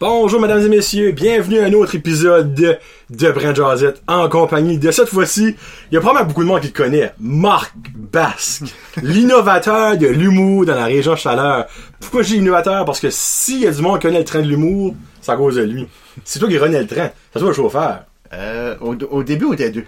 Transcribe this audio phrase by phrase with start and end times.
[0.00, 2.78] Bonjour mesdames et messieurs, bienvenue à un autre épisode de,
[3.10, 5.54] de Brand Jazette en compagnie de cette fois-ci,
[5.90, 8.62] il y a probablement beaucoup de monde qui le connaît, Marc Basque,
[9.02, 11.66] l'innovateur de l'humour dans la région Chaleur.
[12.00, 12.86] Pourquoi je dis innovateur?
[12.86, 15.36] Parce que s'il y a du monde qui connaît le train de l'humour, c'est à
[15.36, 15.86] cause de lui.
[16.24, 18.04] C'est toi qui renais le train, c'est toi le chauffeur.
[18.32, 19.84] Euh, au, au début, on était deux.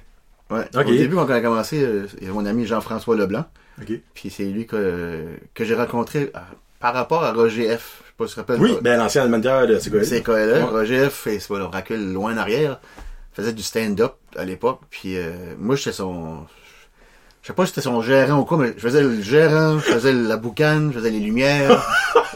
[0.51, 0.69] Ouais.
[0.77, 3.47] Au début, quand on a commencé, euh, il y avait mon ami Jean-François Leblanc.
[3.81, 3.93] Ok.
[4.13, 5.25] Puis c'est lui que,
[5.55, 6.31] que j'ai rencontré
[6.83, 8.03] par rapport à Roger F.
[8.03, 8.61] Je sais pas si tu te rappelles.
[8.61, 10.05] Oui, ben l'ancien animateur de c'est quoi?
[10.05, 10.59] C'est quoi là?
[10.59, 10.65] Ouais.
[10.65, 11.29] Roger F.
[11.29, 12.81] Et c'est pas le recul loin en arrière.
[13.33, 14.81] faisait du stand-up à l'époque.
[14.91, 16.39] Puis euh, moi, j'étais son.
[17.43, 19.93] Je sais pas si c'était son gérant ou quoi, mais je faisais le gérant, je
[19.93, 21.83] faisais la boucane, je faisais les lumières,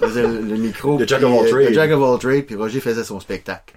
[0.00, 0.98] je faisais le, le micro.
[0.98, 1.68] Le jack puis, of all euh, trades.
[1.68, 3.74] Le jack of all trades, puis Roger faisait son spectacle.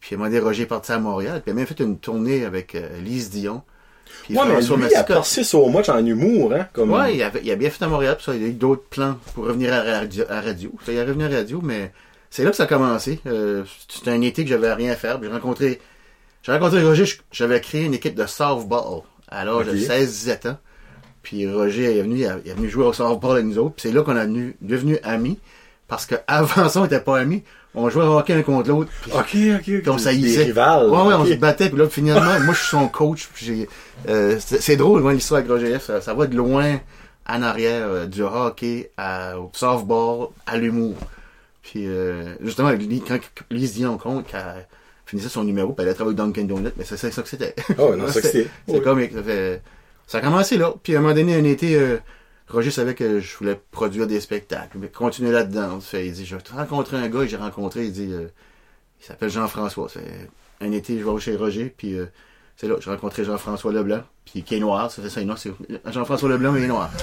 [0.00, 1.78] Puis à un moment donné, Roger est parti à Montréal, puis il a même fait
[1.80, 3.62] une tournée avec euh, Lise Dion.
[4.22, 6.92] Puis Ouais, mais lui, il a percé so much en humour, hein, comme...
[6.92, 8.84] Ouais, il, avait, il a bien fait à Montréal, puis ça, il a eu d'autres
[8.88, 10.24] plans pour revenir à radio.
[10.28, 10.72] À radio.
[10.86, 11.92] Ça, il est revenu à radio, mais
[12.30, 13.20] c'est là que ça a commencé.
[13.26, 15.20] Euh, C'était un été que j'avais à rien faire.
[15.22, 15.80] J'ai rencontré,
[16.42, 20.58] j'ai rencontré Roger, j'avais créé une équipe de softball à l'âge de 16-17 ans.
[21.22, 23.74] Puis Roger est venu, il est venu jouer au softball avec nous autres.
[23.76, 25.38] Puis c'est là qu'on est devenu, devenu amis.
[25.88, 27.42] Parce que avant ça, on était pas amis.
[27.74, 28.90] On jouait au hockey un contre l'autre.
[29.14, 29.82] Ok, ok, ok.
[29.84, 30.44] comme ça y Des est.
[30.44, 30.88] rivales.
[30.90, 33.68] Ouais, ouais, on se battait, puis là, finalement, moi, je suis son coach, puis j'ai,
[34.08, 36.78] euh, c'est c'est drôle, moi, l'histoire avec Roger F, ça, ça va de loin
[37.26, 40.96] en arrière, euh, du hockey à, au softball, à l'humour.
[41.62, 42.70] Puis, euh, justement,
[43.08, 43.18] quand
[43.50, 44.66] Lise Dion compte qu'elle
[45.06, 47.28] finissait son numéro, puis elle allait travailler au Dunkin' Donut, mais c'est c'est ça que
[47.28, 47.54] c'était.
[47.78, 48.48] Oh, non, c'est ça que c'était.
[48.68, 49.62] C'est comique, ça fait,
[50.06, 51.96] ça a commencé là, puis à un moment donné, un été, euh,
[52.52, 55.78] Roger savait que je voulais produire des spectacles, mais continuer là-dedans.
[55.94, 58.28] Il dit, je rencontrer un gars que j'ai rencontré, il dit, euh,
[59.00, 59.88] il s'appelle Jean-François.
[60.60, 62.06] Un été, je vais chez Roger, puis euh,
[62.56, 65.52] c'est là, j'ai rencontré Jean-François Leblanc, puis qui est noir, ça fait ça, c'est
[65.90, 66.90] Jean-François Leblanc, mais il est noir.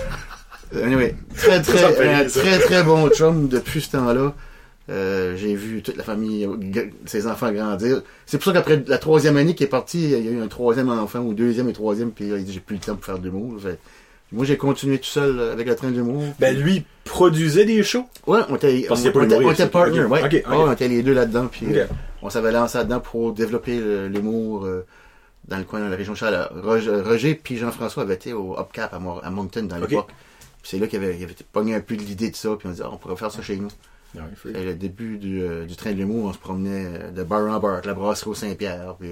[0.71, 4.35] Anyway, très, très, un très, très bon chum depuis ce temps-là.
[4.89, 8.03] Euh, j'ai vu toute la famille, euh, ses enfants grandir.
[8.27, 10.47] C'est pour ça qu'après la troisième année qui est parti, il y a eu un
[10.47, 13.17] troisième enfant, ou deuxième et troisième, puis il dit j'ai plus le temps pour faire
[13.17, 13.59] de l'humour.
[14.31, 16.23] Moi, j'ai continué tout seul euh, avec le train de l'humour.
[16.39, 18.05] Ben, lui, produisait des shows.
[18.27, 20.31] Ouais, on était, Parce on, on était, humoriste, on était partner, ok.
[20.31, 20.43] ouais.
[20.47, 21.85] On était les deux là-dedans, puis euh,
[22.21, 23.79] on s'avait lancé là-dedans pour développer
[24.09, 24.85] l'humour euh,
[25.47, 26.51] dans le coin, dans la région Chaleur.
[26.63, 30.07] Roger, Roger puis Jean-François avaient été au Upcap à, à Moncton dans l'époque.
[30.61, 32.67] Puis c'est là qu'il avait, il avait pogné un peu de l'idée de ça, puis
[32.67, 33.69] on dit, Ah, on pourrait faire ça chez nous.
[34.35, 37.49] Faut- Et le début du, euh, du train de l'humour, on se promenait de bar
[37.49, 39.09] en bar, la brasserie au Saint-Pierre, puis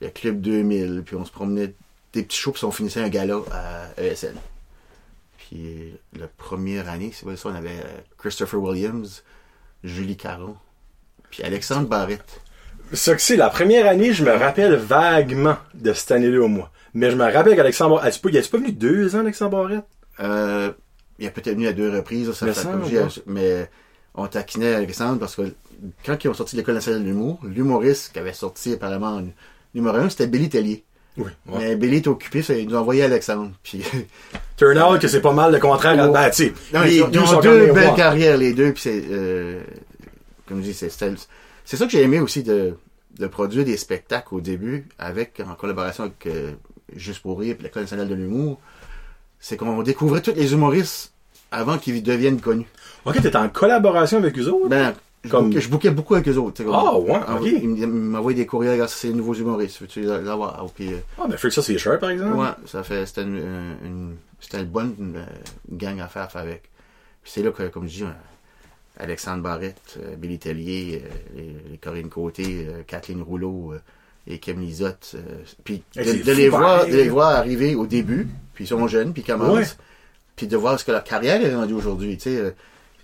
[0.00, 1.74] le Club 2000, puis on se promenait
[2.20, 4.34] des petits shows, puis on finissait un gala à ESN.
[5.38, 9.22] Puis euh, la première année, c'est vrai ça, on avait euh, Christopher Williams,
[9.82, 10.56] Julie Caron,
[11.30, 12.40] puis Alexandre Barrette.
[12.92, 16.70] Ça que c'est, la première année, je me rappelle vaguement de cette année-là au mois.
[16.92, 19.84] Mais je me rappelle qu'Alexandre Barrette, il est pas venu deux ans, Alexandre Barrette?
[20.20, 20.72] Euh,
[21.18, 23.70] il a peut-être venu à deux reprises, ça comme j'ai- mais
[24.14, 25.42] on taquinait Alexandre parce que
[26.04, 29.24] quand ils ont sorti de l'École nationale de l'humour, l'humoriste qui avait sorti apparemment en
[29.74, 30.84] numéro un, c'était Billy Tellier.
[31.16, 31.30] Oui.
[31.46, 33.52] Mais Billy est occupé, il nous a envoyé Alexandre.
[33.62, 33.82] Puis,
[34.56, 35.96] Turn out que c'est pas mal le contraire.
[35.96, 36.12] Ouais.
[36.12, 37.08] Ben, non, les ils ont,
[37.40, 38.72] deux ils ont belles carrières, les deux.
[38.72, 39.62] Puis c'est, euh,
[40.46, 42.74] comme je dis, c'est, c'est ça que j'ai aimé aussi de,
[43.18, 46.52] de produire des spectacles au début, avec en collaboration avec euh,
[46.94, 48.60] Juste pour rire, puis l'École nationale de l'humour.
[49.40, 51.12] C'est qu'on découvrait tous les humoristes
[51.50, 52.68] avant qu'ils deviennent connus.
[53.04, 54.68] Ok, t'es en collaboration avec eux autres?
[54.68, 54.94] Ben,
[55.30, 56.54] Comme- je bouquais beaucoup avec eux autres.
[56.54, 57.46] tu sais, comme- Ah, ouais, Ah, ok.
[57.46, 59.80] Ils m'envoyaient des courriels, ça, c'est les nouveaux humoristes.
[59.80, 60.64] Veux-tu les avoir?
[60.74, 62.36] Puis, euh, Ah, ben, fait que ça, c'est cher, par exemple.
[62.36, 65.24] ouais, ça fait, c'était une, une, une- c'était une bonne euh,
[65.72, 66.62] gang à faire avec.
[67.22, 68.08] Puis c'est là que, comme je dis, euh,
[68.98, 73.80] Alexandre Barrette, euh, Billy Tellier, euh, les, les Corinne Côté, euh, Kathleen Rouleau euh,
[74.26, 75.12] et Kim Lizotte.
[75.16, 75.20] euh,
[75.64, 79.22] puis de, les voir, de les voir arriver au début, puis ils sont jeunes, puis
[79.22, 79.56] ils commencent.
[79.58, 79.66] Ouais.
[80.36, 82.16] Puis de voir ce que leur carrière est rendue aujourd'hui.
[82.18, 82.54] Tu sais,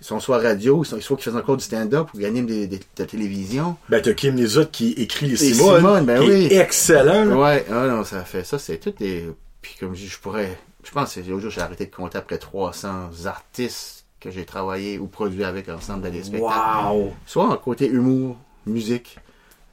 [0.01, 2.47] ils sont soit radio, ils sont- soit qu'ils font encore du stand-up ou qu'ils animent
[2.47, 3.77] des, des, de la télévision.
[3.87, 5.77] Ben, t'as Kim Lizotte qui écrit les Simone.
[5.77, 6.47] Simone, ben qui oui.
[6.49, 7.25] est excellent.
[7.25, 7.35] là.
[7.37, 9.29] Ouais, ah non, ça fait ça, c'est tout des.
[9.61, 10.57] Puis comme je dis, je pourrais.
[10.83, 14.97] Je pense que l'autre jour, j'ai arrêté de compter après 300 artistes que j'ai travaillé
[14.97, 16.51] ou produit avec ensemble dans des spectacles.
[16.91, 17.13] Wow!
[17.27, 19.17] Soit en côté humour, musique,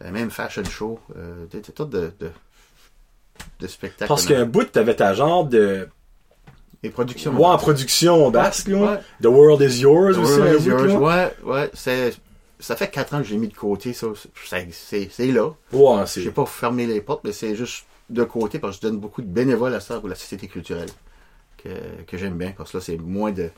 [0.05, 2.31] euh, même fashion show, euh, tas de, de,
[3.61, 4.09] de spectacles.
[4.09, 5.89] Parce qu'un bout, t'avais ta genre de.
[6.83, 7.33] Les productions.
[7.33, 9.01] Ouais, en production basque, là.
[9.21, 10.41] The World is Yours aussi.
[10.41, 10.99] Ouais, un bout, là.
[10.99, 12.15] ouais, ouais, c'est.
[12.61, 14.07] Ça fait 4 ans que j'ai mis de côté, ça.
[14.45, 15.49] C'est- C'est c'est là.
[15.73, 16.31] Ouais, Je n'ai c'est.
[16.33, 19.27] pas fermé les portes, mais c'est juste de côté parce que je donne beaucoup de
[19.29, 20.89] bénévoles à ça pour la société culturelle
[21.63, 21.69] que,
[22.07, 23.51] que j'aime bien parce que là, c'est moins de.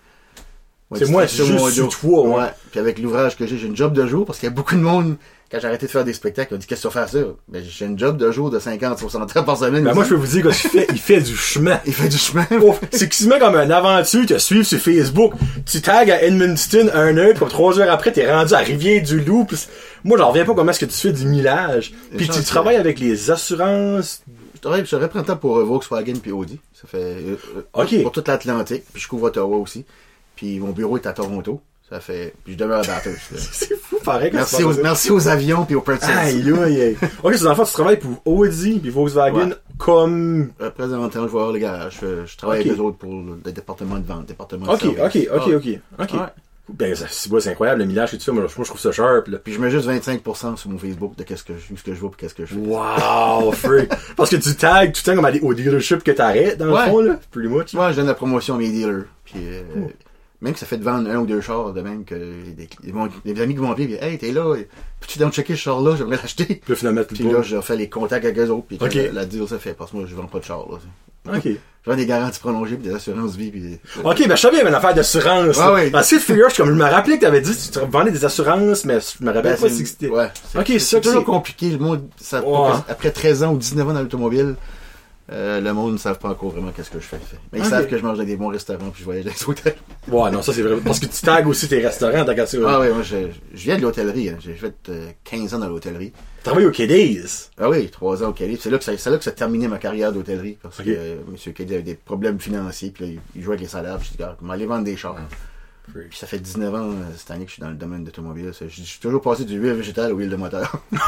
[0.98, 1.90] C'est moi, mon sur dos.
[1.90, 2.46] toi, ouais.
[2.70, 4.75] Puis avec l'ouvrage que j'ai, j'ai une job de jour, parce qu'il y a beaucoup
[4.75, 5.16] de monde,
[5.50, 7.08] quand j'ai arrêté de faire des spectacles, ils ont dit, qu'est-ce que tu vas faire
[7.08, 7.28] ça?
[7.48, 9.84] Ben, j'ai une job de jour de 50, 60 heures par semaine.
[9.84, 11.81] Ben moi, je peux vous dire qu'il fait, il fait du chemin.
[11.87, 12.46] Il fait du chemin.
[12.62, 15.32] Oh, c'est qu'il se met comme une aventure, te suivre sur Facebook.
[15.64, 19.46] Tu tags à Edmundston un heure, puis trois heures après, t'es rendu à Rivière-du-Loup.
[20.04, 21.92] Moi, j'en reviens pas comment est-ce que tu fais du millage.
[22.16, 24.22] Puis tu travailles avec les assurances.
[24.54, 26.58] Je travaille, je reprends le temps pour euh, Volkswagen puis Audi.
[26.75, 28.02] Ça fait, euh, euh, Ok.
[28.02, 28.84] pour toute l'Atlantique.
[28.92, 29.87] Puis je couvre Ottawa aussi.
[30.40, 31.60] Puis mon bureau est à Toronto.
[31.87, 33.19] Ça fait, puis je demeure à Bathurst.
[33.52, 34.31] C'est fou, pareil.
[34.32, 36.16] Merci tu aux, merci aux avions puis aux Pretzels.
[36.16, 36.96] Aïe, aïe, aïe.
[37.22, 39.54] Ok, c'est dans le fond, tu travailles pour Audi puis Volkswagen Ouais.
[39.76, 40.50] comme...
[40.62, 41.98] Euh, présentement, je avoir le garage.
[42.00, 45.28] Je, je travaille avec eux autres pour le, département de vente, département de Ok, service.
[45.28, 45.66] ok, ok,
[45.98, 46.02] Ah.
[46.04, 46.20] ok, ok.
[46.20, 46.26] Ouais.
[46.72, 48.31] Ben, c'est incroyable, le millage et tout ça.
[48.32, 49.38] Moi, je trouve ça sharp, là.
[49.42, 51.98] Puis je mets juste 25% sur mon Facebook de qu'est-ce que je, ce que je
[52.00, 52.60] vois puis qu'est-ce que je fais.
[52.60, 53.90] Wow, freak.
[54.16, 56.66] Parce que tu tags tout le temps comme à des- au dealership que t'arrêtes, dans
[56.72, 56.84] Ouais.
[56.87, 57.19] le fond, là.
[57.32, 57.75] Pretty much.
[57.75, 59.06] Moi, je donne la promotion à mes dealers.
[59.25, 59.62] Puis, euh,
[60.42, 62.92] même que ça fait de vendre un ou deux chars de même que des, des,
[62.92, 64.54] mon- des amis qui m'ont appelé, puis, hey, t'es là,
[65.00, 66.44] peux-tu donc checker ce char-là, j'aimerais l'acheter.
[66.46, 68.84] Puis là, finalement, tu Puis là, je fais les contacts avec eux autres, puis que
[68.84, 69.10] Ok.
[69.12, 71.37] la, deal se fait, parce que moi, je vends pas de char, là.
[71.37, 71.48] Ok.
[71.82, 74.58] Je vends des garanties prolongées, puis des assurances vie, puis Ok, ben, je savais, il
[74.58, 75.56] y avait une affaire d'assurance.
[75.56, 75.72] Là.
[75.72, 75.90] ouais.
[75.90, 78.98] Parce que comme je me rappelais que t'avais dit que tu vendais des assurances, mais
[79.00, 80.08] je me rappelle Ben, pas si c'était.
[80.10, 80.26] Ouais.
[80.54, 81.70] Ok, c'est ça c'est toujours compliqué.
[81.70, 82.72] Le monde, ça, Ouais.
[82.87, 84.56] après 13 ans ou 19 ans dans l'automobile,
[85.32, 87.19] euh, le monde ne savent pas encore vraiment qu'est-ce que je fais.
[87.53, 89.44] Mais ils savent que je mange dans des bons restaurants puis je voyage dans les
[89.49, 89.77] hôtels.
[90.09, 90.77] Ouais, non, ça c'est vrai.
[90.85, 92.59] Parce que tu tags aussi tes restaurants, t'as ça.
[92.67, 93.17] Ah oui, moi, je,
[93.55, 94.31] je viens de l'hôtellerie.
[94.31, 94.37] hein.
[94.41, 96.11] J'ai fait euh, 15 ans dans l'hôtellerie.
[96.38, 97.21] Tu travailles au Kiddies.
[97.59, 98.59] Ah oui, 3 ans au Cali.
[98.61, 100.56] C'est là que ça, c'est là que ça a terminé ma carrière d'hôtellerie.
[100.62, 101.53] Parce que euh, M.
[101.53, 102.91] Cali avait des problèmes financiers.
[102.91, 103.99] Puis là, il- jouait avec les salaires.
[103.99, 105.15] Puis je dis, aller vendre des chars.
[105.15, 105.38] Puis
[106.12, 108.52] ça fait 19 ans euh, cette année que je suis dans le domaine d'automobile.
[108.60, 110.72] Je suis toujours passé du huile végétale au huile de moteur.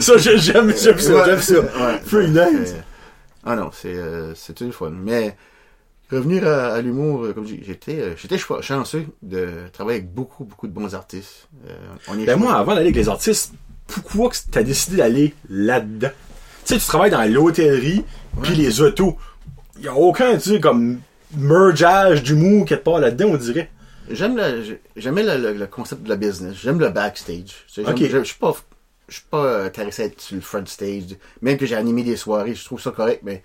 [0.00, 1.54] Ça, j'ai- j'aime, j'aime ça, j'aime ça.
[2.26, 2.72] Nice.
[2.74, 2.80] Euh,
[3.44, 4.90] Ah non, c'est euh, c'est le fun.
[4.90, 5.36] Mais
[6.10, 9.98] revenir à, à l'humour, euh, comme je dis, j'étais euh, j'étais ch- chanceux de travailler
[10.00, 11.48] avec beaucoup, beaucoup de bons artistes.
[11.68, 11.76] Euh,
[12.08, 13.52] on est Ben moi, avant d'aller avec les artistes,
[13.86, 16.10] pourquoi que t'as décidé d'aller là-dedans?
[16.64, 18.04] Tu sais, tu travailles dans l'hôtellerie,
[18.42, 19.16] puis les autos.
[19.80, 20.98] Y a aucun, tu sais, comme
[21.36, 23.70] mergeage d'humour quelque part là-dedans, on dirait.
[24.10, 26.54] J'aime j'ai- j'aimais le, le- le concept de la business.
[26.62, 27.44] J'aime le backstage.
[27.44, 27.98] Tu sais, j'aime- Ok.
[27.98, 28.54] j'aime- Je suis pas
[29.08, 31.04] je suis pas euh, caressé à être sur le front stage.
[31.40, 33.42] Même que j'ai animé des soirées, je trouve ça correct, mais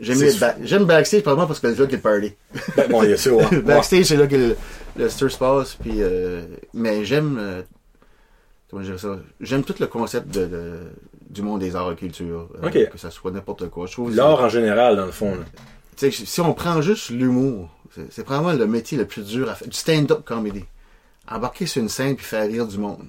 [0.00, 2.32] j'aime le ba- j'aime backstage probablement parce que c'est là que le party.
[2.76, 3.44] Ben, bon, il y a ça, ouais.
[3.52, 4.56] Le backstage, c'est là que le,
[4.96, 5.74] le stir se passe.
[5.74, 6.42] Puis, euh,
[6.74, 7.36] mais j'aime.
[7.40, 7.62] euh,
[8.70, 9.18] comment je dirais ça?
[9.40, 10.78] J'aime tout le concept de, de-
[11.28, 12.48] du monde des arts et culture.
[12.62, 12.90] euh, Ok.
[12.90, 13.86] Que ça soit n'importe quoi.
[13.86, 14.14] Je trouve.
[14.14, 15.44] L'art en général, dans le fond, là.
[16.10, 17.68] Si on prend juste l'humour,
[18.10, 19.68] c'est probablement le métier le plus dur à faire.
[19.68, 20.64] Du stand-up comedy.
[21.30, 23.06] Embarquer sur une scène puis faire rire du monde.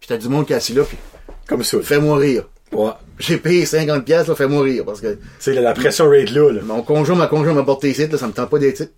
[0.00, 0.98] Puis t'as du monde qui est assis là, puis
[1.46, 1.80] Comme ça.
[1.80, 2.44] fais-moi rire.
[2.72, 2.90] Ouais.
[3.18, 4.84] J'ai payé 50$, piastres, là, fais-moi rire.
[4.84, 6.60] Parce que C'est la, la pression rate là, là.
[6.62, 8.90] mon conjoint, ma conjoint m'a porté ici, là, ça me tente pas d'être.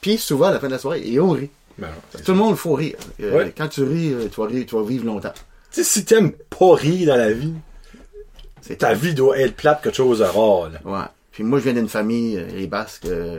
[0.00, 1.50] Puis souvent, à la fin de la soirée, et on rit.
[1.78, 1.88] Ben,
[2.24, 2.96] tout le monde, il faut rire.
[3.22, 3.54] Euh, Ouais.
[3.56, 5.32] Quand tu ris, euh, tu vas rire, tu vas vivre longtemps.
[5.72, 7.54] Tu sais, si t'aimes pas rire dans la vie,
[8.78, 10.80] ta vie doit être plate quelque chose de rare, là.
[10.84, 11.06] Ouais.
[11.40, 13.38] Puis moi, je viens d'une famille, euh, les Basques, euh,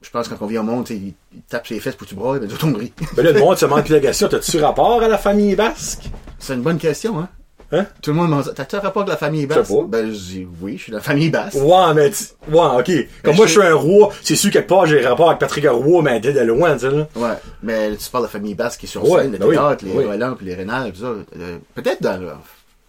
[0.00, 1.12] je pense que quand on vient au monde, ils,
[1.48, 2.92] tapent sur les fesses pour que tu brailles, mais d'autres on rit.
[3.16, 4.28] Ben là, le monde se plus la question.
[4.28, 6.04] T'as-tu rapport à la famille basque?
[6.38, 7.28] C'est une bonne question, hein?
[7.72, 7.86] Hein?
[8.00, 9.72] Tout le monde m'en dit, t'as-tu un rapport avec la famille Basque?
[9.88, 11.56] Ben, je dis, oui, je suis de la famille Basque.
[11.56, 12.86] Ouais, mais tu- ouais, ok.
[13.24, 14.12] Comme Ben, moi, je suis un roi.
[14.22, 17.08] C'est sûr, quelque part, j'ai rapport avec Patrick Roy, mais de loin, tu sais, là.
[17.16, 17.36] Ouais.
[17.64, 19.56] Mais tu parles de la famille Basque qui est sur Ouais, scène, le ben oui.
[19.82, 20.04] les Oui.
[20.04, 21.06] Roland, puis les Rénal, tout ça.
[21.08, 22.20] Euh, Peut-être dans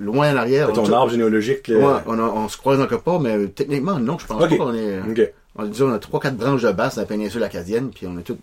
[0.01, 0.69] loin en arrière.
[0.69, 1.77] on- Ton arbre généalogique, là.
[1.77, 4.47] Ouais, on, a- on se croise encore pas, mais euh, techniquement, non, je pense pas
[4.55, 4.95] qu'on est.
[4.97, 5.31] euh, Ok.
[5.55, 8.17] On dit, on a trois, quatre branches de basse dans la péninsule acadienne, puis on
[8.17, 8.37] est tous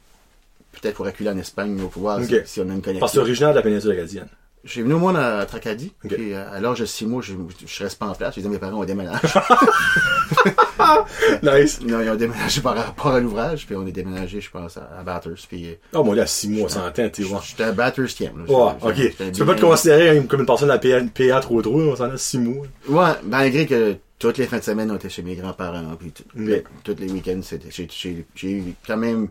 [0.73, 3.21] peut-être pour reculer en Espagne au pouvoir si, on a une Parce que c'est connexion.
[3.23, 4.29] originaire de la péninsule acadienne.
[4.65, 7.33] Je suis venu au monde à Tracadie, puis euh, à l'âge de six mois, je,
[7.67, 8.35] je reste pas en place.
[8.35, 9.21] J'ai dit à mes parents, on déménage.
[11.43, 11.81] Nice.
[11.83, 14.89] ont, ils ont déménagé par rapport à l'ouvrage, puis on est déménagé, je pense, à,
[14.99, 15.47] à Bathurst.
[15.49, 17.39] Puis euh, Oh, moi, là, 6 mois, 100 ans, t'es ouais.
[17.45, 18.33] j'étais à Bathurstien.
[18.37, 18.45] là.
[18.53, 19.17] Ouais, ok.
[19.33, 21.97] Tu peux pas te considérer comme une personne de la PA, PA trop trop, on
[21.97, 22.67] s'en a 6 mois.
[22.89, 26.65] Ouais, malgré que toutes les fins de semaine, on était chez mes grands-parents, puis Ok.
[26.85, 29.29] tous les week-ends, c'était, j'ai, eu quand même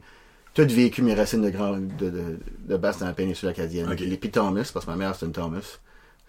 [0.54, 3.92] tout vécu mes racines de grand, de, de, de basse dans la péninsule acadienne.
[3.92, 4.00] Ok.
[4.00, 5.80] Les Thomas, parce que ma mère c'est une Thomas.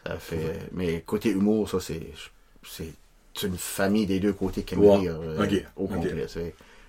[0.07, 2.01] Ça fait, mais côté humour, ça c'est
[3.43, 6.27] une famille des deux côtés qui rire euh, au complet.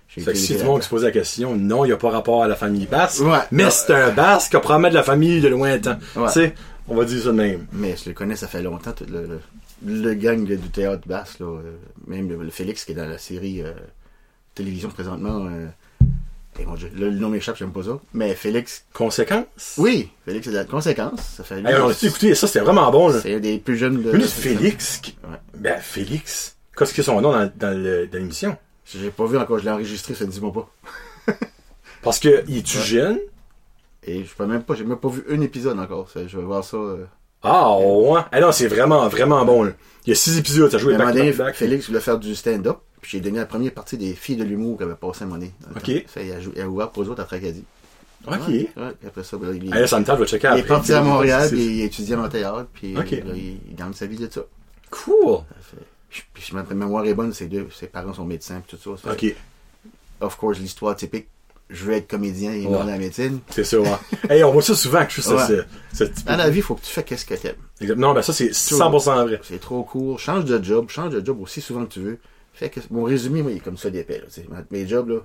[0.08, 2.10] Fait que si tout le monde se pose la question, non, il n'y a pas
[2.10, 3.22] rapport à la famille basque.
[3.22, 3.38] Ouais.
[3.52, 6.00] Mais c'est un basque qui a probablement de la famille de lointain.
[6.16, 6.26] Ouais.
[6.26, 6.54] Tu sais,
[6.88, 7.66] on va dire ça de même.
[7.72, 9.38] Mais je le connais, ça fait longtemps, tout le,
[9.86, 11.76] le, le gang du théâtre basse, là, euh,
[12.08, 13.72] même le, le Félix qui est dans la série euh,
[14.56, 15.48] télévision présentement.
[16.58, 17.98] Et mon Dieu, le, le nom m'échappe, j'aime pas ça.
[18.12, 19.44] Mais Félix, Conséquence?
[19.78, 21.20] oui, Félix c'est de la conséquence.
[21.36, 23.12] Ça fait Hey, on a écouté ça, c'était vraiment bon.
[23.20, 24.18] C'est un des plus jeunes de.
[24.18, 25.36] Félix, qui- Ouais.
[25.56, 28.56] ben, Félix, qu'est-ce que son nom dans, dans l'émission?
[28.84, 30.68] J'ai pas vu encore, je l'ai enregistré, ça ne dis-moi pas.
[32.02, 32.84] Parce que, il est-tu Ouais.
[32.84, 33.18] jeune?
[34.04, 36.10] Et je peux même pas, j'ai même pas vu un épisode encore.
[36.10, 36.76] Ça, Je vais voir ça.
[36.76, 37.04] euh.
[37.42, 38.20] Ah, ouais.
[38.32, 39.72] Ah non, c'est vraiment, vraiment bon, là.
[40.06, 41.54] Il y a six épisodes, t'as joué back to back.
[41.54, 42.78] Félix voulait faire du stand-up.
[43.00, 45.38] Puis j'ai donné la première partie des filles de l'humour qui avaient passé à mon
[45.38, 45.52] nez.
[45.74, 46.04] Ok.
[46.12, 47.64] Ça, il, a jou- il a ouvert pour eux autres à Tracadie.
[48.26, 48.34] Ok.
[48.48, 48.92] Ouais, ouais.
[49.06, 50.92] Après ça, ben, il, Ah, là, ça me tente, je vais checker il est parti
[50.92, 53.10] à Montréal, puis il étudiait en théâtre, puis Ok.
[53.12, 54.42] là, il, il gagne sa vie de ça.
[54.90, 55.38] Cool.
[55.62, 58.96] Fait- Puis, si ma mémoire est bonne, ses, deux, ses parents sont médecins, puis tout
[58.96, 59.02] ça.
[59.10, 59.36] Ça fait- Ok.
[60.20, 61.28] Of course, l'histoire typique,
[61.70, 62.72] je veux être comédien et Ouais.
[62.72, 63.38] non la médecine.
[63.48, 63.88] C'est ça, ouais.
[64.28, 65.64] hey, on voit ça souvent que je suis ça, Ouais.
[65.92, 66.26] ce, ce type.
[66.26, 67.54] Dans la vie, il faut que tu fais qu'est-ce que t'aimes.
[67.96, 69.40] Non, ben ça, c'est 100% vrai.
[69.44, 70.18] C'est trop court.
[70.18, 70.90] Change de job.
[70.90, 72.18] Change de job aussi souvent que tu veux.
[72.60, 74.18] Fait que mon résumé, moi, il est comme ça d'épais.
[74.18, 74.46] là, tu sais.
[74.70, 75.20] Mes jobs, là.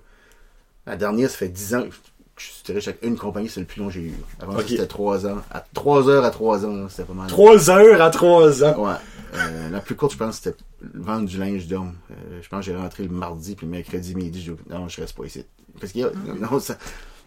[0.87, 1.93] La dernière, ça fait 10 ans que
[2.37, 4.13] je suis dirigé avec une compagnie, c'est le plus long que j'ai eu.
[4.39, 5.37] Avant ça, c'était 3 ans.
[5.51, 7.27] À 3 heures à 3 ans, là, c'était pas mal.
[7.27, 8.85] 3 heures à 3 ans.
[8.85, 8.93] Ouais.
[9.35, 10.55] Euh, la plus courte, je pense, c'était
[10.93, 11.93] vendre du linge d'homme.
[12.11, 14.87] Euh, je pense que j'ai rentré le mardi, puis le mercredi midi, je dis, non,
[14.87, 15.43] je reste pas ici.
[15.79, 16.77] Parce qu'il y a, non, ça,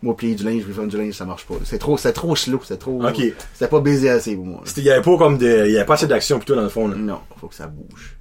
[0.03, 1.57] moi, plier du linge, puis vendre du linge, ça marche pas.
[1.65, 3.21] C'est trop, c'est trop slow, c'est trop, Ok.
[3.53, 4.63] c'était pas baisé assez pour moi.
[4.65, 6.63] C'était- Il y avait pas comme de, il y avait pas assez d'action plutôt dans
[6.63, 6.97] le fond, là.
[6.97, 8.17] Non, faut que ça bouge.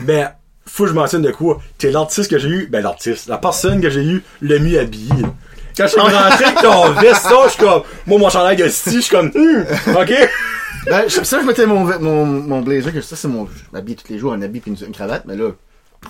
[0.00, 0.34] Ben,
[0.70, 1.60] faut que je mentionne de quoi.
[1.78, 5.24] T'es l'artiste que j'ai eu, ben l'artiste, la personne que j'ai eu le mieux habillé.
[5.76, 8.96] Quand je suis rentré avec ton veston, je suis comme, moi mon chandail de style,
[8.96, 9.64] je suis comme, hum,
[9.96, 10.12] ok?
[10.86, 14.10] Ben, ça, je mettais mon, mon, mon blazer, que ça, c'est mon, je m'habille tous
[14.10, 15.50] les jours, un habit puis une, une cravate, mais là,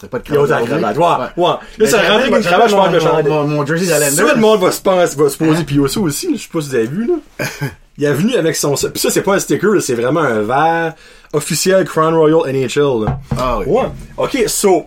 [0.00, 0.64] c'est pas de cravate.
[0.64, 1.36] cravate.
[1.36, 1.54] Ouais, ouais.
[1.78, 3.24] Là, ça rentre avec une cravate, je que le chandail.
[3.24, 4.14] Mon, mon jersey d'Alander.
[4.14, 6.42] Ça, le monde va se, penser, va se poser, puis a ça aussi, là, je
[6.42, 7.46] sais pas si vous avez vu, là.
[7.98, 10.94] Il est venu avec son, pis ça, c'est pas un sticker, c'est vraiment un verre
[11.32, 13.20] officiel Crown Royal NHL, là.
[13.36, 13.66] Ah oui.
[13.66, 13.88] Ouais.
[14.16, 14.86] Ok, so,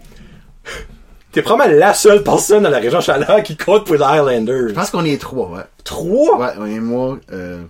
[1.32, 4.70] t'es probablement la seule personne dans la région Chaleur qui compte pour les Highlanders.
[4.70, 5.64] Je pense qu'on est trois, ouais.
[5.84, 6.38] Trois?
[6.40, 7.64] Ouais, on est moi, euh,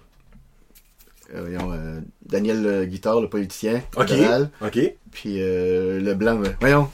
[1.36, 4.10] euh, voyons, euh, Daniel Guitard, le politicien, Ok.
[4.10, 4.80] libéral, Ok.
[5.12, 6.90] puis euh, le blanc, voyons,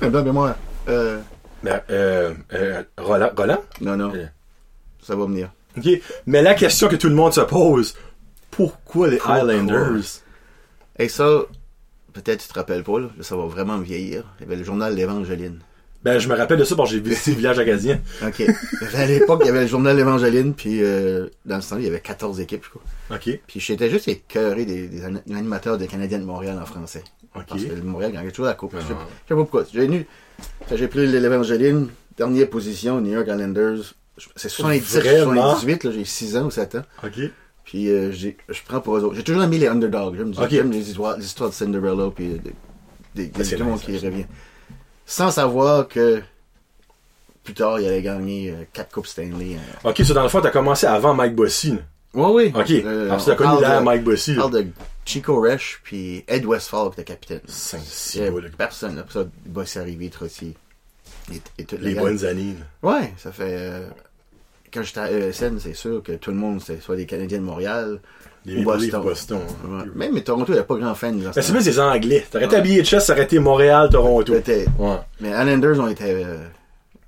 [0.00, 0.56] le blanc, mais moi,
[0.88, 1.18] euh,
[1.62, 3.58] Ben, euh, euh, Roland, Roland?
[3.80, 4.12] non, non,
[5.02, 5.50] ça va venir.
[5.78, 5.88] Ok.
[6.26, 7.94] Mais la question que tout le monde se pose,
[8.50, 9.18] pourquoi les?
[9.24, 10.21] Highlanders?
[10.98, 11.42] Et ça,
[12.12, 14.24] peut-être tu te rappelles pas, là, ça va vraiment me vieillir.
[14.38, 15.58] Il y avait le journal L'Évangeline.
[16.04, 18.00] Ben, je me rappelle de ça parce que j'ai visité le village acadien.
[18.26, 18.42] OK.
[18.94, 21.88] à l'époque, il y avait le journal L'Évangeline, puis euh, dans ce temps-là, il y
[21.88, 22.82] avait 14 équipes, je crois.
[23.12, 23.38] Ok.
[23.46, 27.04] Puis j'étais juste écœuré des, des an- animateurs des Canadiens de Montréal en français.
[27.36, 27.44] Ok.
[27.48, 28.74] Parce que le Montréal gagnait toujours la coupe.
[28.76, 28.80] Ah.
[28.82, 29.64] je sais pas pourquoi.
[29.72, 30.06] J'ai venu,
[30.74, 33.94] j'ai pris l'Évangeline, dernière position, New York Islanders.
[34.36, 35.50] C'est 77, Vraiment?
[35.54, 36.82] 78, là, j'ai 6 ans ou 7 ans.
[37.04, 37.20] Ok.
[37.72, 38.28] Puis euh, je
[38.66, 39.14] prends pour eux autres.
[39.14, 40.14] J'ai toujours aimé les underdogs.
[40.14, 40.50] J'aime Ok.
[40.50, 42.38] j'aime les, histoires, les histoires de Cinderella, puis euh,
[43.14, 44.06] des, Ah, c'est du monde qui ça.
[44.08, 44.26] revient.
[45.06, 46.20] Sans savoir que
[47.44, 49.56] plus tard, il allait gagner 4 Coupes Stanley.
[49.56, 49.88] euh.
[49.88, 51.78] Ok, so dans le fond, t'as commencé avant Mike Bossy.
[52.12, 52.52] Oui, oui.
[52.54, 52.70] Ok.
[52.84, 54.32] Euh, Alors, t'as on connu là de- Mike Bossy.
[54.36, 54.66] On parle de
[55.06, 57.40] Chico Resch puis Ed Westphal qui était capitaine.
[57.46, 58.54] Cinq, six Il y mois, avait là.
[58.58, 58.98] personne.
[58.98, 60.54] Après ça, Bossy arrivé, Trottier.
[61.32, 62.02] Et, et Les gars.
[62.02, 62.54] bonnes années.
[62.82, 62.90] là.
[62.90, 63.56] Ouais, ça fait...
[63.58, 63.88] euh,
[64.72, 67.44] quand j'étais à ESN, c'est sûr que tout le monde, c'était soit des Canadiens de
[67.44, 68.00] Montréal.
[68.44, 69.02] Les Boston.
[69.02, 69.38] Boston.
[69.66, 69.70] Ouais.
[69.82, 69.84] hein.
[69.94, 71.18] Même mais Toronto, il n'y avait pas grand fan.
[71.20, 72.26] ce Ben, c'est plus des Anglais.
[72.30, 72.60] T'aurais été Ouais.
[72.60, 74.32] habillé de chess, ça aurait été Montréal, Toronto.
[74.32, 74.64] Ouais.
[75.20, 76.38] Mais Islanders, on était, euh,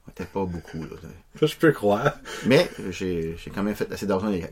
[0.07, 0.79] on était pas beaucoup.
[0.83, 0.97] Là.
[1.41, 2.13] Ça, je peux croire.
[2.47, 4.45] Mais j'ai j'ai quand même fait assez d'argent les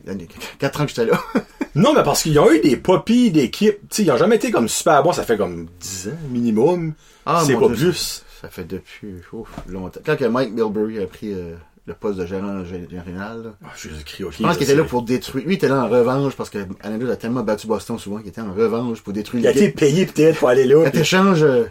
[0.59, 1.17] 4 ans que j'étais là.
[1.75, 3.79] Non, mais parce qu'ils ont eu des poppies d'équipe.
[3.97, 5.11] Ils ont jamais été comme super bons.
[5.13, 6.93] Ça fait comme 10 ans minimum.
[7.25, 8.23] Ah, c'est pas Dieu, plus.
[8.41, 10.01] Ça fait depuis ouf, longtemps.
[10.05, 13.89] Quand que Mike Milbury a pris euh, le poste de gérant gé- général, Ah, je
[13.89, 15.45] écrit, je pense qu'il était là pour détruire.
[15.45, 18.41] Lui, il était là en revanche parce que a tellement battu Boston souvent qu'il était
[18.41, 20.83] en revanche pour détruire Il a été payé peut-être pour aller là.
[20.85, 21.65] Quand t'échanges euh,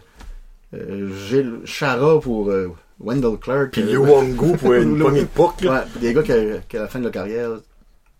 [0.75, 2.69] euh, Gilles Chara pour euh,
[3.00, 3.71] Wendell Clark.
[3.73, 5.73] puis euh, Luongo pour une puck, là.
[5.95, 7.50] Ouais, des gars qui, à- la fin de leur carrière,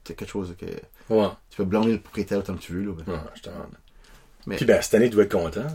[0.05, 0.67] c'est quelque chose que
[1.13, 1.29] Ouais.
[1.51, 2.85] tu peux blâmer le propriétaire autant que tu veux.
[2.85, 2.93] Là.
[3.07, 3.57] Ouais, je te rends.
[4.47, 5.67] Mais- Puis ben, cette année, tu dois être content.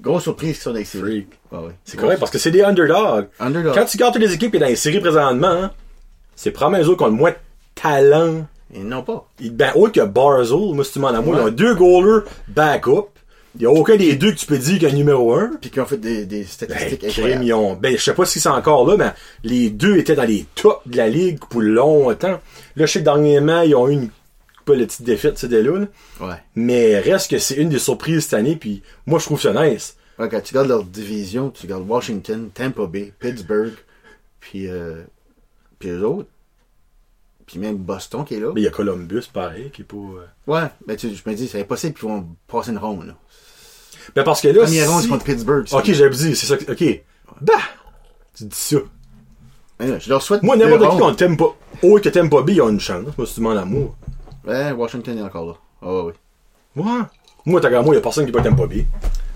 [0.00, 1.26] Grosse surprise qu'ils sont dans les séries.
[1.50, 1.72] Ouais, ouais.
[1.84, 3.28] C'est correct parce que c'est des underdogs.
[3.40, 3.74] Underdog.
[3.74, 5.70] Quand tu gardes toutes les équipes qui sont dans les séries présentement, hein,
[6.34, 7.36] c'est probablement eux autres qui ont le moins de
[7.74, 8.46] talent.
[8.74, 9.26] Ils n'ont pas.
[9.40, 12.24] Ils- Ben, autre que Barzell, moi, si tu m'en as moi, ils ont deux goalers
[12.48, 13.06] backup.
[13.58, 15.52] Il n'y a aucun des deux que tu peux dire qu'il est numéro un.
[15.58, 17.44] Puis qui ont fait des, des Ben, statistiques crime, incroyables.
[17.44, 19.12] ils ont- ben, je sais pas si c'est encore là, mais
[19.44, 22.38] les deux étaient dans les tops de la ligue pour longtemps.
[22.76, 24.10] Là, je sais que dernièrement, ils ont eu une,
[24.66, 25.86] pas la petite défaite, c'était là.
[26.20, 26.34] Ouais.
[26.54, 29.96] Mais reste que c'est une des surprises cette année, puis moi, je trouve ça nice.
[30.18, 33.72] Ouais, quand tu regardes leur division, tu regardes Washington, Tampa Bay, Pittsburgh,
[34.40, 35.02] puis, euh,
[35.78, 36.28] puis eux autres.
[37.46, 38.50] Puis même Boston qui est là.
[38.54, 39.96] Mais il y a Columbus, pareil, qui est pas...
[39.96, 43.06] euh, Ouais, mais tu, je me dis, c'est impossible qu'ils vont passer une ronde.
[43.06, 43.14] Là.
[44.16, 45.08] Ben, parce que là, Première ronde si...
[45.08, 45.66] contre Pittsburgh.
[45.72, 46.72] Ok, j'avais dit, c'est ça que...
[46.72, 47.02] Ok.
[47.40, 47.52] Bah!
[48.36, 48.78] Tu dis ça.
[49.78, 51.54] Mais là, je leur souhaite Moi, n'importe qui qu'on t'aime pas...
[51.82, 53.04] Autre que t'aimes pas B, ils ont une chance.
[53.16, 53.94] Moi, si tu demandes l'amour.
[54.46, 55.54] Washington est encore là.
[55.82, 56.12] Ah ouais, ouais.
[56.76, 57.00] Ouais.
[57.44, 58.74] Moi, t'as moi, il y a personne qui pas t'aime pas B.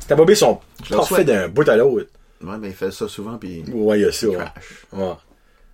[0.06, 2.08] T'aimes pas B, ils sont parfaits d'un bout à l'autre.
[2.42, 4.36] Ouais, mais il fait ça souvent, puis Ouais, il y a ça, ouais.
[4.92, 5.12] Ouais.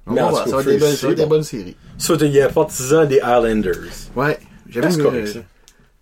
[0.09, 1.29] Mais en ça va être des bonnes- c'est ça va être des bon.
[1.31, 1.77] bonnes séries.
[1.99, 3.73] Ça, il y a partisan des Highlanders.
[4.15, 4.39] Ouais.
[4.69, 5.39] J'avais correct, euh, ça.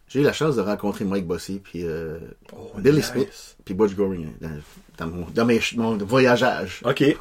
[0.08, 2.18] J'ai eu la chance de rencontrer Mike Bossy puis euh,
[2.56, 3.10] Oh, Billy nice.
[3.12, 4.50] Smith puis Butch Goring dans,
[4.98, 6.82] dans mon, dans mes, mon voyageage.
[6.84, 7.00] OK.
[7.00, 7.16] Ouais.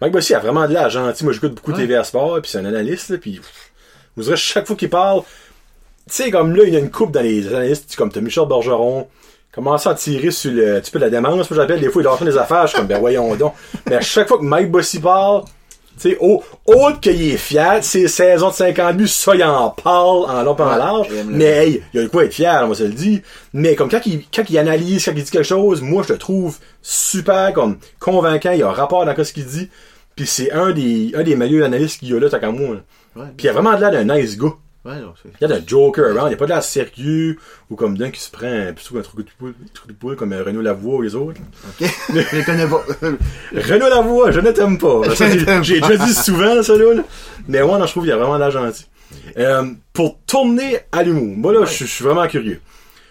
[0.00, 1.24] Mike Bossy a vraiment de l'air gentil.
[1.24, 1.86] Moi, j'écoute beaucoup de Ouais.
[1.86, 3.40] TVA Sport, puis c'est un analyste, là, puis
[4.16, 5.22] vous direz, chaque fois qu'il parle,
[6.14, 9.08] sais, comme là, il y a une coupe dans les analystes, comme t'as Michel Bergeron,
[9.52, 12.36] commence à tirer sur le, tu peux la démence, j'appelle, des fois, il lâche des
[12.36, 13.54] affaires, je suis comme, ben voyons donc.
[13.88, 15.44] Mais à chaque fois que Mike Bossy parle,
[15.98, 19.70] tu sais, au, autre qu'il est fier, ses saisons de 50 buts, ça, il en
[19.70, 21.08] parle en long et en large.
[21.26, 23.20] Mais hey, il y a de quoi être fier, on va se le dire.
[23.54, 26.18] Mais comme quand il, quand il analyse, quand il dit quelque chose, moi, je le
[26.18, 29.70] trouve super, comme, convaincant, il y a un rapport dans ce qu'il dit.
[30.14, 32.76] Puis c'est un des, un des meilleurs analystes qu'il y a là, tant qu'à moi.
[33.14, 34.52] Puis il a vraiment de l'air d'un nice gars.
[34.86, 35.30] Ouais, non, c'est.
[35.40, 37.38] Il y a d'un joker around, il n'y a pas de l'air sérieux,
[37.70, 40.32] ou comme d'un qui se prend un un truc de poule, truc de poule comme
[40.32, 41.40] Renaud Lavoie ou les autres.
[41.68, 41.88] Ok.
[42.10, 42.84] Je les connais pas.
[43.52, 45.02] Renaud Lavoie, je ne t'aime pas.
[45.16, 45.28] Ça,
[45.62, 46.94] J'ai déjà dit souvent, ça, là.
[46.94, 47.02] là.
[47.48, 48.86] Mais ouais, non, je trouve qu'il y a vraiment de l'air gentil.
[49.38, 52.60] Euh, pour tourner à l'humour, moi, là, je je suis vraiment curieux.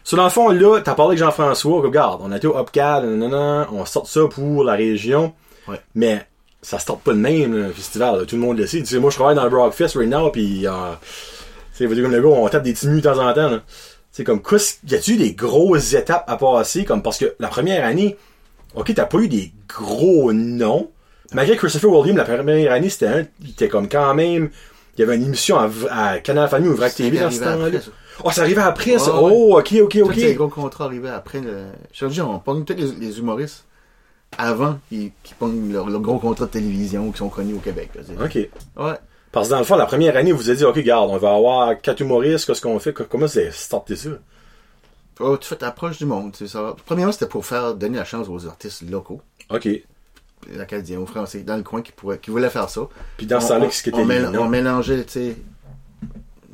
[0.06, 3.68] Sur dans le fond, là, t'as parlé avec Jean-François, regarde, on a été au nanana,
[3.72, 5.34] on sort ça pour la région.
[5.68, 5.82] Ouais.
[5.94, 6.26] Mais,
[6.62, 8.26] ça se pas de même, le festival, là.
[8.26, 8.80] tout le monde le sait.
[8.80, 10.94] Tu sais, moi, je travaille dans le Brockfest right now, pis, euh,
[11.78, 13.62] dire comme le gars, on tape des petits de temps en temps, là.
[14.12, 17.50] C'est comme, qu'est-ce- y a-tu eu des grosses étapes à passer, comme, parce que la
[17.50, 18.16] première année,
[18.74, 20.90] ok, t'as pas eu des gros noms,
[21.34, 24.50] malgré Christopher William, la première année, c'était un, il était comme quand même,
[24.98, 27.80] il y avait une émission à, Canal Famille ou Vrac TV C'est dans ce temps-là.
[28.24, 29.12] Oh, ça arrivait après, ça.
[29.14, 30.36] Oh, ok, ok, Tous les ok.
[30.38, 31.66] gros contrats arrivaient après le.
[31.92, 33.66] Je te dis, on pogne tous les, humoristes
[34.38, 37.90] avant qu'ils pognent leur, gros contrat de télévision qui sont connus au Québec.
[38.24, 38.36] Ok.
[38.78, 38.94] Ouais.
[39.36, 41.18] Parce que dans le fond, la première année, vous vous avez dit, ok, regarde, on
[41.18, 44.10] va avoir quatre humoristes, qu'est-ce qu'on fait, Co- comment c'est starté ça?
[45.20, 46.74] Oh, tu fais ta approche du monde, tu sais ça.
[46.86, 49.66] Premièrement, c'était pour faire donner la chance aux artistes locaux, Ok.
[49.66, 52.88] les Acadiens, aux Français, dans le coin qui pourraient, qui voulaient faire ça.
[53.18, 54.44] Puis dans ce On- temps-là, on- qu'est-ce qui on, était mél- noms?
[54.44, 55.36] on mélangeait, tu sais,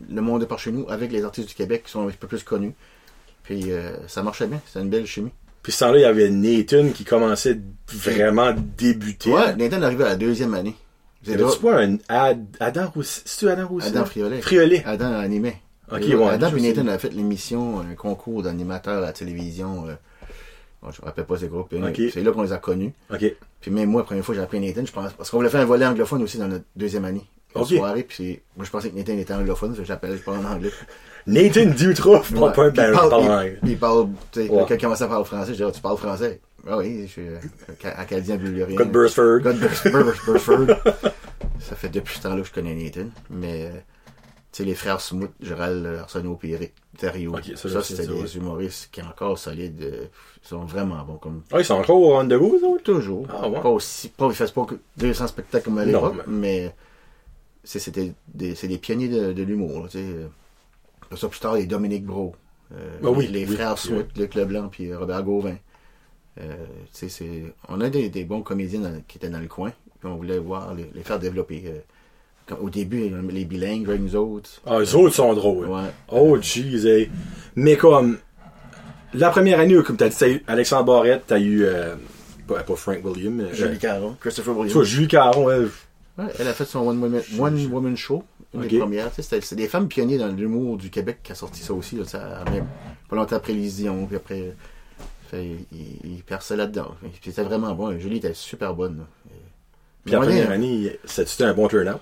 [0.09, 2.27] le monde de par chez nous avec les artistes du Québec qui sont un peu
[2.27, 2.73] plus connus.
[3.43, 5.31] Puis euh, ça marchait bien, c'était une belle chimie.
[5.61, 9.31] Puis ce temps-là, il y avait Nathan qui commençait vraiment à débuter.
[9.31, 10.75] Ouais, Nathan arrivait à la deuxième année.
[11.61, 13.23] Pas un Ad- Adam Roussel?
[13.25, 13.89] C'est-tu Adam Roussel?
[13.95, 14.41] Adam Friolet.
[14.41, 14.83] Friolet.
[14.85, 15.57] Adam animait.
[15.91, 16.61] Ok, ouais, Adam je et.
[16.61, 19.87] Nathan avaient fait l'émission, un concours d'animateurs à la télévision.
[19.89, 19.93] euh,
[20.81, 21.73] bon, je me rappelle pas ces groupes.
[21.73, 22.11] mais Ok.
[22.13, 22.93] C'est là qu'on les a connus.
[23.13, 23.25] Ok.
[23.59, 25.61] Puis même moi, la première fois, j'ai appelé Nathan, je pense, parce qu'on voulait faire
[25.61, 27.25] un volet anglophone aussi dans notre deuxième année.
[27.53, 30.51] Une soirée, puis moi je pensais que Nathan était anglophone, ça j'appelais, je parle en
[30.53, 30.71] anglais.
[31.27, 32.39] Nathan Dutroff, Ouais.
[32.53, 34.63] pas un il parle- il- il parle, tu sais, Ouais.
[34.67, 36.39] quand il commençait à parler français, je dis, Ah, tu parles français?
[36.67, 37.37] Ah oui, je suis euh,
[37.81, 38.75] Ca- acadien bulgarien.
[38.75, 39.09] God Burs-
[39.85, 40.67] Burs- Burford.
[41.59, 43.07] Ça fait depuis ce temps-là que je connais Nathan.
[43.29, 43.69] Mais, euh,
[44.51, 47.35] tu sais, les frères Smoot, Gérald Arsenault et Eric Thériault.
[47.55, 48.27] Ça, c'était des ouais.
[48.35, 49.81] humoristes qui sont encore solides.
[49.81, 50.05] euh,
[50.43, 52.83] Ils sont vraiment bons comme Ah, ils sont encore au rendez-vous, eux autres?
[52.83, 53.25] toujours.
[53.29, 53.59] Ah, ouais.
[53.61, 56.75] Pas aussi, pas, ils fassent pas que 200 spectacles comme à Non, l'époque, mais
[57.63, 60.05] c'est c'était des, c'est des pionniers de, de l'humour, tu sais.
[61.09, 62.35] Pour ça, plus tard, il y a Dominique Bro.
[62.73, 63.79] euh, Ah oui, les oui, frères oui.
[63.79, 65.55] Smoot, Luc Leblanc puis Robert Gauvin.
[66.39, 66.53] Euh,
[66.91, 67.09] c'est,
[67.67, 70.39] on a des, des bons comédiens dans- qui étaient dans le coin, puis on voulait
[70.39, 71.63] voir les, les faire développer.
[71.67, 71.79] euh,
[72.59, 74.49] au début, les bilingues, nous autres.
[74.65, 75.67] Ah, les autres sont drôles.
[75.67, 75.89] Ouais.
[76.09, 77.09] Oh, jeez, hey.
[77.55, 78.17] Mais comme,
[79.13, 81.95] la première année, comme t'as dit, t'as eu Alexandre Barrette, t'as eu, euh,
[82.47, 84.73] pas, pas Frank William, mais, Julie euh, Caron, Christopher Williams.
[84.73, 85.69] toi, Julie Caron, elle,
[86.17, 89.11] Ouais, elle a fait son One Woman, One Woman Show, une des premières.
[89.17, 91.95] C'est des femmes pionniers dans l'humour du Québec qui a sorti ça aussi.
[91.95, 92.65] Là, ça, même,
[93.09, 94.53] pas longtemps après les Dion, puis après.
[95.31, 96.95] Fait, il, il perçait là-dedans.
[97.23, 97.97] C'était vraiment bon.
[97.97, 99.05] Julie était super bonne.
[100.03, 102.01] puis Mais première année, c'était un bon turn-out?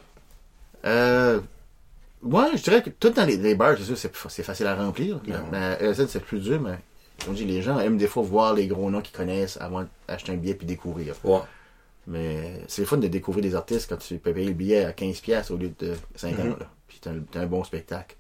[0.86, 1.40] Euh,
[2.24, 5.22] ouais, je dirais que tout dans les, les bars, c'est sûr, c'est, facile à remplir.
[5.28, 5.34] Ouais.
[5.52, 6.80] Mais à LSD, c'est plus dur, mais
[7.28, 10.32] on dit, les gens aiment des fois voir les gros noms qu'ils connaissent avant d'acheter
[10.32, 11.14] un billet puis découvrir.
[11.24, 11.42] Ouais.
[12.08, 14.92] Mais c'est le fun de découvrir des artistes quand tu peux payer le billet à
[14.92, 16.32] 15$ piastres au lieu de 50$.
[16.32, 16.50] Mhm.
[16.60, 16.72] là.
[16.88, 18.16] Puis t'as un, t'as un bon spectacle.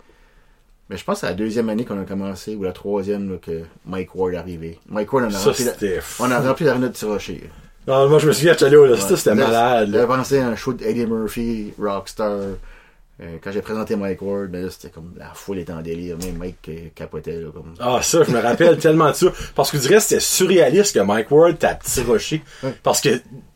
[0.90, 3.38] Mais je pense que c'est la deuxième année qu'on a commencé, ou la troisième, là,
[3.42, 4.80] que Mike Ward est arrivé.
[4.90, 7.50] Mike Ward, on a Ça, rempli, la- on a rempli l'arena de Tirocher.
[7.88, 9.16] Non, moi, je me souviens, j'étais là, là, ça, Ouais.
[9.18, 12.32] c'était malade, J'avais pensé à un show d'Eddie Murphy, Rockstar.
[13.22, 16.18] Euh, quand j'ai présenté Mike Ward, ben là, c'était comme la foule était en délire.
[16.20, 17.74] Même Mike euh, capotait, là, comme.
[17.80, 19.28] Ah, ça, je me rappelle tellement de ça.
[19.56, 22.42] Parce que dirais que c'était surréaliste que Mike Ward t'a petit rocher.
[22.64, 22.74] Ouais.
[22.82, 23.10] Parce que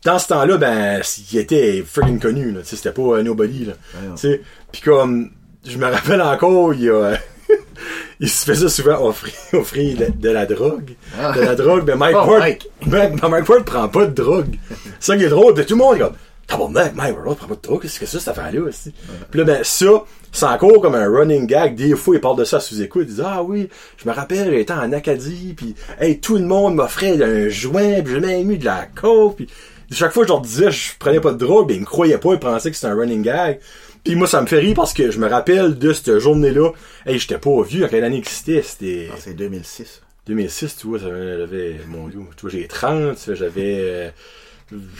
[0.04, 1.00] dans ce temps-là, ben,
[1.32, 2.60] il était freaking connu, là.
[2.60, 3.72] Tu sais, c'était pas euh, nobody, là.
[3.94, 4.14] Ouais, non.
[4.16, 5.30] Tu sais, pis comme,
[5.66, 7.18] je me rappelle encore, il y a,
[8.20, 10.94] il se faisait souvent offrir, offrir de, de la drogue.
[11.18, 11.32] Ah.
[11.32, 12.68] De la drogue, mais Mike Oh, Ward, Mike.
[12.86, 14.56] Mike Ward prend pas de drogue.
[15.00, 16.14] C'est ça qui est drôle, pis tout le monde est comme,
[16.46, 18.92] tabarnak, Mike Ward prend pas de drogue, qu'est-ce que c'est cette affaire-là, aussi?
[19.30, 19.86] Pis là, ben, ça,
[20.32, 21.74] c'est encore comme un running gag.
[21.76, 23.06] Des fois, il parle de ça sous écoute.
[23.08, 26.74] Il dit, ah oui, je me rappelle, j'étais en Acadie, puis hey, tout le monde
[26.74, 29.48] m'offrait un joint, puis j'ai même eu de la coke, puis
[29.90, 32.32] chaque fois je leur disais je prenais pas de drogue, ben ils me croyaient pas,
[32.32, 33.60] ils pensaient que c'était un running gag.
[34.04, 36.70] Puis moi, ça me fait rire parce que je me rappelle de cette journée-là.
[37.06, 38.62] Hey, j'étais pas vieux, à quelle année que c'était?
[38.62, 40.02] C'était Ah, c'est 2006.
[40.26, 41.06] 2006, tu vois, ça-
[41.38, 44.10] j'avais, mon dieu, tu vois, j'ai 30, tu vois, j'avais, euh,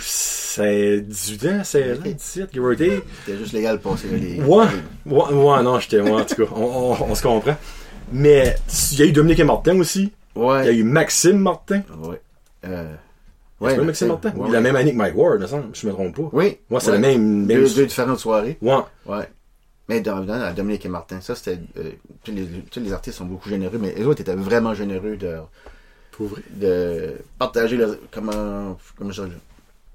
[0.00, 3.02] c'est 18 ans, 16 ans, 17, give or take.
[3.24, 4.40] C'était juste légal de passer les.
[4.42, 4.66] Ouais,
[5.06, 6.62] ouais, ouais, non, j'étais, ouais, en tout cas, on,
[6.92, 7.56] on, on se comprend.
[8.12, 8.54] Mais,
[8.92, 10.12] il y a eu Dominique et Martin aussi.
[10.34, 10.62] Ouais.
[10.62, 11.82] Il y a eu Maxime Martin.
[12.02, 12.20] Ouais.
[12.66, 12.94] Euh,
[13.70, 14.30] c'est pas Maxime Martin.
[14.36, 14.60] ouais, la ouais.
[14.60, 16.28] même année que Mike Ward, me semble, je me trompe pas.
[16.32, 16.58] Oui.
[16.70, 16.92] Ouais, c'est ouais.
[16.92, 17.60] la même, même...
[17.62, 18.58] Deux, deux différentes soirées.
[18.62, 18.74] Ouais.
[19.06, 19.28] Ouais.
[19.88, 20.24] Mais dans,
[20.54, 21.58] Dominique et Martin, ça c'était.
[21.78, 21.90] euh,
[22.24, 25.36] tous, les, tous les artistes sont beaucoup généreux, mais les autres étaient vraiment généreux de,
[26.50, 29.36] de partager leur- comment, comment je dirais,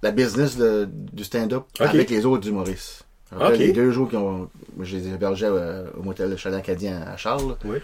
[0.03, 3.03] la business de- du stand-up avec les autres humoristes.
[3.31, 3.57] Après, Ok.
[3.59, 4.49] Les deux jours moi,
[4.81, 7.55] Je les hébergeais euh, au motel Chalet Acadien à Charles.
[7.65, 7.77] Oui.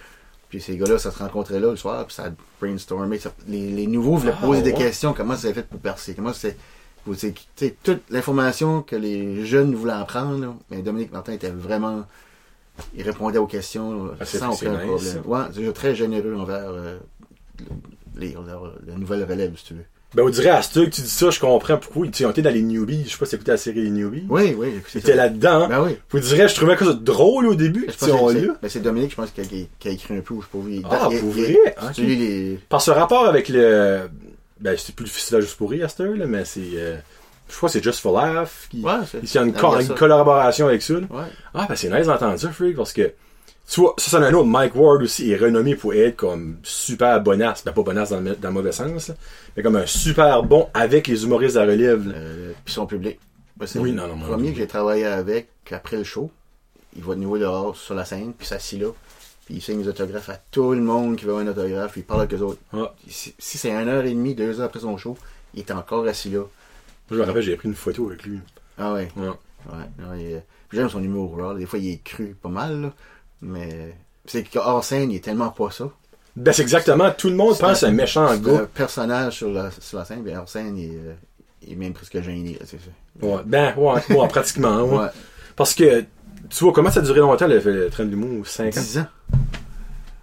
[0.55, 3.19] Puis ces gars-là, ça se rencontrait là le soir, puis ça brainstormait.
[3.19, 5.11] ça- les, les nouveaux voulaient Ah, poser des questions.
[5.13, 6.13] Comment ça s'est fait pour percer?
[6.15, 6.55] Comment c'est.
[7.83, 12.05] toute l'information que les jeunes voulaient en prendre, là, mais Dominique Martin était vraiment.
[12.95, 15.21] Il répondait aux questions là, Ah, sans aucun nice, problème.
[15.25, 16.99] Ouais, c'est très généreux envers euh,
[18.15, 19.85] les, leur- la nouvelle relève, si tu veux.
[20.13, 22.05] Ben, on dirait à que tu dis ça, je comprends pourquoi.
[22.07, 23.03] Tu sais, on était dans les newbies.
[23.05, 24.25] Je sais pas si t'écoutais la série Les Newbies.
[24.29, 24.67] Oui, oui,
[25.11, 25.15] ça.
[25.15, 25.67] là-dedans.
[25.67, 25.97] Ben oui.
[26.09, 27.85] Vous direz, je trouvais que ça drôle au début.
[27.97, 28.11] C'est-
[28.61, 30.69] ben, c'est Dominique, je pense, qui a, qui a écrit un peu, je.
[30.69, 31.57] Il, Ah, pour vrai?
[31.77, 31.93] si Ok.
[31.95, 32.59] tu lis les.
[32.69, 34.09] Par ce rapport avec le.
[34.61, 36.61] Ben, c'était plus le festival juste pour rire à là, mais c'est.
[36.75, 36.95] euh,
[37.49, 38.47] Je crois que c'est Just for Laugh.
[38.69, 38.81] Qui...
[38.81, 39.19] Ouais, c'est.
[39.21, 40.93] Il y a une, co- collaboration avec ça.
[40.93, 41.03] Ouais.
[41.53, 43.11] Ah, ben c'est nice d'entendre ça, Freak, parce que.
[43.67, 44.45] Tu vois, ça, c'est un autre.
[44.47, 47.63] Mike Ward aussi est renommé pour être comme super bonasse.
[47.65, 49.15] Ben, pas bonasse dans le, dans le mauvais sens, là,
[49.57, 52.13] mais comme un super bon avec les humoristes à relève.
[52.15, 53.19] Euh, puis son public.
[53.57, 56.29] Moi, c'est Oui, le non, non, mon premier que j'ai travaillé avec après le show.
[56.95, 58.87] Il va de nouveau dehors sur la scène, puis s'assit là.
[59.45, 62.03] Puis il signe des autographes à tout le monde qui veut un autographe, puis il
[62.03, 62.59] parle avec eux autres.
[62.73, 62.93] Ah.
[63.07, 65.17] Si, si c'est une heure et demie, deux heures après son show,
[65.53, 66.43] il est encore assis là.
[67.11, 68.39] Je me rappelle, j'ai pris une photo avec lui.
[68.77, 69.09] Ah ouais.
[69.15, 69.29] Ouais.
[69.71, 70.43] Ouais.
[70.71, 71.53] j'aime son humour, là.
[71.53, 72.93] Des fois, il est cru pas mal, là.
[73.45, 75.89] Mais c'est qu'hors scène, il est tellement pas ça.
[76.35, 77.11] Ben, c'est exactement.
[77.11, 78.61] Tout le monde pense un méchant gars.
[78.61, 81.13] un personnage sur la, sur la scène, il est, euh,
[81.61, 82.89] il est même presque gêné, c'est ça.
[83.25, 83.41] Ouais.
[83.45, 84.81] Ben, ouais, ouais, pratiquement.
[84.83, 84.97] ouais.
[84.97, 85.07] Ouais.
[85.55, 86.01] Parce que,
[86.49, 88.45] tu vois, comment ça a duré longtemps le, le train de l'humour?
[88.45, 88.81] 5 ans?
[88.81, 89.07] 10 ans.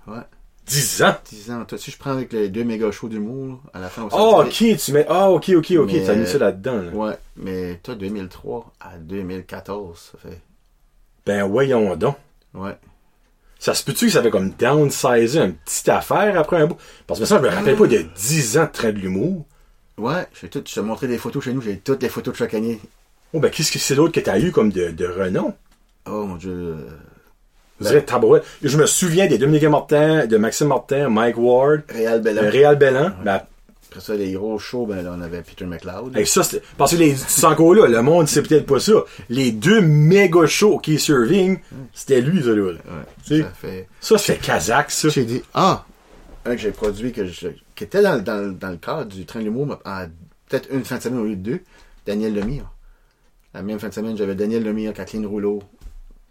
[0.09, 0.21] Ouais.
[0.67, 1.15] 10 ans?
[1.31, 1.65] 10 ans.
[1.65, 4.43] Toi, si je prends avec les deux méga shows d'humour, à la fin, on Oh,
[4.43, 5.07] s'en ok, tu mets.
[5.09, 6.83] Ah, ok, ok, ok, Mais, t'as mis ça là-dedans.
[6.83, 6.91] là.
[6.93, 10.41] Ouais, mais toi, 2003 à 2014, ça fait.
[11.25, 12.17] Ben, voyons donc.
[12.55, 12.77] Ouais.
[13.63, 16.77] Ça se peut-tu que ça fait comme downsizer une petite affaire après un bout?
[17.07, 19.47] Parce que ça, je me rappelle pas de 10 ans de train de l'humour.
[19.99, 22.39] Ouais, j'ai tout, je te montrais des photos chez nous, j'ai toutes les photos de
[22.39, 22.81] chaque année.
[23.33, 25.55] Oh, ben, qu'est-ce que c'est d'autre que t'as eu comme de, de renom?
[26.07, 26.51] Oh mon dieu.
[26.51, 26.77] euh,
[27.81, 28.45] Je dirais tabarouette.
[28.65, 32.51] Je me souviens des Dominique Martin, de Maxime Martin, Mike Ward, Réal euh, Bellan.
[32.51, 33.13] Réal Bellan.
[33.25, 33.43] Ben,
[33.93, 36.17] Après ça, les gros shows, ben là, on avait Peter McLeod.
[36.17, 38.93] hey, ça, c'était- parce que les, c'est encore là, le monde sait peut-être pas ça.
[39.29, 41.59] Les deux méga shows qui serving,
[41.93, 42.63] c'était lui, ça, là.
[42.63, 43.89] Ouais, ça fait.
[44.01, 45.09] Ça, c'est kazakh, ça.
[45.11, 45.85] J'ai dit, ah!
[46.45, 49.25] Un que j'ai produit, que je, qui était dans, le- dans, dans le cadre du
[49.27, 50.07] train de l'humour, mais en
[50.49, 51.61] peut-être une fin de semaine au lieu de deux,
[52.07, 52.71] Daniel Lemire.
[53.55, 55.63] La même fin de semaine, j'avais Daniel Lemire, Kathleen Rouleau,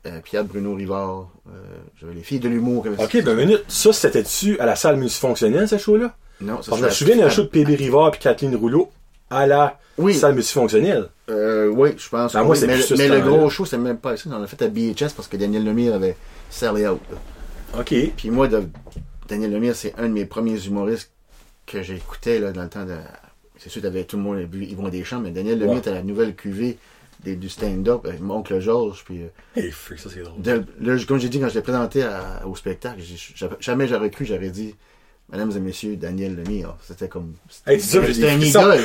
[0.08, 1.52] euh, Pierre Bruno Rivard, euh,
[2.00, 2.86] j'avais les filles de l'humour.
[2.98, 3.64] Ok, ben, minute.
[3.68, 6.16] Ça, c'était-tu à la salle multifonctionnelle, ce show-là?
[6.42, 8.90] Non, ça je me souviens d'un show de PB Rivard et Kathleen Rouleau
[9.30, 10.14] à la Oui.
[10.16, 11.10] salle multifonctionnelle.
[11.30, 12.34] Euh, oui, je pense.
[12.34, 13.38] Ben, moi, mais plus mais le temps-là.
[13.38, 14.30] gros show, c'est même pas ça.
[14.32, 16.16] On l'a fait à BHS parce que Daniel Lemire avait
[16.50, 17.00] serré out.
[17.12, 17.80] là.
[17.80, 17.94] Ok.
[18.18, 18.64] Puis moi, de-
[19.30, 21.12] Daniel Lemire, c'est un de mes premiers humoristes
[21.66, 22.96] que j'écoutais dans le temps de.
[23.58, 25.80] C'est sûr, t'avais tout le monde a vu Yvon Deschamps, mais Daniel Lemire Ouais.
[25.80, 26.78] était la nouvelle cuvée
[27.24, 29.04] des- du stand-up avec mon oncle Georges.
[29.06, 29.28] Puis, euh,
[29.62, 30.42] Hey, freak, ça, c'est drôle.
[30.42, 33.00] de- là, comme j'ai dit quand je l'ai présenté à- au spectacle,
[33.60, 34.76] jamais j'aurais cru, j'aurais dit,
[35.32, 36.76] Mesdames et messieurs, Daniel Lemire.
[36.86, 37.34] C'était comme.
[37.50, 38.80] C'était un idole.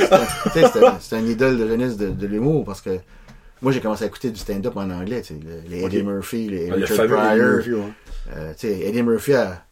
[0.52, 2.98] C'était- un idole de jeunesse de, de l'humour parce que
[3.62, 5.22] moi, j'ai commencé à écouter du stand-up en anglais.
[5.22, 6.02] tu sais, le- Les Eddie.
[6.02, 7.48] Murphy, les Ah, le Richard fameux Eddie Pryor.
[7.56, 7.92] Murphy, ouais.
[8.36, 9.64] Euh, tu sais, Eddie Murphy a,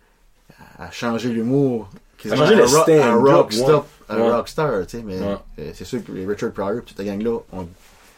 [0.78, 1.90] a changé l'humour.
[2.30, 3.82] A changé le stand-up, rockstar, ouais.
[4.08, 4.30] un Ouais.
[4.32, 7.38] rockstar, tu sais, mais euh, c'est sûr que les Richard Pryor, toute cette gang-là,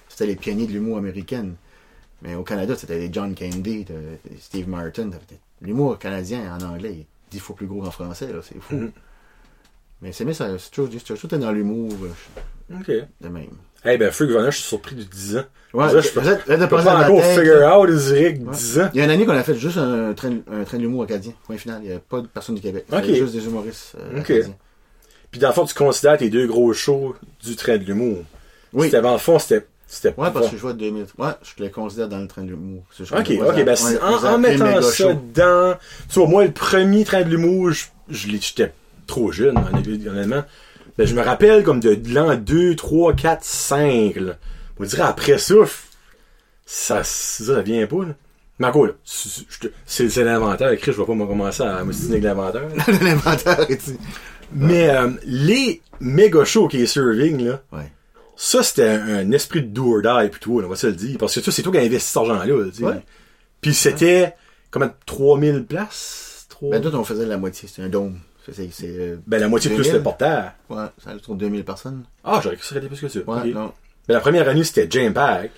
[0.08, 1.54] c'était les pionniers de l'humour américaine.
[2.22, 3.84] Mais au Canada, c'était les John Candy,
[4.40, 5.10] Steve Martin.
[5.60, 8.74] L'humour canadien en anglais dix fois plus gros qu'en français, là, c'est fou.
[8.74, 8.92] Mhm.
[10.02, 12.90] Mais c'est ça, c'est toujours, c'est toujours été dans l'humour euh, Ok.
[13.20, 13.48] de même.
[13.84, 15.44] Hey, ben, freak, vraiment, je suis surpris de 10 ans.
[15.72, 17.92] Ouais, je peux- passé pas encore figure out, que
[18.44, 18.54] Ouais.
[18.56, 18.90] 10 ans.
[18.94, 21.04] Il y a une année qu'on a fait juste un train, un train de l'humour
[21.04, 21.32] acadien.
[21.44, 21.78] Point final.
[21.82, 22.84] Il n'y avait pas de personne du Québec.
[22.90, 22.98] Ok.
[23.02, 24.54] C'était juste des humoristes euh, acadiens.
[25.30, 28.18] Puis dans le fond, tu considères tes deux gros shows du train de l'humour.
[28.72, 28.86] Oui.
[28.86, 31.06] C'était, dans le fond, c'était, c'était Ouais, parce que je vois 2000.
[31.18, 32.82] Ouais, je le considère dans le train de l'humour.
[33.00, 35.74] Ok, ok, ben, si- en, en mettant ça dedans,
[36.12, 38.72] tu vois, moi, le premier train de l'humour, je, je l'ai- j'étais
[39.06, 40.42] trop jeune, honnêtement.
[40.98, 44.32] Ben, je me rappelle comme de l'an 2, 3, 4, 5, là.
[44.80, 45.54] On dirait après ça,
[46.64, 48.14] ça, ça, vient pas, là.
[48.58, 48.72] Là,
[49.86, 50.70] c'est- c'est l'inventaire.
[50.70, 52.62] Écrit, je vais pas me commencer à m'ostiner avec l'inventaire.
[53.02, 53.66] L'inventaire.
[54.52, 57.90] Mais euh, les méga shows qui est serving, là, Ouais.
[58.36, 61.16] Ça, c'était un, un esprit de do or die plutôt, on va se le dire.
[61.18, 62.84] Parce que ça, c'est toi qui as investi cet argent-là, là, tu sais.
[62.84, 63.02] Ouais.
[63.60, 64.34] Puis c'était,
[64.70, 66.46] comment, 3000 places?
[66.50, 66.70] 3...
[66.70, 67.68] Ben, nous, on faisait la moitié.
[67.68, 68.18] C'était un dôme.
[68.44, 69.92] C'est, c'est, c'est, euh, Ben, la moitié plus 2000.
[69.94, 70.52] le porteur.
[70.70, 72.04] ouais, ça autour de 2000 personnes.
[72.22, 73.18] Ah, j'aurais cru que ça aurait été plus que ça.
[73.26, 73.72] Ouais, non.
[74.06, 75.50] Ben, la première année, c'était Jam Pack.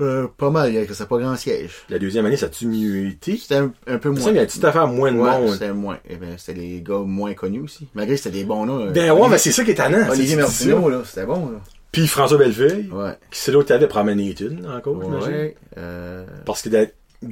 [0.00, 1.72] Euh, pas mal, il y a- c'est pas grand siège.
[1.90, 3.36] La deuxième année, ça a-tu mieux été?
[3.36, 4.30] C'était un, un peu Ça, moins.
[4.30, 5.52] il y a une petite affaire moins de Ouais, monde.
[5.52, 5.98] c'était moins.
[6.08, 7.88] Eh ben, c'était les gars moins connus aussi.
[7.94, 8.90] Malgré que c'était des bons, là.
[8.90, 10.08] Ben, ouais, mais c'est ça qui est tannant.
[10.10, 10.88] Olivier Martineau, ça.
[10.96, 11.60] là, c'était bon, là.
[11.92, 12.88] Puis François Bellefeuille.
[12.90, 13.12] Ouais.
[13.30, 15.30] Qui c'est l'autre que t'avais pour amener études, encore, j'imagine.
[15.30, 15.56] Ouais.
[15.78, 16.74] Euh, Parce que il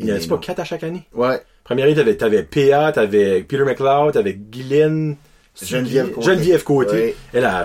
[0.06, 1.06] y en a Mais pas quatre à chaque année?
[1.14, 1.40] ouais.
[1.64, 5.16] Première année, t'avais, t'avais PA, t'avais Peter McLeod, t'avais Guylaine.
[5.62, 6.26] Geneviève Côté.
[6.26, 6.92] Geneviève Côté.
[6.92, 7.14] Ouais.
[7.32, 7.64] Elle a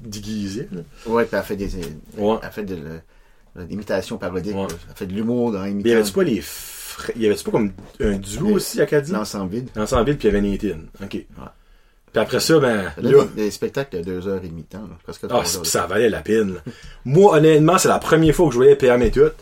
[0.00, 0.68] déguisé.
[1.06, 1.70] Ouais, puis elle fait des,
[2.18, 2.36] Ouais.
[2.42, 2.78] elle fait de
[3.68, 4.54] l'imitation parodique.
[4.56, 4.66] Ouais.
[4.88, 5.98] Elle fait de l'humour dans Mais y l'imitation.
[5.98, 9.12] avait-tu pas les frères, y avait-tu pas comme un duo aussi, Acadie?
[9.12, 9.68] L'ensemble vide.
[9.76, 10.80] Ensemble, puis il y avait Nathan.
[11.02, 11.26] OK.
[12.12, 14.66] Puis après ça, ben, Là, là, des, des spectacles de deux heures et demie de
[14.76, 16.56] temps, là, presque ah, ça valait la peine.
[17.06, 19.34] Moi, honnêtement, c'est la première fois que je voyais PA Méthode,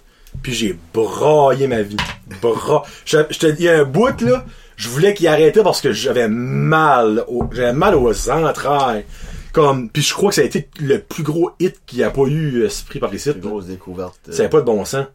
[0.42, 1.96] puis j'ai braillé ma vie.
[2.40, 2.85] Bra...
[3.04, 4.44] Je, je te dis, il y a un bout, là,
[4.76, 9.04] je voulais qu'il arrêtait parce que j'avais mal, au- j'avais mal aux entrailles.
[9.52, 12.11] Comme, puis je crois que ça a été le plus gros hit qu'il n'y a
[12.11, 13.30] pas eu, euh, ce prix par ici.
[13.35, 14.14] Une grosse découverte.
[14.28, 15.06] euh, Ça n'avait pas de bon sens.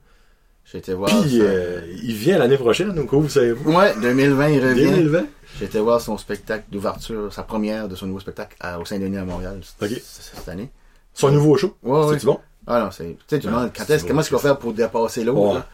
[0.69, 1.09] J'ai été voir.
[1.21, 1.43] Puis, ça.
[1.43, 3.71] euh, il vient l'année prochaine, donc vous savez-vous.
[3.71, 4.89] Ouais, 2020, il revient.
[4.89, 5.25] 2020.
[5.59, 9.17] J'ai été voir son spectacle d'ouverture, sa première de son nouveau spectacle à- au Saint-Denis
[9.17, 10.69] à Montréal cette année.
[11.13, 11.75] Son nouveau show?
[11.83, 12.39] Ouais, C'est-tu bon?
[12.67, 13.05] Ah non, c'est.
[13.05, 14.57] Tu sais, tu Ah, demandes quand c'est est-ce, bon, comment est-ce qu'il va c'est faire
[14.59, 15.39] pour dépasser l'autre?
[15.39, 15.53] Ouais.
[15.53, 15.67] là?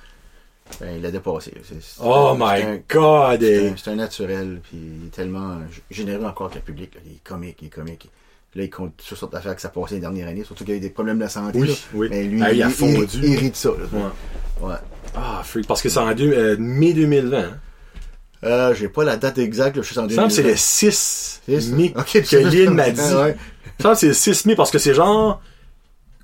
[0.80, 1.54] Ben, il a dépassé.
[1.64, 3.40] C'est- c'est- Oh c'est un- my god!
[3.42, 5.58] C'est un, c'est un naturel, puis il est tellement
[5.90, 6.96] généreux encore avec le public.
[6.96, 7.02] là.
[7.06, 8.10] Il est comique, il est comique.
[8.56, 10.76] Là, il compte sur sortes d'affaires que ça passait les dernières années, surtout qu'il y
[10.76, 11.60] a eu des problèmes de santé.
[11.60, 11.74] Oui, là.
[11.94, 12.08] oui.
[12.10, 13.08] Mais lui, Ah, il a fondu.
[13.16, 13.70] il, il rit de ça.
[13.70, 13.76] là.
[14.62, 14.68] Ouais.
[14.70, 14.76] Ouais.
[15.16, 15.68] Ah, freak.
[15.68, 17.38] Parce que c'est en deux, euh, mai 2020.
[17.40, 17.58] Hein.
[18.44, 20.50] Euh, j'ai pas la date exacte, là, je suis en semble c'est 2020.
[20.50, 21.76] le 6 C'est ça.
[21.76, 23.00] mai Ok, que Lynn m'a dit.
[23.04, 23.36] Ah, ouais.
[23.66, 25.42] Il me semble c'est le 6 mai parce que c'est genre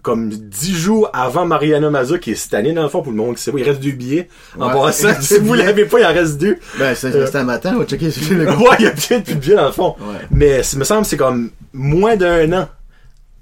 [0.02, 3.18] comme 10 jours avant Mariana Mazza qui est cette année dans le fond pour le
[3.18, 3.60] monde qui sait pas.
[3.60, 4.30] Il reste deux billets.
[4.58, 4.74] En Ouais.
[4.74, 6.58] passant, si vous l'avez pas, il en reste deux.
[6.80, 7.28] Ben, c'est Euh.
[7.34, 9.56] un matin, on va checker sur le ouais, il y a peut-être plus de billets
[9.56, 9.96] dans le fond.
[10.00, 10.16] Ouais.
[10.32, 12.70] Mais il me semble c'est comme moins d'un an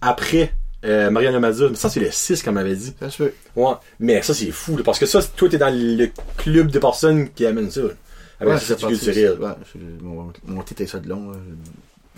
[0.02, 1.68] après euh, Mariana Mazza.
[1.76, 2.94] Ça, c'est le 6 qu'on m'avait dit.
[3.00, 3.24] Ça se.
[3.56, 3.74] Ouais.
[4.00, 6.08] Mais ça, c'est fou, là, parce que ça, toi, t'es dans le
[6.38, 7.82] club de personnes qui amènent ça.
[7.82, 7.90] là,
[8.40, 9.40] Avec Ouais, la c'est culturelle.
[9.40, 11.32] ouais, mon, mon titre est ça de long.
[11.32, 11.38] là.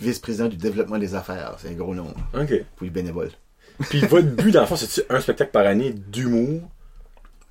[0.00, 1.56] Vice-président du développement des affaires.
[1.58, 2.64] C'est un gros nom OK.
[2.76, 3.30] pour les bénévoles.
[3.90, 6.62] Puis votre but, dans le fond, c'est-tu un spectacle par année d'humour?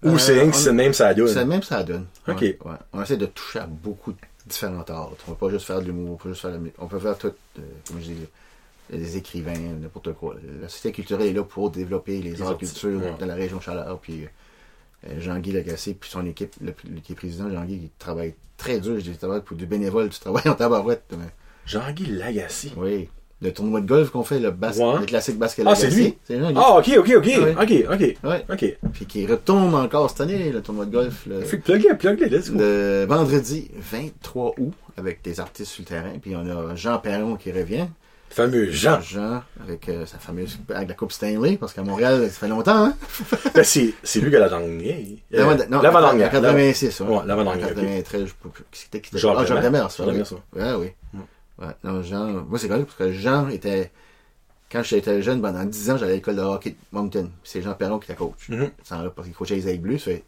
[0.04, 1.28] Ou Euh, c'est on- c'est même ça donne?
[1.28, 2.06] C'est même ça donne.
[2.28, 2.42] Ok.
[2.42, 2.72] Ouais, ouais.
[2.94, 5.12] On essaie de toucher à beaucoup de différents arts.
[5.28, 7.00] On peut pas juste faire de l'humour, on peut juste faire de la On peut
[7.00, 8.16] faire tout, euh, comme je dis,
[8.92, 10.36] des écrivains, n'importe quoi.
[10.62, 13.14] La société culturelle est là pour développer les, Les arts culture ouais.
[13.20, 14.00] dans la région Chaleur.
[14.00, 14.28] Puis euh,
[15.20, 18.96] Jean-Guy Lagacé, puis son équipe, le, qui est président, Jean-Guy, il travaille très dur.
[18.96, 21.04] Je dis, il travaille pour du bénévole, tu travailles en tabarouette.
[21.12, 21.26] mais-
[21.66, 22.72] Jean-Guy Lagacé.
[22.78, 23.10] oui.
[23.40, 25.00] Le tournoi de golf qu'on fait, le, bas Ouais.
[25.02, 26.18] le classique basket Ah, c'est lui?
[26.24, 26.58] C'est Jean-Guy.
[26.60, 27.26] Ah, ok, ok, ok.
[27.26, 27.56] Ouais.
[27.56, 28.16] Ok, ok.
[28.24, 28.46] Ouais.
[28.52, 28.78] Ok.
[28.94, 31.28] Puis qui retombe encore cette année, le tournoi de golf.
[31.28, 31.42] Le...
[31.42, 32.58] Fait plug-le, let's go.
[32.58, 36.14] Le vendredi 23 août, avec des artistes sur le terrain.
[36.20, 37.86] Puis on a Jean Perron qui revient.
[38.30, 39.02] Fameux Jean.
[39.02, 42.86] Jean, avec euh, sa fameuse avec la Coupe Stanley, parce qu'à Montréal, ça fait longtemps,
[42.86, 42.96] hein?
[43.56, 44.98] Ben, c'est, lui qui a la dernière.
[45.32, 46.28] L'avant-dernière.
[46.28, 47.08] en 86, ouais.
[47.26, 47.76] L'avant-dernière, En ok.
[47.76, 49.90] 93, je sais pas, qui c'était qui était Jean Ah, Jean Demers.
[49.90, 50.14] Jean oui.
[50.14, 50.62] Demers, ouais.
[50.62, 50.74] Ouais,
[51.14, 51.20] oui.
[51.60, 53.92] Ouais, non, Jean, moi c'est connu parce que Jean était,
[54.72, 57.32] quand j'étais jeune, pendant 10 ans, j'allais à l'école de hockey de Moncton.
[57.44, 58.50] C'est Jean Perron qui était coach.
[58.84, 60.24] Sans là, parce qu'il coachait les Aigles Bleus, c'est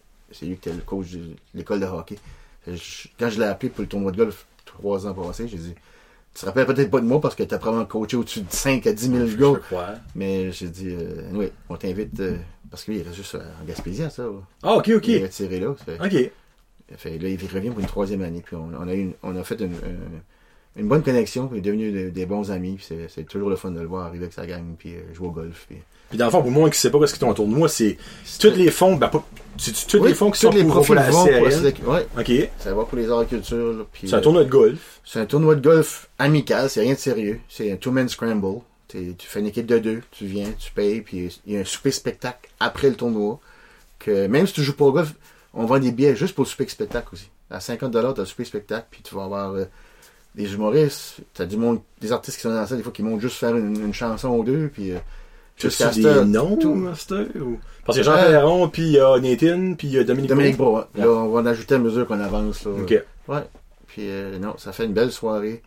[0.45, 2.17] lui qui était le coach de l'école de hockey.
[2.65, 5.75] Quand je l'ai appelé pour le tournoi de golf, trois ans passés, j'ai dit,
[6.39, 8.87] tu te rappelles peut-être pas de moi parce que t'as probablement coaché au-dessus de 5
[8.87, 9.59] à 10 000 Je gars.
[9.59, 9.89] crois.
[10.15, 12.37] Mais j'ai dit, euh, oui, on t'invite, euh,
[12.71, 14.23] parce que lui, il reste juste en Gaspésie, à ça.
[14.63, 15.07] Ah, ok, ok.
[15.09, 15.75] Il est retiré là.
[15.85, 16.31] Fait, Ok.
[16.97, 18.41] fait, là, il revient pour une troisième année.
[18.45, 20.21] Puis on, on a, une- on a fait une, une-
[20.77, 21.47] une bonne connexion.
[21.47, 22.75] Puis il est devenu de- des bons amis.
[22.77, 24.63] Puis c'est, toujours le fun de le voir arriver avec sa gang.
[24.77, 25.65] Puis euh, jouer au golf.
[25.67, 25.77] Puis,
[26.09, 27.67] Puis dans le fond, pour moi qui sait pas ce qui est autour de moi,
[27.67, 27.97] c'est
[28.39, 29.25] tous les fonds, ben pas,
[29.59, 31.25] c'est tous les fonds qui sont les pour, profils pour la vont
[31.83, 32.49] pour la Ok.
[32.59, 33.73] ça va pour les arts et culture.
[33.73, 34.99] là, puis, C'est un euh, tournoi de golf.
[35.05, 36.69] c'est un tournoi de golf amical.
[36.69, 37.39] C'est rien de sérieux.
[37.49, 38.61] C'est un two-man scramble.
[38.87, 40.01] T'es- tu fais une équipe de deux.
[40.11, 41.01] Tu viens, tu payes.
[41.01, 43.39] Puis il y a un souper spectacle après le tournoi.
[43.99, 45.13] Que même si tu joues pas au golf,
[45.53, 47.29] on vend des billets juste pour le souper spectacle aussi.
[47.51, 48.87] À 50$, t'as le souper spectacle.
[48.89, 49.65] Puis tu vas avoir euh,
[50.35, 51.17] des humoristes.
[51.33, 53.35] T'as du monde, des artistes qui sont dans la salle, des fois qui montent juste
[53.37, 54.69] faire une, une chanson ou deux.
[54.73, 54.99] Puis euh,
[55.59, 56.73] Juste jusqu'à des noms, tout.
[56.73, 57.59] Master, ou...
[57.85, 59.97] Parce qu'il y a Jean Euh, Perron, puis il y a Nathan, puis il y
[59.99, 60.79] a Dominique Dominique Bro.
[60.95, 62.65] Là, on va en ajouter à mesure qu'on avance.
[62.65, 62.71] Là.
[62.71, 63.03] Ok.
[63.27, 63.43] Ouais.
[63.87, 65.61] Puis euh, non, ça fait une belle soirée.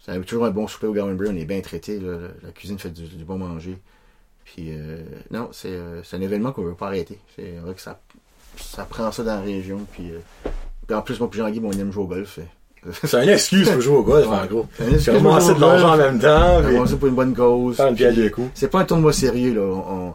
[0.00, 1.28] C'est toujours un bon souper au Gowan Brew.
[1.30, 1.98] On est bien traité.
[2.00, 2.16] là.
[2.42, 3.76] La cuisine fait du, du bon manger.
[4.44, 4.98] Puis, euh,
[5.30, 7.18] non, c'est euh, un événement qu'on veut pas arrêter.
[7.36, 8.00] C'est vrai que ça,
[8.56, 9.80] ça prend ça dans la région.
[9.92, 10.18] Puis, euh,
[10.86, 12.30] puis en plus, moi, puis Jean-Guy, on aime jouer au golf.
[12.30, 12.48] fait-
[13.04, 14.66] C'est une excuse pour jouer au golf, en gros.
[14.98, 17.76] C'est une jouer de l'argent en même temps, ça pour une bonne cause.
[17.76, 17.94] faire une
[18.30, 18.50] coups.
[18.54, 19.62] C'est pas un tournoi sérieux, là.
[19.62, 20.14] On-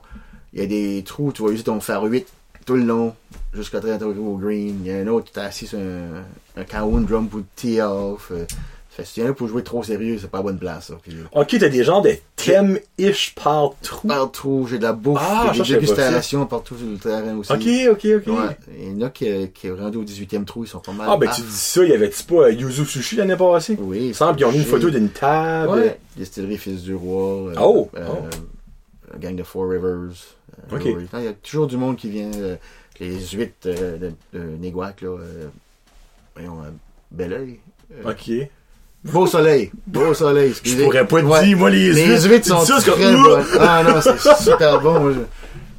[0.54, 2.28] Il y a des trous, tu vois, juste on va faire 8
[2.66, 3.16] tout le long,
[3.54, 4.78] jusqu'à 30 au green.
[4.86, 6.64] Il y a un autre, t'es assis sur un, un
[7.06, 8.32] drum pour tee off.
[8.94, 8.98] Euh.
[8.98, 10.96] Fait si y en a pour jouer trop sérieux, c'est pas la bonne place, ça.
[11.02, 14.08] Puis, Ok, t'as des genres de thème-ish partout.
[14.08, 17.52] partout, j'ai de la bouffe, Ah, j'ai des dégustations partout sur le terrain aussi.
[17.52, 18.38] Ok, ok, ok.
[18.38, 18.58] Ouais.
[18.78, 21.08] Il y en a qui, qui est rendu au 18e trou, ils sont pas mal.
[21.10, 23.78] Ah, ben tu dis ça, il y avait-tu pas euh, Yuzu Sushi l'année passée?
[23.80, 24.08] Oui.
[24.10, 25.72] Il semble qu'ils ont mis une photo d'une table.
[25.74, 26.00] Ouais.
[26.16, 27.50] Distillerie Fils du Roi.
[27.50, 29.18] euh, Oh, euh, oh.
[29.20, 29.88] gang de Four Rivers.
[30.72, 30.86] euh, Ok.
[30.86, 32.32] Il y a toujours du monde qui vient.
[32.36, 32.56] euh,
[33.00, 35.10] les huit euh, de, de Néguac, là.
[35.10, 35.48] Euh,
[36.36, 36.70] voyons, euh,
[37.12, 37.60] bel oeil.
[38.06, 38.30] Euh, Ok.
[39.04, 39.72] Beau soleil.
[39.88, 40.54] Beau soleil.
[40.64, 41.44] Je pourrais pas te Ouais.
[41.46, 43.44] dire, moi, les Les huîtres, sont ça, très bonnes.
[43.60, 45.00] Ah non, c'est super bon.
[45.00, 45.20] moi, je-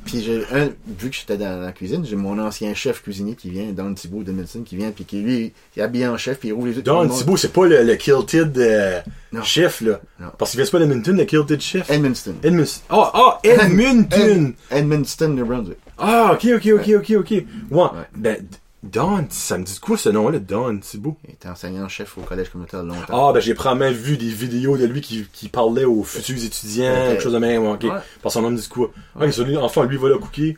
[0.05, 3.49] Puis j'ai un, vu que j'étais dans la cuisine, j'ai mon ancien chef cuisinier qui
[3.49, 6.39] vient, Don Thibault de médecine, qui vient, puis qui lui, il est habillé en chef,
[6.39, 6.83] puis il rouvre les yeux.
[6.83, 9.01] Don Thibault, c'est pas le, le Kilted euh,
[9.43, 10.01] chef, là.
[10.21, 10.27] Non.
[10.37, 11.89] Parce qu'il vient pas d'Edmonton, le Kilted chef?
[11.91, 12.35] Edmundston.
[12.43, 12.83] Edmundston.
[12.91, 14.53] Ah, ah, Edmonton!
[14.71, 15.79] Ed- Edmundston, New Brunswick.
[15.97, 17.31] Ah, ok, ok, ok, ok, ok.
[17.71, 17.87] Ouais.
[18.15, 18.37] Ben,
[18.85, 21.17] Don, ça me dit quoi ce nom-là, Don Thibault?
[21.27, 23.29] Il était enseignant-chef au collège communautaire longtemps.
[23.29, 26.93] Ah, ben, j'ai probablement vu des vidéos de lui qui, qui parlait aux futurs étudiants,
[27.09, 27.83] quelque chose de même, ok.
[27.85, 27.89] Ouais.
[27.91, 28.91] Parce que son nom me dit quoi?
[29.17, 30.57] Ouais, lui, enfin, lui, le cookie.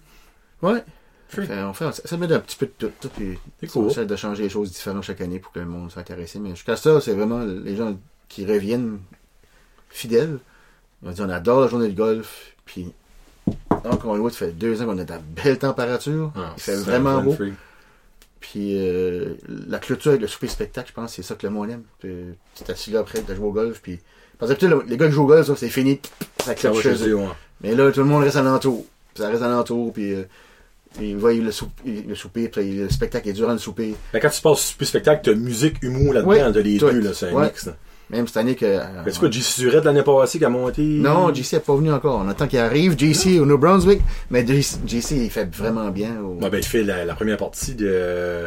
[0.62, 0.82] Ouais.
[1.28, 3.80] Fait- Fait, on fait, ça met un petit peu de tout, tout, puis C'est on
[3.82, 3.90] cool.
[3.90, 6.38] essaie de changer les choses différentes chaque année pour que le monde soit intéressé.
[6.38, 7.96] Mais jusqu'à ça, c'est vraiment les gens
[8.28, 8.98] qui reviennent
[9.88, 10.38] fidèles.
[11.04, 12.92] On dit on adore la journée de golf, puis
[13.70, 16.32] encore une fois, ça fait deux ans qu'on a de la belle température.
[16.36, 17.36] Ah, il fait c'est vraiment beau.
[18.50, 19.34] Puis euh,
[19.68, 21.82] la clôture avec le souper spectacle, je pense, c'est ça que le monde aime.
[21.98, 22.10] Puis
[22.54, 23.98] tu t'es assis là après de jouer au golf, puis
[24.38, 26.00] parce que les gars qui jouent au golf, ça, c'est fini,
[26.44, 27.08] ça chez eux.
[27.08, 27.26] eux, ouais.
[27.62, 28.84] Mais là, tout le monde reste alentour.
[29.14, 30.22] Puis ça reste alentour, puis euh,
[31.00, 33.94] il voit le, soup- le souper, puis le spectacle est durant le souper.
[34.12, 37.14] Ben, quand tu passes super spectacle, t'as musique, humour là-dedans, Oui, t'as les deux, là,
[37.14, 37.46] c'est un Ouais.
[37.46, 37.76] mix, là.
[38.10, 38.64] Même cette année que.
[38.66, 38.80] euh,
[39.12, 40.82] tu quoi, JC Surette l'année passée qui a monté?
[40.82, 42.22] non, JC n'est pas venu encore.
[42.24, 44.00] On attend qu'il arrive, JC au New Brunswick.
[44.30, 46.20] Mais JC, il fait vraiment bien.
[46.22, 46.40] Au...
[46.42, 48.44] Ouais, ben, il fait la, la première partie de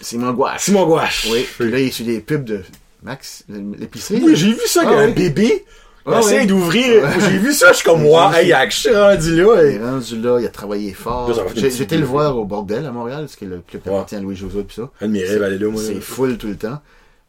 [0.00, 0.62] Simon Gouache.
[0.64, 1.28] Simon Gouache.
[1.30, 2.60] Oui, puis là, il est sur des pubs de
[3.02, 4.20] Max, l'épicerie.
[4.24, 5.12] Oui, j'ai vu ça, Ah un oui.
[5.14, 5.64] bébé.
[6.06, 6.46] Ah essaie oui.
[6.46, 7.08] d'ouvrir.
[7.20, 9.64] J'ai vu ça, je suis comme, vu hey, action rendu là.
[9.64, 11.32] Il est rendu là, il a travaillé fort.
[11.56, 14.58] J'étais le voir au Bordel à Montréal, parce que le club appartient à Louis José
[14.60, 14.90] et ça.
[15.00, 15.80] Un de mes rêves, aller là, moi.
[15.82, 16.78] C'est full tout le temps.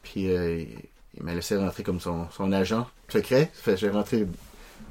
[0.04, 0.64] Puis euh,
[1.18, 3.50] il m'a laissé rentrer comme son, son agent secret.
[3.54, 4.26] Fait j'ai rentré.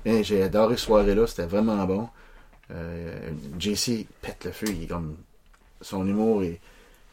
[0.04, 2.08] Bien, j'ai adoré ce soirée-là, c'était vraiment bon.
[2.70, 3.12] Euh,
[3.58, 5.16] JC pète le feu, il est comme.
[5.80, 6.60] Son humour est.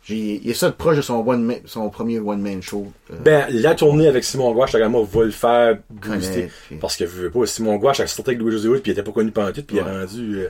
[0.03, 2.91] J'ai, il est ça de proche de son, one man- son premier one-man show.
[3.11, 6.49] Euh, Ben, la tournée avec Simon Gouache, moi, va le faire booster.
[6.67, 9.03] puis- Parce que, veux pas, Simon Gouache, elle sortait avec Louis-José Hood, puis il était
[9.03, 10.49] pas connu pendant tout, puis il est rendu, euh,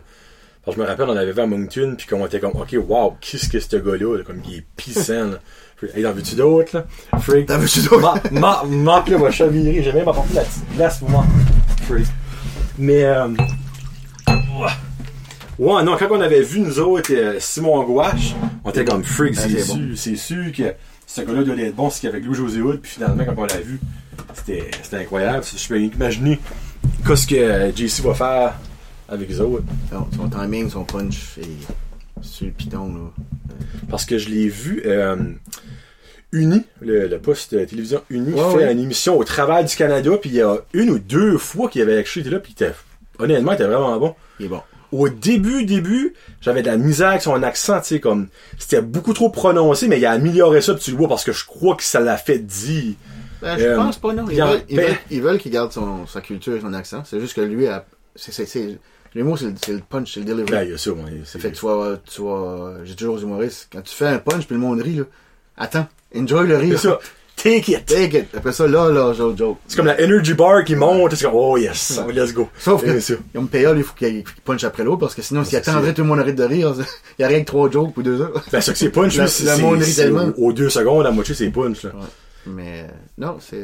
[0.64, 2.76] parce que je me rappelle, on avait vu à Moncton, puis qu'on était comme, ok,
[2.88, 5.32] wow, qu'est-ce que ce gars-là, là, comme, il est pissant.
[5.96, 7.20] Hey, en veux-tu d'autres, là?
[7.20, 7.48] Freak.
[7.48, 8.00] T'en veux-tu d'autres?
[8.32, 9.82] Ma, ma, Marc, là, va chavirer.
[9.84, 11.26] J'ai même apporté la petite glace pour moi.
[11.88, 12.06] Freak.
[12.78, 13.28] Mais, euh,
[15.60, 15.84] ouais.
[15.84, 19.42] Non, quand on avait vu, nous autres, euh, Simon Gouache, on était comme freak, Ah,
[19.48, 19.92] c'est sûr, bon.
[19.96, 20.74] c'est sûr que
[21.06, 23.80] ce gars-là doit être bon, c'est qu'avec Louis-José Hood, puis finalement, quand on l'a vu,
[24.34, 25.44] c'était c'était incroyable.
[25.56, 26.40] Je peux imaginer
[27.06, 28.54] qu'est-ce que JC va faire
[29.10, 29.66] avec les autres.
[30.16, 31.36] Son, timing, son punch,
[32.22, 33.12] sur le piton, là.
[33.90, 35.16] Parce que je l'ai vu, euh,
[36.32, 38.72] Uni, le, le poste de télévision Uni, Ouais, fait ouais.
[38.72, 41.82] une émission au Travail du Canada, puis il y a une ou deux fois qu'il
[41.82, 42.56] avait été là, puis
[43.20, 44.16] honnêtement, il était vraiment bon.
[44.40, 44.62] Il est bon.
[44.94, 49.14] Au début, début, j'avais de la misère avec son accent, tu sais, comme, c'était beaucoup
[49.14, 51.76] trop prononcé, mais il a amélioré ça, puis tu le vois, parce que je crois
[51.76, 52.96] que ça l'a fait dire.
[53.42, 54.24] Ben, je Euh, pense pas, non.
[54.26, 54.36] Ben-
[54.70, 57.04] veulent, ils veulent qu'il garde son, sa culture et son accent.
[57.06, 58.46] C'est juste que lui, a, c'est,
[59.14, 60.52] c'est, c'est, les mots, c'est, le- c'est le punch, c'est le delivery.
[60.52, 62.96] Là, il y a ça, ouais, Ça c'est fait que tu vas, tu vas, j'ai
[62.96, 65.04] toujours aux humoristes, quand tu fais un punch puis le monde rit, là,
[65.58, 66.80] attends, enjoy le c'est rire.
[66.80, 67.00] ça.
[67.36, 67.86] Take it!
[67.88, 68.36] Take it.
[68.38, 69.58] Après ça, là, là, joke, joke.
[69.68, 72.14] C'est comme la energy bar qui monte, c'est comme, oh yes, Ouais.
[72.14, 72.48] let's go.
[72.60, 73.14] Sauf C'est que, ça.
[73.34, 75.58] ils ont PA, il faut qu'il qu'il punch après l'autre, parce que sinon, s'il c'est
[75.70, 75.96] attendrait sûr.
[75.96, 76.76] tout le monde arrête de rire,
[77.18, 78.44] il y a rien que trois jokes pour deux heures.
[78.52, 80.32] Ben, ça que c'est punch, Le- lui, c'est, le monde rit c'est- tellement.
[80.38, 81.92] aux, deux secondes, la moitié, c'est punch, là.
[82.46, 83.64] Mais, euh, non, c'est,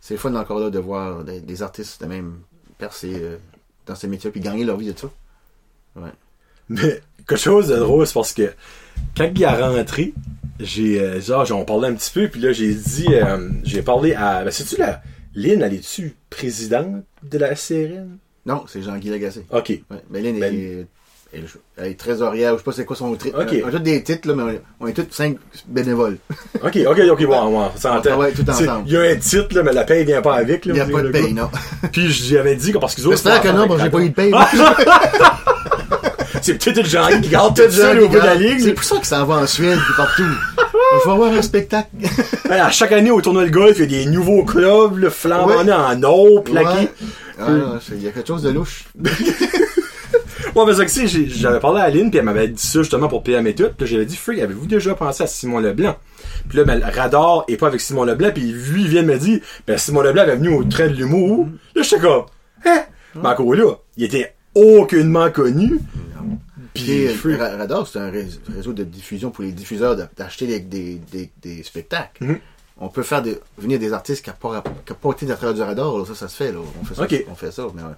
[0.00, 2.34] c'est le fun encore là de voir des, des artistes de même
[2.76, 3.36] percer euh,
[3.88, 5.10] dans ce métier puis gagner leur vie de ça.
[6.68, 8.52] Mais quelque chose de drôle, c'est parce que
[9.16, 10.12] quand il est rentré,
[10.60, 14.14] j'ai euh, genre j'en parlais un petit peu, puis là j'ai dit euh, j'ai parlé
[14.14, 15.02] à ben c'est-tu la
[15.34, 18.18] Lynn, elle est-tu présidente de la SRN?
[18.46, 19.44] Non, c'est Jean-Guy Lagacé.
[19.50, 19.68] Ok.
[19.68, 19.82] Ouais.
[20.10, 20.86] Mais Lynn Ben- est
[21.30, 21.44] Elle,
[21.76, 23.38] elle est trésorière, je sais pas c'est quoi son titre.
[23.38, 23.54] Ok.
[23.62, 26.16] On a tous des titres, là, mais on est, tous cinq bénévoles.
[26.64, 28.00] Ok, ok, ok, bon, ça On entend.
[28.02, 28.82] travaille tout ensemble.
[28.86, 30.72] Il y a un titre, là, mais la paye vient pas avec, là.
[30.72, 31.50] Il n'y a pas de le paye, non.
[31.92, 33.16] Puis j'avais dit que parce qu'ils autres.
[33.16, 34.32] J'espère que c'est non, parce que j'ai pas eu de paye.
[36.40, 38.60] C'est peut-être le genre qui garde tout seul au bout de la ligue.
[38.60, 40.22] C'est pour ça que ça va en Suède puis partout.
[40.56, 41.88] Il faut avoir un spectacle.
[42.48, 45.10] Ouais, À chaque année, au tournoi de golf, il y a des nouveaux clubs, là,
[45.10, 45.72] flambant Ouais.
[45.72, 46.68] en or, plaqués.
[46.68, 46.88] Ouais.
[47.40, 48.84] Ah, il y a quelque chose de louche.
[50.66, 53.46] Que c'est, j'ai- j'avais parlé à Aline, puis elle m'avait dit ça justement pour PM
[53.46, 53.68] et tout.
[53.76, 55.96] Puis j'avais dit, Freak, avez-vous déjà pensé à Simon Leblanc?
[56.48, 59.08] Puis là, ben, le Radar est pas avec Simon Leblanc, puis lui, il vient de
[59.08, 61.48] me dire, ben, Simon Leblanc est venu au train de l'humour.
[61.74, 62.24] Là, j'étais comme,
[62.64, 62.82] hein?
[63.14, 65.78] Mais encore là, il était aucunement connu.
[66.74, 71.30] Puis, Radar, c'est un rés- réseau de diffusion pour les diffuseurs d'acheter des, des, des,
[71.42, 72.22] des spectacles.
[72.24, 72.38] Mhm.
[72.80, 75.54] On peut faire des, venir des artistes qui n'ont pas, qui pas été à travers
[75.54, 75.98] du Radar.
[75.98, 76.04] là.
[76.04, 76.52] Ça, ça se fait.
[76.52, 76.58] Là.
[76.80, 77.02] On fait ça.
[77.30, 77.66] On fait ça.
[77.74, 77.88] Mais, ouais.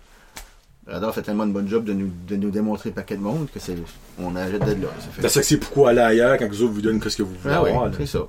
[0.91, 3.61] Radar fait tellement de bon job de nous, de nous démontrer paquet de monde que
[3.61, 3.77] c'est,
[4.19, 4.89] on achète de là.
[5.21, 7.35] Ben, ça que c'est pourquoi aller ailleurs quand les autres vous donnent ce que vous
[7.43, 8.27] voulez Ah avoir, c'est ça.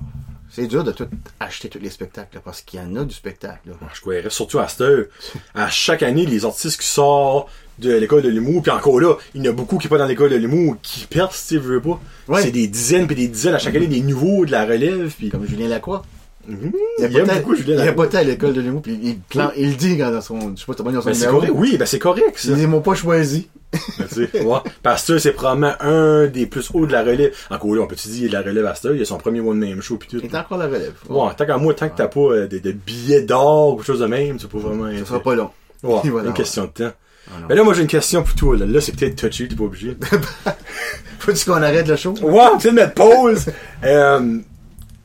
[0.48, 1.08] C'est dur de tout
[1.40, 3.70] acheter tous les spectacles, parce qu'il y en a du spectacle.
[3.70, 3.72] Là.
[3.94, 5.06] Je croirais, surtout à cette heure.
[5.54, 7.48] À chaque année, les artistes qui sortent
[7.78, 9.98] de l'école de l'humour, puis encore là, il y en a beaucoup qui sont pas
[9.98, 11.98] dans l'école de l'humour, qui percent, si tu veux pas.
[12.28, 12.42] Ouais.
[12.42, 15.30] C'est des dizaines puis des dizaines à chaque année, des nouveaux, de la relève, puis...
[15.30, 16.02] Comme Julien Lacroix.
[16.48, 16.72] Mhm.
[16.98, 19.52] Il Il aime pas beaucoup Julien Il a à l'école de l'humour, puis il, plan-
[19.56, 20.54] il le dit dans son.
[20.56, 21.38] Je sais pas, t'as pas dans son Ben, c'est numéro.
[21.40, 21.52] correct.
[21.56, 22.48] Oui, ben c'est correct, ça.
[22.52, 23.48] Il ils m'ont pas choisi.
[23.72, 23.78] Ben,
[24.08, 24.58] tu sais, ouais.
[24.82, 27.32] Parce que c'est probablement un des plus hauts de la relève.
[27.50, 29.96] Encore là, on peut-tu dire la relève à heure, il a son premier one-man show
[29.96, 30.18] puis tout.
[30.22, 30.92] Il est encore la relève.
[31.08, 33.86] Ouais, tant qu'à moi, tant que t'as pas euh, de, de billets d'or ou quelque
[33.86, 34.90] chose de même, c'est pas vraiment...
[34.98, 35.50] Ça sera pas long.
[35.84, 36.92] Ouais, Il une question de temps.
[37.28, 37.46] Ah non.
[37.48, 38.66] Mais là, moi, j'ai une question pour toi, là.
[38.66, 39.96] Là, c'est peut-être touché, t'es pas obligé.
[41.20, 42.14] Faut-tu qu'on arrête le show?
[42.20, 43.46] Ouais, on peut mettre pause.
[43.84, 44.38] euh,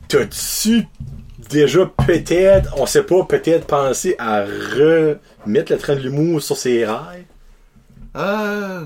[0.08, 0.84] T'as-tu
[1.48, 6.84] déjà peut-être, on sait pas, peut-être pensé à remettre le train de l'humour sur ses
[6.84, 7.24] rails?
[8.16, 8.84] Euh.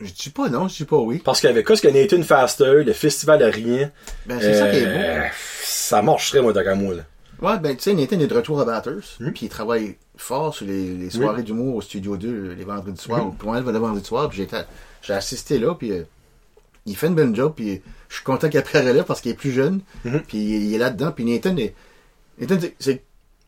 [0.00, 1.22] Je dis pas non, je dis pas oui.
[1.24, 3.90] Parce qu'avec quoi ce que Nathan Faster, le festival de rien,
[4.26, 5.24] Ben, c'est ça qui est euh, beau.
[5.62, 7.02] ça marcherait, moi, moi, là.
[7.40, 9.16] Ouais, ben, tu sais, Nathan est de retour à Batters.
[9.20, 9.30] Hmm?
[9.30, 13.24] Puis il travaille fort sur les, les soirées d'humour au Studio 2 les vendredis soirs.
[13.24, 13.28] Hmm.
[13.28, 14.28] Ou pour moi, le vendredi soir.
[14.28, 14.62] Puis j'ai été-
[15.02, 15.74] j'ai assisté là.
[15.74, 16.02] Puis euh,
[16.86, 17.52] il fait une bonne job.
[17.56, 17.78] Puis euh,
[18.14, 19.80] je suis content qu'il a pris la relève parce qu'il est plus jeune.
[20.04, 20.22] Mhm.
[20.28, 21.10] Puis il, est là-dedans.
[21.10, 21.74] Puis Nathan est.
[22.40, 23.02] Nathan, c'est-.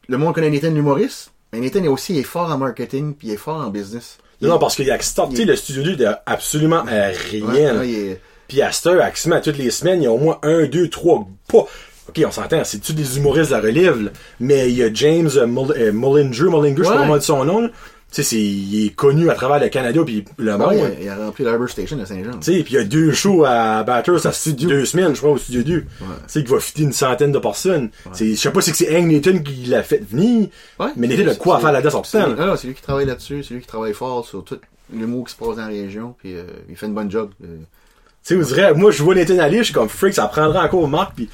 [0.09, 1.31] Le monde connaît Nathan l'humoriste.
[1.53, 3.15] Mais Nathan est aussi il est fort en marketing.
[3.15, 4.19] Puis il est fort en business.
[4.43, 7.75] Non, non, parce qu'il a starté il- le studio 2 de absolument euh, rien.
[7.75, 10.19] Ouais, ouais, est- Puis à cette heure, à toutes les semaines, il y a au
[10.19, 11.65] moins un, deux, trois, pas.
[12.09, 14.11] Ok, on s'entend, c'est tous des humoristes de la relève, là?
[14.39, 15.47] mais il y a James euh,
[15.77, 17.03] euh, Mullinger, Mullinger, je sais pas Ouais.
[17.03, 17.61] comment dit son nom.
[17.63, 17.69] là.
[18.17, 20.69] Tu sais, c'est- il est connu à travers le Canada puis le Ah monde.
[20.73, 22.39] ouais, il, a, rempli l'Arbor Station de Saint-Jean.
[22.41, 24.71] Tu sais, puis il y a deux shows à Batters à studio.
[24.71, 25.81] deux semaines, je crois, au studio 2.
[25.83, 25.87] Tu
[26.27, 27.91] sais, qui va fitter une centaine de personnes.
[28.19, 30.49] Je sais pas si c'est Hank Nathan qui l'a fait venir,
[30.81, 30.87] Ouais.
[30.97, 32.37] mais Nathan a quoi à faire là-dedans sur scène.
[32.39, 34.59] ah, c'est lui qui travaille là-dessus, c'est lui qui travaille fort sur tout
[34.91, 37.33] l'humour qui se passe dans la région, puis euh, il fait une bonne job.
[37.45, 37.47] euh.
[38.25, 40.65] Tu sais, vous direz, moi, je vois Nathan aller, je suis comme freak, ça prendra
[40.65, 41.29] encore Marc, puis.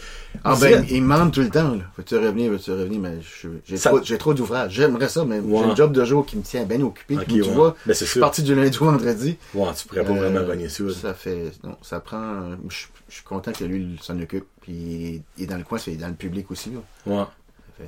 [0.44, 1.82] Ah ben, il me demande tout le temps, là.
[1.96, 3.18] Veux-tu revenir, veux-tu revenir, mais
[3.64, 4.72] j'ai Ça- trop, d'ouvrages.
[4.72, 5.62] J'aimerais ça, mais Ouais.
[5.64, 7.16] j'ai un job de jour qui me tient bien occupé.
[7.28, 7.48] Tu ouais.
[7.48, 9.36] vois, Ben, je suis parti du lundi au vendredi.
[9.54, 10.84] Ouais, tu pourrais pas Euh, vraiment gagner ça.
[11.00, 15.22] Ça fait, non, ça prend, je, je suis content que lui il s'en occupe, puis
[15.38, 16.80] il est dans le coin, c'est dans le public aussi, là.
[17.06, 17.24] Ouais.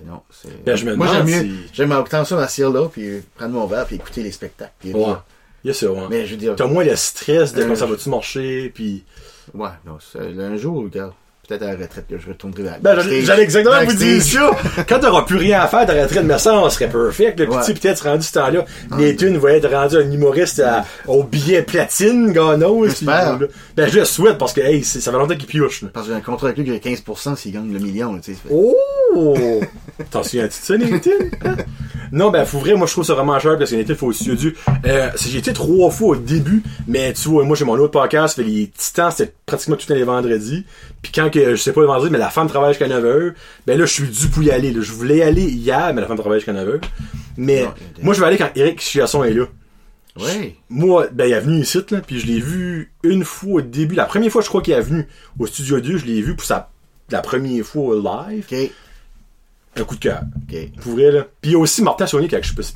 [0.06, 0.22] Non.
[0.66, 3.86] Ben, je me Moi, j'aime mieux, j'aime autant ça assis là, puis prendre mon verre,
[3.86, 4.72] puis écouter les spectacles.
[4.80, 5.14] puis Ouais.
[5.62, 6.06] Il y a ça, ouais.
[6.10, 9.02] Mais je veux dire, T'as moins le stress de Euh, quand ça va-tu marcher, puis.
[9.54, 11.12] Ouais, non, c'est- un jour, regarde,
[11.46, 14.50] peut-être à la retraite que je retournerai à Ben, j'allais exactement vous dire ça.
[14.88, 17.38] Quand t'auras plus rien à faire, de me ça, on serait perfect.
[17.40, 17.58] Le Ouais.
[17.60, 18.64] petit, peut-être rendu ce temps-là.
[18.90, 22.86] Nathan va être rendu un humoriste à- au billet platine, ganos.
[22.88, 23.38] J'espère.
[23.38, 25.88] puis, Ben, je le souhaite parce que, hey, ça fait longtemps qu'il pioche, là.
[25.92, 28.20] Parce que j'ai un contrat avec lui qui a 15% s'il gagne le million, là,
[28.22, 28.38] tu sais.
[28.50, 28.74] Oh!
[30.10, 31.10] T'en souviens-tu de ça, Nathan?
[31.44, 31.56] Hein?
[32.12, 34.34] Non, ben, faut vrai, moi, je trouve ça vraiment cher parce que Nathan, faut aussi
[34.36, 34.54] dû.
[34.86, 38.36] Euh, j'ai été trois fois au début, mais tu vois, moi, j'ai mon autre podcast,
[38.36, 40.64] fait les titans, c'était pratiquement tout les vendredis.
[41.02, 43.32] Puis quand que, je sais pas le vendredi, mais la femme travaille jusqu'à 9h,
[43.66, 44.80] ben là, je suis dû pour y aller, là.
[44.80, 46.80] Je voulais y aller hier, mais la femme travaille jusqu'à 9h.
[47.36, 49.46] Mais, Non, moi, je vais aller quand Eric Chiasson est là.
[50.20, 50.54] Ouais.
[50.68, 53.96] Moi, ben, il est venu ici, là, puis je l'ai vu une fois au début.
[53.96, 56.46] La première fois, je crois qu'il est venu au Studio 2, je l'ai vu pour
[56.46, 56.70] sa,
[57.10, 58.46] la première fois live.
[59.76, 60.20] Un coup de cœur.
[60.48, 60.56] Ok.
[60.80, 61.26] Pour vrai, là.
[61.40, 62.72] Puis il y a aussi Martin Saunier pas si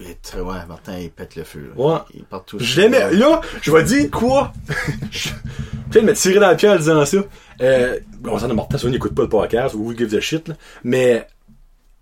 [0.00, 1.82] Il est très, ouais, Martin, il pète le feu, là.
[1.82, 1.98] Ouais.
[2.14, 2.58] Il part tout.
[2.58, 3.12] Je l'aimais.
[3.12, 4.52] Là, je vais dire quoi?
[5.10, 5.30] Je-
[5.90, 7.18] Peut-être me tirer dans le pied en disant ça.
[7.60, 10.48] Euh, on s'en a Martin Saunier écoute pas le podcast, ou who gives a shit,
[10.48, 10.56] là.
[10.82, 11.26] Mais,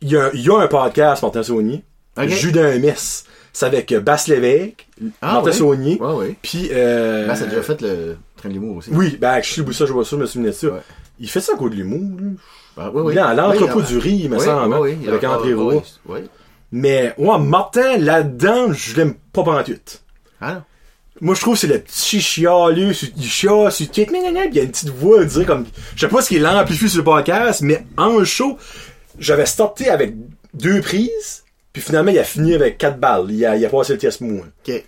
[0.01, 1.84] il y a, il y a un podcast, Martin Saunier.
[2.16, 2.28] Ok.
[2.28, 3.24] Judas Mess.
[3.53, 4.88] C'est avec euh, Basse Lévesque,
[5.20, 5.53] Ah, Martin ouais.
[5.53, 5.99] Saunier.
[6.01, 6.36] Ouais, ouais.
[6.40, 7.32] Puis, euh.
[7.34, 8.88] Ça a déjà fait le train de l'humour aussi.
[8.93, 10.68] Oui, ben, je sais ça, je vois ça, je me souviens de ça.
[10.68, 10.80] Ouais.
[11.20, 12.36] Il fait ça à cause de l'humour, lui.
[12.77, 12.91] Ah,
[13.35, 14.75] l'entrepôt Oui, du riz, il me semble.
[14.75, 15.75] hein, avec André ouais, Roy.
[15.75, 16.25] ouais, ouais.
[16.70, 19.75] Mais, ouais, Martin, là-dedans, je l'aime pas pendant tout.
[20.41, 20.62] Ah, non.
[21.20, 24.62] Moi, je trouve que c'est le petit chialeux, il chiale sur nan, il y a
[24.62, 27.85] une petite voix, dirait comme, je sais pas ce qui l'amplifie sur le podcast, mais
[27.97, 28.59] en show,
[29.18, 30.14] j'avais starté avec
[30.55, 33.27] deux prises, puis finalement, il a fini avec quatre balles.
[33.31, 34.43] Il a, il a passé le test mou.
[34.66, 34.83] Ok.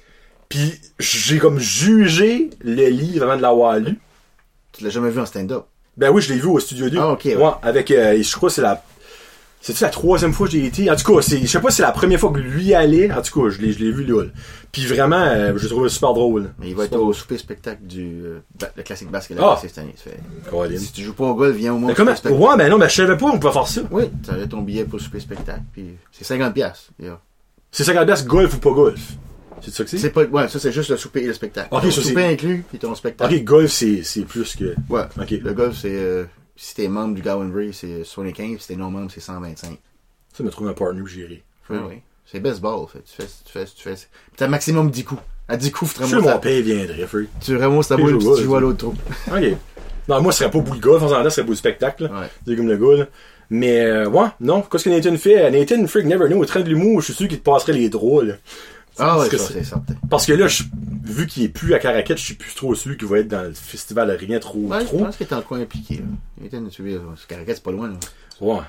[0.48, 3.98] Puis j'ai comme jugé le livre avant de l'avoir lu.
[4.72, 5.64] Tu l'as jamais vu en stand-up?
[5.96, 6.98] Ben oui, je l'ai vu au studio 2.
[7.00, 7.36] Ah, ok, ouais.
[7.62, 8.82] avec, euh, je crois que c'est la,
[9.60, 10.90] c'est la troisième fois que j'ai été?
[10.90, 13.10] En tout cas, c'est, je sais pas si c'est la première fois que lui allait.
[13.12, 14.24] En tout cas, je l'ai, je l'ai vu là.
[14.72, 16.52] Puis vraiment, euh, je l'ai trouvé super drôle.
[16.58, 18.40] Mais il va être au souper spectacle du euh,
[18.76, 19.56] le classique basket Ah.
[19.60, 19.94] cette année.
[19.96, 20.66] Ça fait- drôle.
[20.68, 20.78] Colin.
[20.80, 22.88] Si tu joues pas au golf, viens au moins Mais comment, ouais, ben non, ben
[22.88, 23.82] je savais pas, on pouvait faire ça.
[23.92, 25.62] Oui, tu as ton billet pour le souper spectacle.
[25.72, 26.52] Puis c'est 50$.
[26.52, 27.20] piastres, yeah.
[27.70, 29.00] C'est 50 piastres, golf ou pas golf?
[29.64, 29.98] C'est ça que c'est?
[29.98, 31.68] C'est pas, ouais, ça c'est juste le souper et le spectacle.
[31.70, 33.34] Ok, ça, souper inclus, puis ton spectacle.
[33.34, 35.02] Ok, golf, c'est, c'est plus que, Ouais.
[35.20, 35.30] ok.
[35.42, 36.24] Le golf, c'est, euh,
[36.56, 39.78] si t'es membre du Gowan Bray, c'est 75, si t'es non membre, c'est 125.
[40.36, 41.42] Ça me trouve un partner où j'irai.
[41.70, 41.94] Ouais, oui.
[42.26, 43.00] C'est baseball, fait.
[43.04, 43.94] Tu fais, tu fais, tu fais.
[44.36, 45.22] T'as maximum 10 coups.
[45.46, 47.26] À 10 coups, tu remontes mon père viendrait, frère.
[47.40, 48.94] tu remontes ta boule, puis tu joues à l'autre trou.
[49.30, 49.56] Ok.
[50.08, 52.04] Non, moi, ce serait pas pour le golf, en ce ce serait pour le spectacle,
[52.04, 52.28] là.
[52.46, 52.56] Ouais.
[52.56, 53.06] Comme le gars, là.
[53.50, 54.62] Mais, euh, ouais, non.
[54.62, 55.50] Qu'est-ce que Nathan fait?
[55.50, 57.88] Nathan Freak Never Know, au train de l'humour, je suis sûr qu'il te passerait les
[57.88, 58.38] drôles.
[58.98, 59.94] Ah ouais, c'est- c'est certain.
[60.08, 60.64] Parce que là, je-
[61.04, 63.42] vu qu'il est plus à Caracat, je suis plus trop sûr qu'il va être dans
[63.42, 64.98] le festival rien trop, Ouais, je trop.
[64.98, 66.02] pense qu'il est en coin impliqué, là.
[66.40, 66.58] Il était,
[67.28, 67.94] Caracat, c'est pas loin, là.
[68.40, 68.60] Ouais.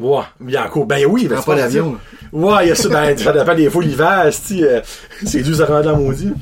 [0.00, 0.22] Ouais.
[0.40, 0.86] Bien encore.
[0.86, 1.96] Ben oui, ben c'est pas l'avion.
[2.32, 4.80] Ouais, il y a ça, ben, ça dépend des fois l'hiver, euh,
[5.26, 6.32] c'est dur, ça rend la maudit.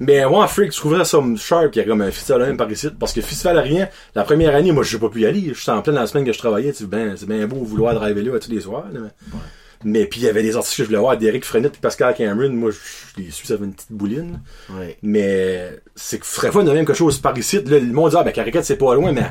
[0.00, 2.70] Mais, ouais, Freak, je trouverais ça sharp qu'il y a comme un festival même par
[2.70, 2.88] ici.
[2.98, 5.52] Parce que festival rien, la première année, moi, j'ai pas pu y aller.
[5.54, 7.56] Je suis en plein dans la semaine que je travaillais, sais, ben, c'est bien beau
[7.64, 9.38] vouloir driver là tous les soirs, là, mais.
[9.84, 12.14] Mais puis il y avait des artistes que je voulais voir, Derek Frenette et Pascal
[12.14, 14.40] Cameron, moi je les suis, ça fait une petite bouline.
[14.70, 14.96] Ouais.
[15.02, 17.60] Mais c'est que ferait fun de même quelque chose par ici.
[17.62, 19.30] Là, le monde dit, ah ben Caracat c'est pas loin, mais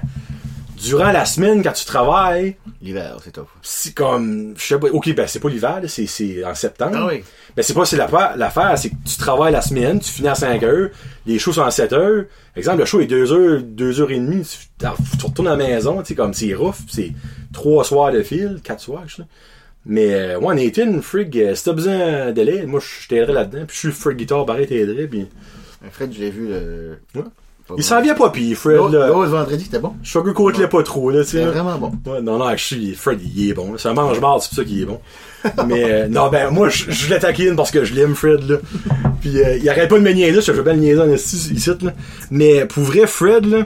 [0.82, 3.48] durant la semaine, quand tu travailles, L'hiver, c'est top.
[3.62, 6.96] c'est comme, je sais pas, ok, ben c'est pas l'hiver, c'est, c'est en septembre.
[6.96, 7.24] Ah oui.
[7.56, 10.36] Ben c'est pas, c'est l'affaire, l'affaire, c'est que tu travailles la semaine, tu finis à
[10.36, 10.89] 5 heures,
[11.26, 12.26] les shows sont à 7 heures.
[12.56, 14.88] Exemple, le show est 2 heures, 2 heures et demie, tu,
[15.20, 17.12] tu retournes à la maison, tu sais, comme c'est rough, c'est
[17.54, 19.24] 3 soirs de fil, 4 soirs, je sais.
[19.86, 23.75] Mais, euh, ouais, Nathan, Frig, euh, si t'as besoin l'aide, moi, je t'aiderais là-dedans, puis
[23.75, 25.27] je suis Frig Guitar, pareil, t'aiderais, puis...
[25.91, 26.97] Fred, je l'ai vu, le...
[27.13, 27.23] Ouais.
[27.77, 29.09] Il s'en vient pas pis, Fred, L'autre là.
[29.09, 29.93] vendredi, c'était bon?
[30.03, 31.45] Sugarcoat-le pas trop, là, tu sais.
[31.45, 31.91] Vraiment bon.
[32.05, 33.71] Ouais, non, non, je suis, Fred, il est bon.
[33.71, 33.77] là.
[33.79, 34.99] C'est un mange-marde, c'est pour ça qu'il est bon.
[35.65, 38.57] Mais, euh, non, ben, moi, je, je l'attaquine parce que je l'aime, Fred, là.
[39.19, 41.55] Puis, euh, il arrête pas de me niaiser, je fais bien le niaiser en ici,
[41.81, 41.93] là.
[42.29, 43.65] Mais, pour vrai, Fred, là,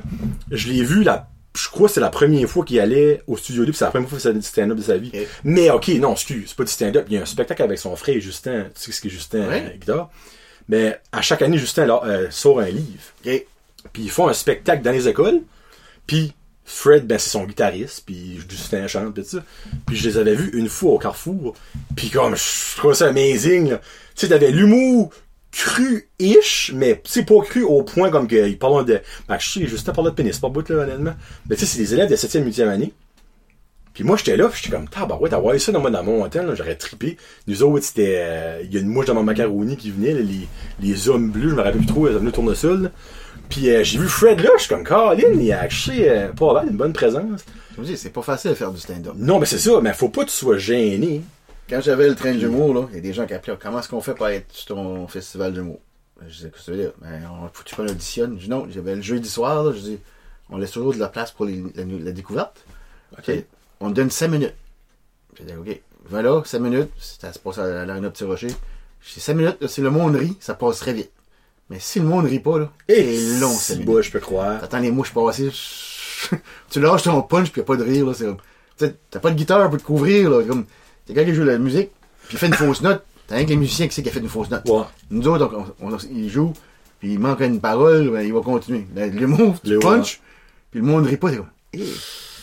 [0.50, 1.28] je l'ai vu la,
[1.64, 3.92] je crois que c'est la première fois qu'il allait au studio 2 puis c'est la
[3.92, 5.12] première fois qu'il faisait du stand-up de sa vie.
[5.44, 7.06] Mais, ok, non, excuse, c'est pas du stand-up.
[7.10, 8.66] Il y a un spectacle avec son frère, Justin.
[8.76, 9.64] Tu sais ce qu'est Justin, Ouais.
[9.74, 10.10] euh, guitare.
[10.68, 13.02] Mais, à chaque année, Justin, euh, sort un livre.
[13.24, 15.42] Puis ils font un spectacle dans les écoles.
[16.06, 16.34] Puis
[16.66, 18.04] Fred, ben c'est son guitariste.
[18.06, 19.44] Puis Justin chante, tout ça.
[19.88, 21.56] Puis je les avais vus une fois au Carrefour.
[21.96, 23.70] Puis comme, je trouve ça amazing.
[23.72, 23.78] là.
[24.16, 25.12] Tu sais, t'avais l'humour
[25.52, 29.02] cru-ish, mais c'est pas cru au point comme qu'ils parlent de...
[29.28, 31.14] Ben, je sais, Justin parlait de pénis, pas bout, là, honnêtement.
[31.50, 32.94] Mais tu sais, c'est des élèves de 7e, 8e année.
[33.94, 36.24] Puis moi, j'étais là, puis j'étais comme, tabarouette, ouais, t'as ça dans, moi, dans mon
[36.24, 37.18] hôtel, là, j'aurais trippé.
[37.48, 40.22] Nous autres, c'était, euh, il y a une mouche dans mon macaroni qui venait, là,
[40.22, 40.48] les,
[40.80, 42.92] les hommes bleus, je me rappelle plus trop, ils venaient tournesol, là.
[43.50, 46.54] Puis euh, j'ai vu Fred là, je suis comme, Colin, il a acheté, euh, pas
[46.54, 47.44] mal, une bonne présence.
[47.76, 49.14] Je me dis, c'est pas facile de faire du stand-up.
[49.18, 51.22] Non, mais c'est ça, mais faut pas que tu sois gêné.
[51.70, 53.90] Quand j'avais le train d'humour, là, il y a des gens qui appelaient comment est-ce
[53.90, 55.80] qu'on fait pour être sur ton festival d'humour?
[56.28, 56.92] Je disais, qu'est-ce que ça veut dire?
[57.02, 58.36] Ben, on, faut que tu qu'on auditionne.
[58.38, 60.00] Je dis non, j'avais le jeudi soir, là, je dis,
[60.50, 62.66] on laisse toujours de la place pour les- la, la découverte.
[63.18, 63.32] OK.
[63.80, 64.56] On donne 5 minutes.
[65.38, 68.48] J'ai dit, OK, voilà, 5 minutes, ça se passe à l'Arena Petit Rocher.
[69.02, 71.12] J'ai dit, 5 minutes, si le monde rit, ça passe très vite.
[71.70, 74.60] Mais si le monde rit pas, là, c'est long, 5 c'est bas, je peux croire.
[74.60, 75.52] T'attends les mouches passer.
[76.70, 78.14] tu lâches ton punch puis y a pas de rire là.
[79.12, 80.44] T'as pas de guitare pour te couvrir là.
[80.44, 80.66] Comme,
[81.10, 81.90] c'est quelqu'un qui joue la musique
[82.28, 83.04] puis il fait une fausse note.
[83.28, 84.68] T'as rien que les musiciens qui sait qu'il a fait une fausse note.
[84.70, 84.84] Ouais.
[85.12, 85.52] Nous autres,
[85.82, 86.54] on, on- il joue
[87.00, 88.86] puis il manque une parole, ben, il va continuer.
[89.12, 90.22] L'humour, tu Le- punch
[90.72, 91.32] puis le monde rit pas.
[91.74, 91.84] Eh.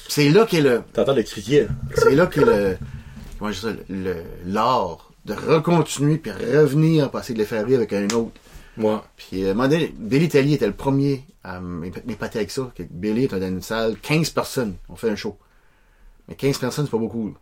[0.08, 1.66] C'est là qu'est le, T'entends le crier.
[1.94, 2.76] c'est là que le,
[3.38, 8.06] comment je dis ça, le, l'art de recontinuer puis revenir passer de rire avec un
[8.10, 8.32] autre.
[8.76, 9.04] Moi.
[9.16, 9.54] Puis, euh,
[9.96, 12.70] Billy Tellier était le premier à m'ép- m'épater avec ça.
[12.76, 15.36] que Billy était dans une salle, 15 personnes, on fait un show.
[16.28, 17.34] Mais 15 personnes, c'est pas beaucoup.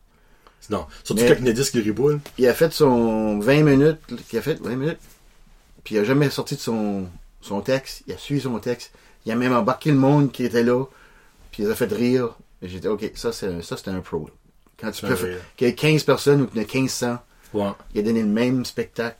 [0.70, 0.86] Non.
[1.02, 2.20] Surtout Mais- quand il y a des disques qui riboulent.
[2.38, 3.98] Il a fait son 20 minutes,
[4.28, 4.98] qu'il a fait 20 minutes,
[5.84, 7.06] puis il a jamais sorti de son,
[7.40, 8.02] son texte.
[8.06, 8.92] Il a suivi son texte.
[9.26, 10.84] Il a même embarqué le monde qui était là,
[11.52, 12.30] puis il a fait rire.
[12.62, 14.28] Et j'ai dit, OK, ça, c'est ça, c'était un pro.
[14.80, 15.14] Quand tu peux
[15.56, 17.18] qu'il y ait 15 personnes ou qu'il y en a 1500,
[17.52, 17.70] Ouais.
[17.94, 19.16] il a donné le même spectacle.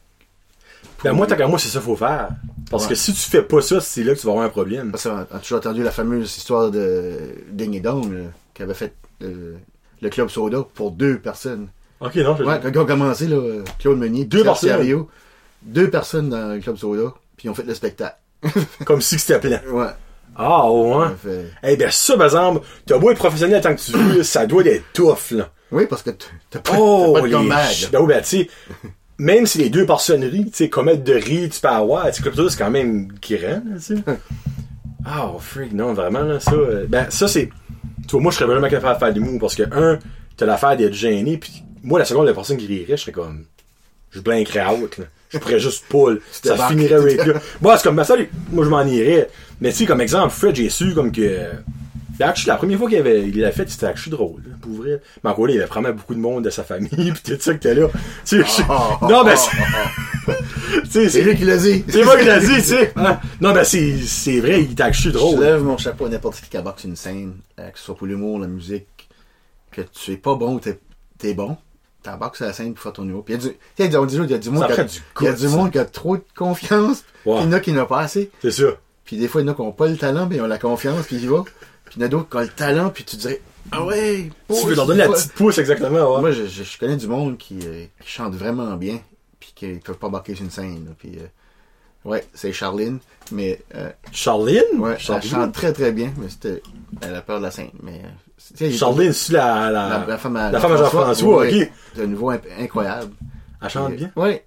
[1.03, 2.31] Ben, moi, tant qu'à moi, c'est ça qu'il faut faire.
[2.71, 2.91] Parce Ouais.
[2.91, 4.91] que si tu fais pas ça, c'est là que tu vas avoir un problème.
[4.91, 7.19] Parce qu'on a toujours entendu la fameuse histoire de
[7.51, 8.25] Ding et Dong, là,
[8.55, 9.57] qui avait fait euh,
[10.05, 11.69] le club soda pour deux personnes.
[12.01, 14.71] Ok, non, je Ouais, quand ils ont commencé, là, Claude Meunier, Deux personnes?
[14.71, 15.09] Thériault,
[15.63, 18.17] deux personnes dans le club soda, puis on fait le spectacle.
[18.85, 19.61] Comme si c'était plein.
[19.73, 19.89] Ouais.
[20.37, 21.07] Ah, ouais.
[21.23, 24.47] Fait- Eh ben, ça, par exemple, t'as beau être professionnel tant que tu veux, ça
[24.47, 25.51] doit être tough, là.
[25.73, 26.11] Oui, parce que
[26.51, 27.49] t'as pas, Oh, t'as pas de les...
[27.91, 28.49] Ben oui, ben, tu sais,
[29.17, 32.23] même si les deux personnes rient, tu sais, combien de rires tu peux avoir, tu
[32.23, 33.95] sais, c'est quand même là, tu sais.
[35.07, 37.51] Ah, oh, freak, non, vraiment, là, ça, euh, ben, ça, c'est,
[38.07, 39.99] tu vois, moi, je serais vraiment capable de faire de l'humour, parce que, un,
[40.37, 43.45] t'as l'affaire d'être gêné, puis moi, la seconde, la personne qui rirait, je serais comme,
[44.11, 45.05] je blinkerais out, là.
[45.31, 46.17] Je pourrais juste là.
[46.31, 47.41] ça finirait right là.
[47.61, 48.15] Moi, c'est comme, ben, ça,
[48.53, 49.29] moi, je m'en irais.
[49.61, 51.51] Mais, tu sais, comme exemple, Fred, j'ai su, comme que,
[52.23, 55.01] actually, la première fois qu'il avait, il l'a fait, c'était actually drôle, là, pour vrai.
[55.25, 57.55] Mais là, il y avait vraiment beaucoup de monde de sa famille, pis tout ça
[57.55, 57.89] que t'es là.
[58.25, 60.33] Tu sais, je- Oh, oh, non, ben, oh,
[60.89, 61.85] c'est, C'est lui qui l'a dit.
[61.89, 62.93] c'est moi qui l'a dit, tu sais.
[62.97, 63.19] Hein?
[63.41, 65.41] Non, ben, c'est, c'est vrai, il était actually Je drôle.
[65.41, 68.07] lève mon chapeau à n'importe qui qui sur une scène, euh, que ce soit pour
[68.07, 68.87] l'humour, la musique,
[69.73, 70.79] que tu es pas bon ou t'es,
[71.19, 71.57] t'es bon,
[72.03, 73.25] t'embarques sur la scène pour faire ton humour.
[73.25, 74.81] Puis il y a du, tu sais, on dit, il y a du monde qui
[74.81, 77.53] a, du y a du monde qui a trop de confiance, puis il y en
[77.53, 78.31] a qui n'ont pas assez.
[78.43, 78.65] C'est ça.
[79.05, 80.47] Puis des fois, il y en a qui n'ont pas le talent, mais ils ont
[80.47, 81.45] la confiance, puis ils y vont.
[81.95, 83.41] Puis il y en a d'autres qui ont le talent, puis tu dirais,
[83.71, 86.21] ah ouais, Tu veux leur donner la petite pouce, exactement, ouais.
[86.21, 88.99] Moi, je, je, je connais du monde qui, euh, qui chante vraiment bien,
[89.39, 90.87] puis qui ne peuvent pas embarquer sur une scène.
[90.87, 92.99] là, Puis, euh, ouais, c'est Charline,
[93.31, 94.63] mais euh, Charline?
[94.79, 95.31] ouais, elle Charline?
[95.31, 96.63] chante très très bien, mais c'était,
[97.01, 97.71] elle a peur de la scène.
[97.83, 98.03] Mais,
[98.61, 101.71] euh, Charline, c'est la, la, la, la femme à, la femme à Jean-François, ok.
[101.97, 103.13] De nouveau imp- incroyable.
[103.63, 104.11] Elle chante bien?
[104.17, 104.45] Ouais,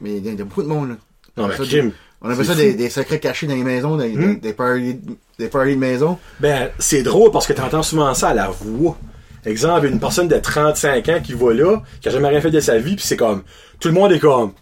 [0.00, 0.90] mais il y, a il y a beaucoup de monde.
[0.90, 0.94] Là.
[1.38, 1.92] Non, On mais des-
[2.22, 4.38] On appelle C'est ça des, secrets cachés dans les maisons, des, Hmm.
[4.38, 5.00] des, parties,
[5.38, 6.18] des parties de maison.
[6.40, 8.96] Ben, c'est drôle parce que t'entends souvent ça à la voix.
[9.44, 12.60] Exemple, une personne de 35 ans qui va là, qui a jamais rien fait de
[12.60, 13.42] sa vie, puis c'est comme,
[13.80, 14.52] tout le monde est comme,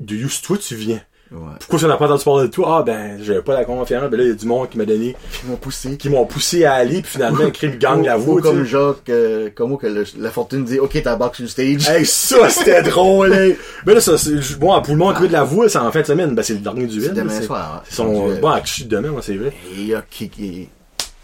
[0.00, 1.02] est-ce que toi tu viens?
[1.32, 1.38] Ouais.
[1.60, 2.78] Pourquoi tu n'as pas entendu parler de toi?
[2.78, 4.10] Ah, ben, j'avais pas la confiance.
[4.10, 5.14] Ben là, il y a du monde qui m'a donné,
[5.44, 5.96] ils m'ont poussé.
[5.96, 9.48] qui m'ont poussé à aller, puis finalement, le crime gagne la voix, comme Jacques, euh,
[9.54, 11.88] comme que le- la fortune dit, ok, t'embarques sur le stage.
[11.88, 13.56] Hey, ça, c'était drôle, hey.
[13.86, 15.92] Ben là, ça, c'est, bon, pour le monde qui veut de la voix, c'est en
[15.92, 16.34] fin de semaine.
[16.34, 17.10] Ben, c'est le dernier duel.
[17.14, 17.84] C'est demain là, soir.
[17.88, 18.40] Ils sont, Duel.
[18.40, 19.52] bon, à Cuchy demain, moi, c'est vrai.
[19.76, 20.68] Et il a, qui, qui-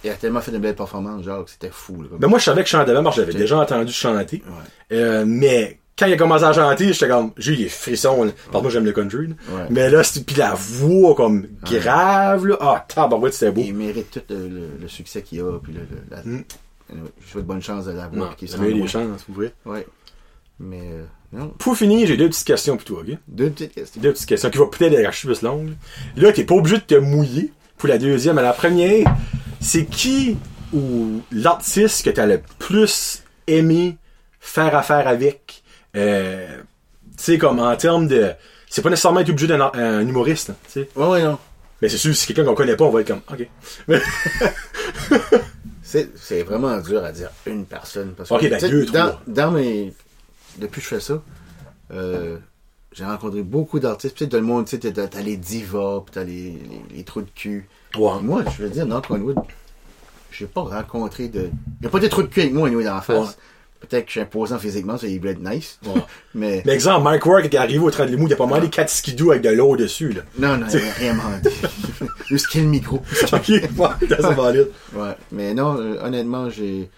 [0.04, 2.00] il a tellement fait de belles performances, Jacques, c'était fou.
[2.02, 4.40] Là, Ben, moi, je savais que je chantais que j'avais déjà entendu chanter.
[4.46, 4.96] Ouais.
[4.96, 8.32] Euh, mais, quand il a commencé à chanter, j'étais comme, j'ai eu des frissons, là.
[8.52, 9.34] Que moi, j'aime le country, là.
[9.50, 9.66] Ouais.
[9.70, 12.56] Mais là, c'était, pis la voix, comme, grave, là.
[12.60, 13.62] Ah, tabarouette, c'était beau.
[13.64, 15.80] Il mérite tout le, le- le succès qu'il a, puis le,
[16.10, 16.44] la, Mm.
[17.24, 19.52] Je souhaite bonne chance de puis qu'il ça s'en a eu des chances, vous vrai.
[19.64, 19.84] Ouais.
[20.60, 21.48] Mais, euh, non.
[21.58, 23.16] Pour finir, j'ai deux petites questions pour toi, ok?
[23.26, 24.00] Deux petites questions.
[24.00, 25.72] Deux petites questions qui vont peut-être être plus longues.
[26.16, 28.36] Là, t'es pas obligé de te mouiller pour la deuxième.
[28.36, 29.04] Mais la première,
[29.60, 30.36] c'est qui
[30.72, 33.96] ou l'artiste que t'as le plus aimé
[34.38, 35.64] faire affaire avec?
[35.96, 36.56] Euh,
[37.16, 38.32] tu sais, comme en termes de...
[38.68, 40.88] C'est pas nécessairement être obligé d'un un humoriste, là, tu sais.
[40.96, 41.38] Ouais, ouais, non.
[41.80, 43.48] Mais c'est sûr, si c'est quelqu'un qu'on connaît pas, on va être comme, ok.
[45.82, 48.12] C'est, c'est vraiment dur à dire une personne.
[48.16, 49.94] Parce que, Ok, ben, deux, dans, dans mes.
[50.58, 51.22] Depuis que je fais ça,
[51.92, 52.38] euh,
[52.92, 54.16] j'ai rencontré beaucoup d'artistes.
[54.16, 57.04] Tu sais, dans le monde, tu sais, t'as, les divas, puis t'as les, les, les
[57.04, 57.68] trous de cul.
[57.96, 58.10] ouais.
[58.20, 59.36] Moi, je veux dire, dans Conwood,
[60.32, 61.42] j'ai pas rencontré de.
[61.42, 63.38] Il n'y a pas des trous de cul avec moi, anyway, dans la face.
[63.88, 65.78] Peut-être que je suis imposant physiquement, ça, il voulait être nice.
[65.84, 65.92] Ouais.
[66.34, 66.62] Mais.
[66.66, 68.60] Mais exemple, Mike Ward qui est arrivé au train de l'humour, il a pas mal
[68.60, 70.22] des 4 skidoo avec de l'eau dessus, là.
[70.38, 71.50] Non, non, il m'a rien demandé.
[72.26, 73.00] Juste qu'il le micro.
[73.32, 74.70] Ok, ouais, it.
[74.94, 76.90] Ouais, mais non, euh, honnêtement, j'ai.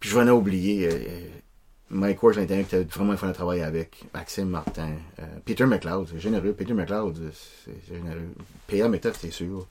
[0.00, 0.86] Puis je venais oublier.
[0.86, 1.20] euh, euh,
[1.90, 4.04] Mike j'ai été que t'as vraiment fun à travailler avec.
[4.14, 4.90] Maxime Martin.
[5.20, 6.52] euh, Peter McLeod, c'est généreux.
[6.52, 7.16] Peter McLeod,
[7.64, 8.28] c'est généreux.
[8.66, 9.66] PA méthode, c'est sûr.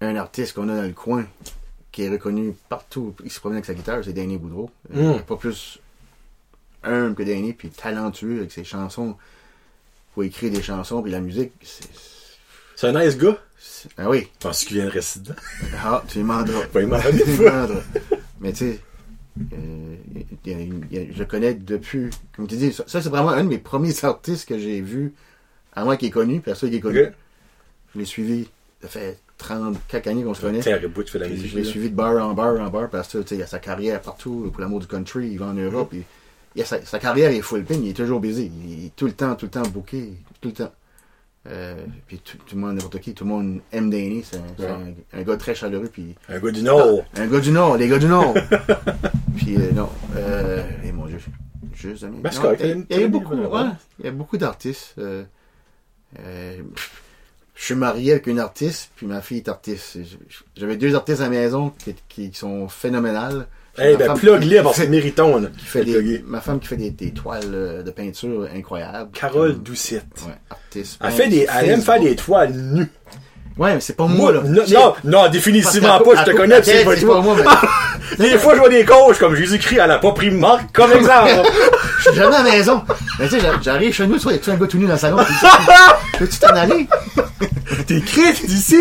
[0.00, 1.24] Un artiste qu'on a dans le coin,
[1.96, 4.70] qui est reconnu partout, il se promène avec sa guitare, c'est Danny Boudreau.
[4.94, 5.22] Euh, Mm.
[5.22, 5.78] Pas plus
[6.84, 9.16] humble que Danny, puis talentueux avec ses chansons.
[10.14, 11.88] Faut écrire des chansons, puis la musique, c'est.
[12.76, 13.38] C'est un nice gars?
[13.96, 14.28] Ah oui.
[14.40, 15.34] Penses-tu qu'il vient de dedans?
[15.82, 16.66] Ah, tu lui demanderas.
[16.66, 17.80] Pas lui demanderas.
[18.40, 18.80] Mais tu sais,
[19.54, 19.96] euh,
[20.44, 22.10] il y a une- il y a- je le connais depuis.
[22.36, 25.14] Comme tu dis, ça, ça, c'est vraiment un de mes premiers artistes que j'ai vu,
[25.74, 27.06] à moi qui est connu, ceux qui est connu.
[27.94, 28.48] Je l'ai suivi,
[28.82, 30.58] ça fait 30 quelques années qu'on se connaît.
[30.60, 31.50] Tu fais la musique.
[31.50, 33.46] je l'ai suivi de bar en bar en bar parce que tu sais, il a
[33.46, 35.92] sa carrière partout pour l'amour du country, il va en Europe.
[35.92, 35.96] Mm-hmm.
[35.98, 36.04] il-
[36.56, 38.50] il a sa, sa carrière est full pin, il est toujours busy.
[38.66, 40.72] Il est tout le temps, tout le temps booké, tout le temps.
[41.48, 41.76] Euh,
[42.06, 44.64] puis tout, tout le monde, n'importe qui, tout le monde aime Danny, c'est un, c'est
[44.64, 44.70] Ouais.
[45.14, 45.88] un- un gars très chaleureux.
[45.92, 47.04] Puis, Un gars du Nord.
[47.14, 48.34] un gars du Nord, les gars du Nord.
[49.36, 51.18] puis euh, non, euh, et mon Dieu,
[51.74, 52.18] juste amis.
[52.90, 54.94] Il y a- beaucoup, ouais, beaucoup d'artistes.
[57.56, 59.96] Je suis marié avec une artiste, puis ma fille est artiste.
[60.56, 63.46] J'avais deux artistes à la maison qui, qui sont phénoménales.
[63.78, 65.48] Eh Ma ben, femme plug qui- libre, qui c'est mériton, là.
[65.58, 69.10] qui fait des, ma femme qui fait des, des toiles euh, de peinture incroyables.
[69.12, 70.06] Carole Comme- Doucette.
[70.26, 70.98] Ouais, artiste.
[71.04, 72.90] Elle fait des, elle aime faire des toiles nues.
[73.58, 74.40] Ouais, mais c'est pas Moi, moi, là.
[74.48, 77.20] non, non, non, parce définitivement pas, je te connais, c'est pas toi.
[77.22, 77.44] moi, mais-
[78.30, 81.30] Des fois, je vois des coachs comme Jésus-Christ, elle a pas pris marque, comme exemple.
[82.08, 82.82] Suis jamais à la maison.
[83.18, 84.86] Mais tu sais, j'a- j'arrive chez nous, tu vois, y a-tu un gars tout nu
[84.86, 85.18] dans le salon?
[86.18, 86.86] Peux-tu t'en aller?
[87.86, 88.80] T'es crite d'ici?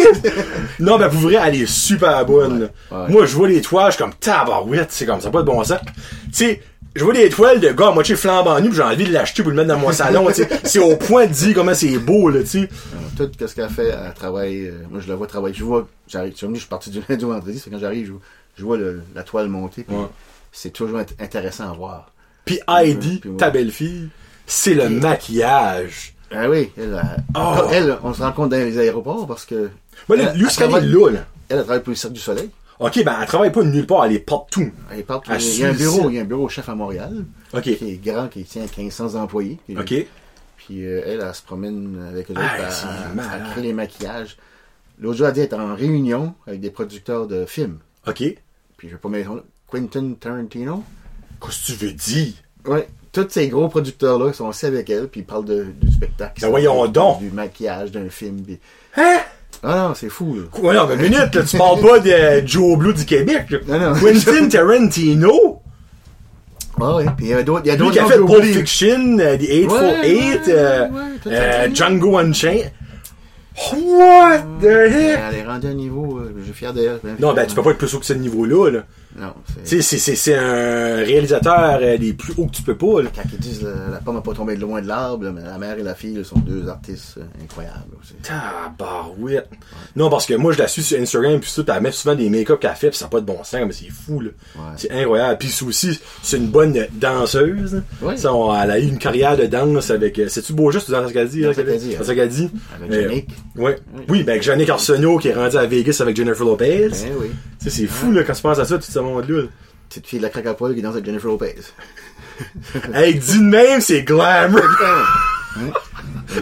[0.80, 2.70] non, ben, vous verrez, elle est super bonne.
[2.92, 3.10] Ouais.
[3.10, 5.64] Moi, je vois les toiles, je suis comme tabarouette, c'est comme ça, pas de bon
[5.64, 5.80] sens.
[6.28, 6.62] Tu sais,
[6.96, 9.52] je vois des toiles de gars à moitié flambant nu, j'ai envie de l'acheter pour
[9.52, 10.50] le mettre dans mon salon, tu sais.
[10.64, 12.70] C'est au point de dire comment c'est beau, là, tu sais.
[13.18, 15.54] Tout ce qu'elle fait, elle travaille, euh, moi je la vois travailler.
[15.56, 18.06] Je vois, j'arrive, tu vois, je suis parti du lundi au vendredi, c'est quand j'arrive,
[18.08, 18.22] je, vois-
[18.58, 20.06] je vois le- la toile monter, Ouais.
[20.52, 22.12] c'est toujours int- intéressant à voir.
[22.68, 23.38] Heidi, Puis ouais.
[23.38, 24.10] ta belle-fille,
[24.46, 26.14] c'est le maquillage.
[26.32, 27.02] Ah oui, elle,
[27.38, 27.56] Oh.
[27.72, 29.70] elle, on se rend compte dans les aéroports parce que
[30.10, 31.26] Elle- lui, elle travaille- là, là.
[31.50, 32.50] elle, travaille pour le Cirque du Soleil.
[32.80, 34.70] Ok, ben, elle travaille pas nulle part, elle est partout.
[34.92, 35.32] Elle est partout.
[35.34, 37.24] Elle il y a un bureau, il y a un bureau chef à Montréal,
[37.54, 37.62] Ok.
[37.64, 39.60] qui est grand, qui tient 1500 employés.
[39.66, 39.94] Puis, Ok.
[40.58, 44.36] Puis euh, elle, elle se promène avec Ah, puis elle- elle crée les maquillages.
[45.00, 47.78] L'autre jour, elle dit être en réunion avec des producteurs de films.
[48.08, 48.24] Ok.
[48.78, 49.44] Puis je vais pas mettre.
[49.72, 50.84] Quentin Tarantino?
[51.42, 52.34] Qu'est-ce que tu veux dire?
[52.66, 52.88] Ouais.
[53.12, 56.42] Tous ces gros producteurs-là sont assis avec elle, puis ils parlent de, du spectacle.
[56.42, 57.20] Ben voyons donc.
[57.20, 58.42] Du maquillage d'un film.
[58.42, 58.60] puis-
[58.98, 59.20] Hein?
[59.64, 60.42] Ah non, c'est fou, là.
[60.52, 63.58] Quoi, non, mais minute, là, tu parles pas de Joe Blue du Québec, là.
[63.68, 64.00] Non, non.
[64.00, 65.62] Quentin Tarantino,
[66.80, 67.06] Ah ouais.
[67.16, 67.62] Puis il y a d'autres.
[67.64, 68.44] Il y a d'autres qui a fait Pulp.
[68.44, 71.70] Fiction, euh, The 848, Ouais, euh, ouais, euh.
[71.74, 72.72] Django Unchained.
[73.74, 75.20] What the heck?
[75.32, 77.00] Elle est rendue à un niveau, euh, je suis fier d'elle.
[77.20, 78.80] Non, ben, tu peux pas être plus haut que ce niveau-là, là.
[79.18, 79.78] Non, c'est.
[79.78, 79.82] Tu
[80.16, 83.10] c'est- un réalisateur euh, des plus hauts que tu peux pas, là.
[83.16, 85.58] Quand ils disent la, la pomme n'a pas tombé de loin de l'arbre, mais la
[85.58, 87.96] mère et la fille là, sont deux artistes euh, incroyables.
[88.02, 88.14] aussi.
[88.22, 89.50] Tabarouette.
[89.96, 92.16] Non, parce que moi, je la suis sur Instagram, puis tout, pis elle met souvent
[92.16, 94.30] des make-up qu'elle fait, pis ça n'a pas de bon sens, mais c'est fou, là.
[94.56, 94.62] Ouais.
[94.78, 95.38] C'est incroyable.
[95.40, 97.82] Puis aussi, c'est une bonne danseuse.
[98.02, 98.18] Ouais.
[98.18, 101.08] Ça, on- elle a eu une carrière de danse avec, euh, c'est-tu beau juste dans
[101.08, 101.42] ce qu'elle dit?
[101.42, 102.50] Dans là, ce qu'elle dit, qu'elle dit?
[102.84, 103.28] Avec.
[103.56, 103.80] Ouais.
[103.96, 104.04] Oui.
[104.10, 106.90] Oui, ben, avec Yannick Arsenault, qui est rendu à Vegas avec Jennifer Lopez.
[106.90, 107.28] Ben oui.
[107.62, 109.42] Tu c'est fou, là, quand tu penses à ça, tout ce monde-là.
[109.44, 109.48] là.
[109.90, 111.56] Petite fille de la craque à poil qui danse avec Jennifer Lopez.
[112.94, 114.62] Hey, dit de même, c'est glamour.
[115.58, 115.72] Hein?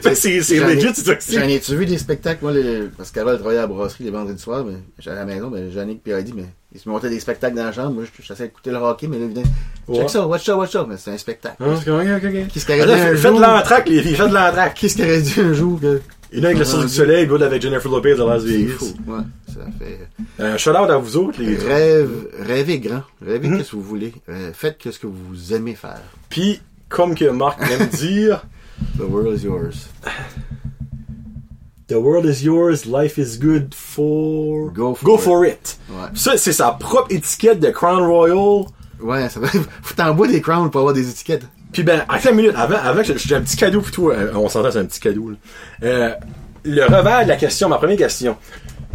[0.03, 1.51] Ben, c'est, c'est legit, c'est ça J'en c'est.
[1.53, 2.85] ai-tu vu des spectacles, moi, les...
[2.97, 5.51] parce qu'avant, elle travaillait à la brasserie les vendredis soirs, mais j'allais à la maison,
[5.51, 8.23] mais Yannick puis Heidi, mais ils se montaient des spectacles dans la chambre, moi, je-
[8.23, 9.45] j'essayais d'écouter le hockey, mais là, évidemment,
[9.93, 11.57] check ça, watch ça, watch ça, mais c'est un spectacle.
[11.59, 13.39] C'est y Ah, là, dit un Faites de jour?
[13.39, 14.73] l'entraque, les filles, faites de l'entraque.
[14.73, 16.01] Qu'est-ce qu'il aurait dit un jour que...
[16.31, 18.73] Une avec le Cirque du Soleil, l'autre avec Jennifer Lopez à Las C'est Vegas.
[18.79, 18.95] fou.
[19.05, 19.19] Ouais,
[19.53, 20.07] ça fait...
[20.39, 23.03] Un shout-out à vous autres, les Rêve, rêvez grand.
[23.25, 23.57] Rêvez Mhm.
[23.57, 24.13] qu'est-ce que vous voulez.
[24.29, 26.01] Euh, faites ce que vous aimez faire.
[26.29, 28.45] Puis, comme que Marc aime dire,
[28.97, 29.87] The world is yours.
[31.87, 34.71] The world is yours, life is good for...
[34.71, 35.21] Go for Go it.
[35.21, 35.77] for it.
[35.89, 36.07] Ouais.
[36.15, 38.65] Ça, c'est sa propre étiquette de Crown Royal.
[39.01, 39.47] Ouais, ça va.
[39.81, 41.43] Faut t'en boire des crowns pour avoir des étiquettes.
[41.73, 44.13] Puis ben, attends une minute, avant, avant j'ai un petit cadeau pour toi.
[44.15, 45.31] Euh, on s'entend, c'est un petit cadeau.
[45.31, 45.35] là.
[45.83, 46.13] Euh,
[46.63, 48.37] le revers de la question, ma première question.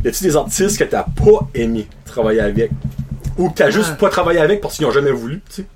[0.05, 2.71] Y a-tu des artistes que t'as pas aimé travailler avec?
[3.37, 3.97] Ou que t'as juste Ah.
[3.97, 5.67] pas travaillé avec parce qu'ils ont jamais voulu, tu sais?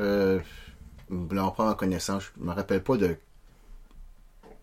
[0.00, 0.38] Euh,
[1.30, 2.24] là, on prend en connaissance.
[2.38, 3.16] Je me rappelle pas de.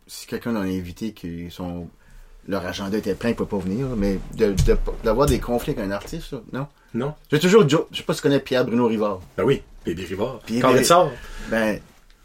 [0.07, 1.87] Si quelqu'un en a invité qui sont.
[2.47, 5.85] Leur agenda était plein, ils pouvaient pas venir, mais de- de- d'avoir des conflits avec
[5.85, 6.67] un artiste, non?
[6.93, 7.13] Non?
[7.31, 7.85] J'ai toujours Joe.
[7.91, 9.21] Je sais pas si tu connais Pierre Bruno Rivard.
[9.37, 10.39] Ben oui, Baby Rivard.
[10.45, 11.11] Puis Quand il sort.
[11.49, 11.79] Ben,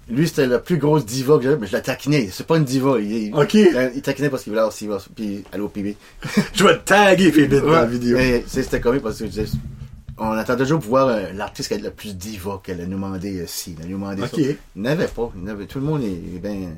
[0.08, 2.28] lui, c'était la plus grosse diva que j'avais, mais je la taquinais.
[2.32, 2.98] C'est pas une diva.
[3.00, 3.54] Il, Ok.
[3.54, 5.96] il, il taquinait parce qu'il voulait avoir Siva, puis aller au PB.
[6.54, 8.16] Je vais te taguer Phoebe dans la vidéo.
[8.16, 9.46] Mais c'était comique parce que je disais,
[10.18, 13.40] on attend toujours pour voir euh, l'artiste qui a le plus diva qu'elle a demandé
[13.40, 14.28] euh, ci, elle a demandé Ok.
[14.30, 14.36] ça.
[14.76, 15.32] Il n'avait pas.
[15.36, 16.70] Il n'avait, tout le monde est, est bien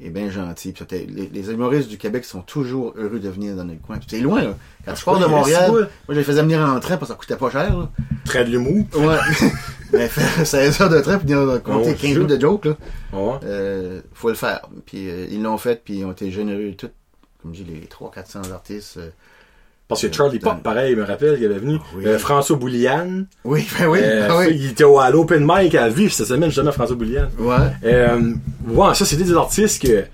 [0.00, 0.72] est bien gentil.
[0.72, 3.98] Puis les, les humoristes du Québec sont toujours heureux de venir dans notre coin.
[4.06, 4.54] C'est loin, là.
[4.84, 7.14] Quand je je pars de Montréal, moi, je les faisais venir en train parce que
[7.14, 7.90] ça coûtait pas cher, là.
[8.24, 8.84] Trait de l'humour.
[8.94, 9.16] Ouais.
[9.92, 12.14] Mais faire 16 heures de train puis venir compter Oh, 15 shit.
[12.16, 12.76] minutes de joke, là.
[13.12, 13.38] Ouais.
[13.44, 14.68] Euh, faut le faire.
[14.84, 16.90] Puis euh, ils l'ont fait, puis ils ont été généreux tout.
[17.42, 18.96] Comme je dis, les 300-400 artistes.
[18.98, 19.10] euh,
[19.88, 21.78] Parce que Charlie Pop, pareil, il me rappelle, il avait venu.
[21.80, 22.06] Ah oui.
[22.06, 23.24] Euh, François Boulian.
[23.44, 24.00] Oui, ben oui.
[24.02, 24.46] Euh, ah ça, oui.
[24.50, 27.28] Il était à l'open mic à Vif cette semaine, justement, François Boulian.
[27.38, 27.56] Ouais.
[27.84, 28.34] Euh,
[28.68, 30.04] ouais, ça, c'était des artistes que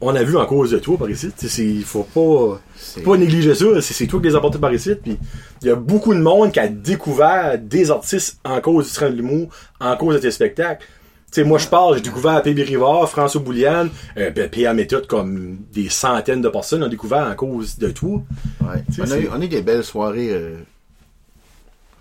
[0.00, 1.32] on a vu en cause de toi par ici.
[1.58, 2.60] Il faut pas,
[3.02, 3.64] pas négliger ça.
[3.80, 4.94] C'est toi qui les as apportés par ici.
[5.02, 5.18] Puis
[5.62, 9.08] il y a beaucoup de monde qui a découvert des artistes en cause du train
[9.08, 9.48] de l'humour,
[9.80, 10.84] en cause de tes spectacles.
[11.34, 12.58] Tu sais, moi, je parle, j'ai découvert P.B.
[12.60, 14.72] Rivard, François Boulian, euh, ben, P.A.
[14.72, 17.88] Méthode, comme des centaines de personnes ont découvert en cause de.
[17.88, 18.24] Ouais.
[18.88, 20.30] Sais, On, a eu, on a eu des belles soirées.
[20.30, 20.58] Euh...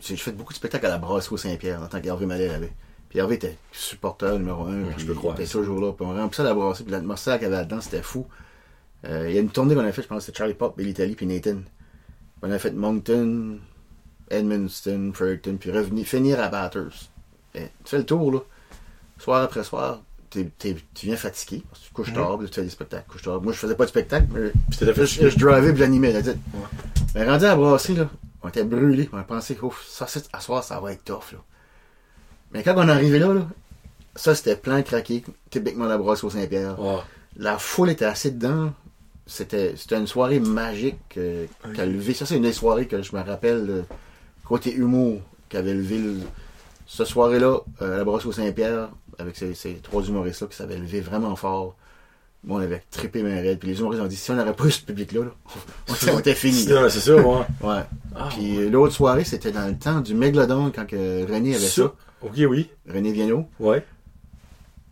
[0.02, 2.74] J'ai fait beaucoup de spectacles à la brasserie au Saint-Pierre en tant qu'Hervé Mallet avait.
[3.10, 4.96] Puis Hervé était supporter numéro un.
[5.00, 5.58] je peux croire Il était ça.
[5.58, 5.94] toujours là.
[5.94, 6.84] Puis on remplissait la brasserie.
[6.84, 8.28] Puis l'atmosphère qu'il y avait là-dedans, c'était fou.
[9.08, 10.78] Euh, Il y a une tournée qu'on a faite, je pense que c'était Charlie Pop,
[10.78, 11.58] Billy Tally, puis Nathan.
[12.44, 13.58] On a fait Moncton,
[14.30, 17.10] Edmundston, Fredericton, puis revenir, finir à Bathurst.
[17.56, 18.40] Et tu fais le tour, là.
[19.24, 20.52] Soir après soir, tu
[21.04, 21.64] viens fatigué.
[21.70, 23.10] Parce que tu couches tard, puis tu fais des spectacles.
[23.10, 23.42] couches tard.
[23.42, 26.22] Moi, je faisais pas de spectacle, mais je, je drivais puis j'animais.
[26.22, 26.32] dit.
[27.16, 28.10] Mais rendu à la brasserie, là,
[28.42, 29.10] on était brûlés.
[29.14, 31.32] On que ouf, ça, c'est- à soir, ça va être tough.
[31.32, 31.38] Là.
[32.52, 33.48] Mais quand on est arrivé là, là
[34.16, 36.76] Ça, c'était plein craqué, typiquement la brosse au Saint-Pierre.
[37.38, 38.74] La foule était assez dedans.
[39.26, 41.46] C'était, c'était une soirée magique euh,
[41.82, 42.14] a levé.
[42.14, 43.82] Ça, c'est une des soirées que je me rappelle, euh,
[44.44, 45.98] côté humour, qui avait levé.
[46.00, 46.20] le-
[46.86, 48.90] Cette soirée-là, euh, à la brosse au Saint-Pierre,
[49.20, 51.76] avec ces, ces trois humoristes-là, qui s'avaient levé vraiment fort.
[52.46, 53.60] Moi, on avait trippé mes raides.
[53.60, 55.32] Puis les humoristes ont dit si on n'aurait pas eu ce public-là, là,
[56.14, 56.64] on, était- fini.
[56.64, 57.38] C'est ça, ouais.
[57.62, 57.82] Ouais.
[58.16, 61.94] Ah, Puis l'autre soirée, c'était dans le temps du Mégalodon, quand que René avait ça?
[62.22, 62.70] Ok, oui.
[62.88, 63.86] René Viano, Ouais.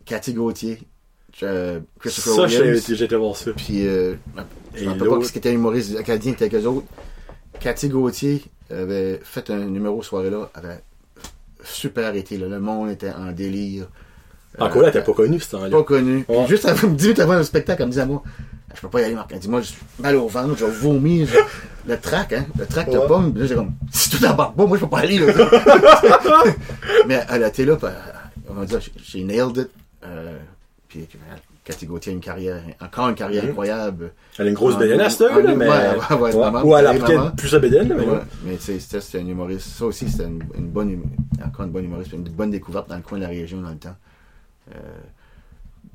[0.04, 0.78] Cathy Gauthier,
[1.42, 2.84] euh, Christopher Ça, Williams.
[2.88, 3.52] j'ai été voir ça.
[3.52, 4.14] Puis, euh,
[4.74, 6.86] je rappelle pas ce qui était humoriste acadien avec eux autres.
[7.60, 10.80] Cathy Gauthier avait fait un numéro soirée-là, avait
[11.64, 12.48] super été, là.
[12.48, 13.86] Le monde était en délire.
[14.58, 15.70] Encore là, Euh, t'as pas connu ce temps-là?
[15.70, 16.24] pas connu.
[16.28, 18.22] Puis juste avant, 10 minutes avant le spectacle, elle me disait à moi,
[18.74, 19.30] je peux pas y aller, Marc.
[19.32, 21.38] Elle dit, moi, j'ai mal au ventre, j'ai vomi, j'ai-
[21.88, 23.06] le trac, hein, le trac de Ouais.
[23.06, 23.32] pomme.
[23.32, 25.32] Puis là, j'ai comme, si tout embarque pas, moi, je peux pas aller, là.
[27.08, 29.70] Mais elle a été là, puis, euh, on va dire, j'ai- nailed it.
[30.04, 30.36] Euh,
[30.88, 31.06] puis,
[31.64, 33.50] Cathy Gauthier a une carrière, encore une carrière Mhm.
[33.50, 34.12] incroyable.
[34.38, 35.68] Elle a une grosse bédaine à cette heure, là, ouais, mais.
[35.68, 36.40] ouais, ouais, Ouais.
[36.40, 38.06] maman, Ou elle a peut-être plus sa bédaine, là, mais
[38.44, 39.68] mais tu sais, c'était c'était un humoriste.
[39.78, 42.96] Ça aussi, c'était une, une bonne, hum- encore une bonne humoriste, une bonne découverte dans
[42.96, 43.94] le coin de la région dans le temps.
[44.74, 45.00] Euh,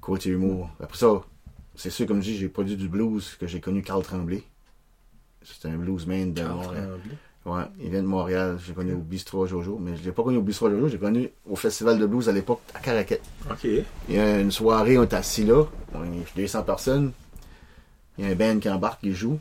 [0.01, 0.70] côté humour.
[0.82, 1.22] Après ça,
[1.76, 4.43] c'est sûr, comme je dis, j'ai produit du blues que j'ai connu Carl Tremblay.
[5.43, 6.89] C'est un bluesman de Montréal.
[7.45, 8.59] Ouais, il vient de Montréal.
[8.65, 11.30] J'ai connu au Bistro Jojo, mais je l'ai pas connu au Bistro Jojo, j'ai connu
[11.49, 13.22] au Festival de blues à l'époque à Caraquet.
[13.49, 13.63] Ok.
[13.63, 15.63] Il y a une soirée, on est assis là,
[15.93, 17.13] on est 200 personnes.
[18.18, 19.39] Il y a un band qui embarque, il joue,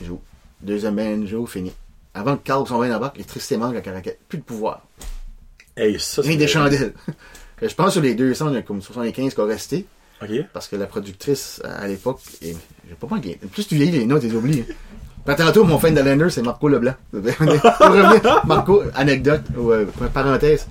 [0.00, 0.20] il joue.
[0.60, 1.72] Deuxième band joue, fini.
[2.14, 4.18] Avant que Carl son band embarque, l'électricité manque à Caraquet.
[4.28, 4.82] Plus de pouvoir.
[5.76, 6.36] Hey, ça, Rien c'est.
[6.36, 6.94] des chandelles.
[7.62, 9.86] Je pense sur les 200, il y a comme 75 qui ont resté.
[10.52, 12.54] Parce que la productrice, à l'époque, j'ai
[13.00, 13.16] pas pas
[13.50, 14.64] plus tu vieillis les notes, tu les oublies.
[15.24, 16.94] Puis tantôt, mon fan de Lander, c'est Marco Leblanc.
[17.10, 20.66] Pour revenir, Marco, anecdote, ou euh, parenthèse.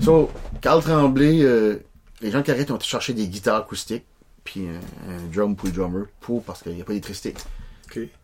[0.00, 0.30] So,
[0.60, 1.76] Carl Tremblay, euh,
[2.20, 4.04] les gens qui arrêtent ont cherché des guitares acoustiques,
[4.44, 7.34] puis un, un drum pour le drummer, pour, parce qu'il n'y a pas d'électricité.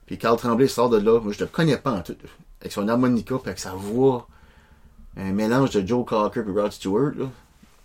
[0.06, 2.16] Puis Carl Tremblay sort de là, moi je le connais pas en tout,
[2.60, 4.26] avec son harmonica, puis avec sa voix,
[5.16, 7.26] un mélange de Joe Cocker et Rod Stewart, là.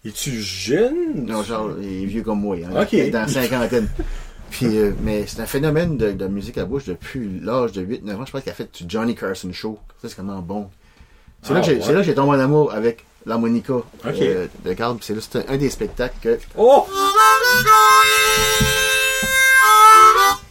[0.06, 1.26] Es-tu jeune?
[1.28, 2.94] Non, genre, il est vieux comme moi, hein, Ok.
[2.94, 3.88] il est dans la cinquantaine.
[4.52, 8.16] Puis, euh, mais c'est un phénomène de, de musique à bouche depuis l'âge de 8-9
[8.22, 8.26] ans.
[8.26, 9.80] Je pense qu'il a fait du Johnny Carson Show.
[10.02, 10.68] Ça, c'est vraiment bon.
[11.42, 11.82] C'est là, Ah, que j'ai- ouais.
[11.86, 13.86] c'est là que j'ai tombé en amour avec l'harmonica Ok.
[14.22, 14.98] euh, de Carl.
[15.02, 16.86] C'est là, c'était un des spectacles que, Oh!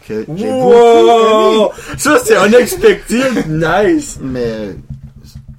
[0.09, 1.59] que j'ai beaucoup aimé.
[1.59, 1.72] Wow!
[1.98, 3.46] Ça, c'est unexpected.
[3.48, 4.18] nice.
[4.20, 4.72] Mais euh,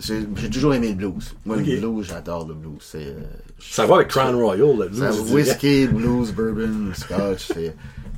[0.05, 1.35] j'ai j'ai toujours aimé le blues.
[1.45, 2.77] Moi, le blues, j'adore le blues.
[2.81, 3.21] C'est, euh,
[3.59, 4.85] Ça va avec Crown Royal, là.
[4.93, 5.33] Ça, je dirais.
[5.33, 7.75] whisky, blues, bourbon, scotch, c'est,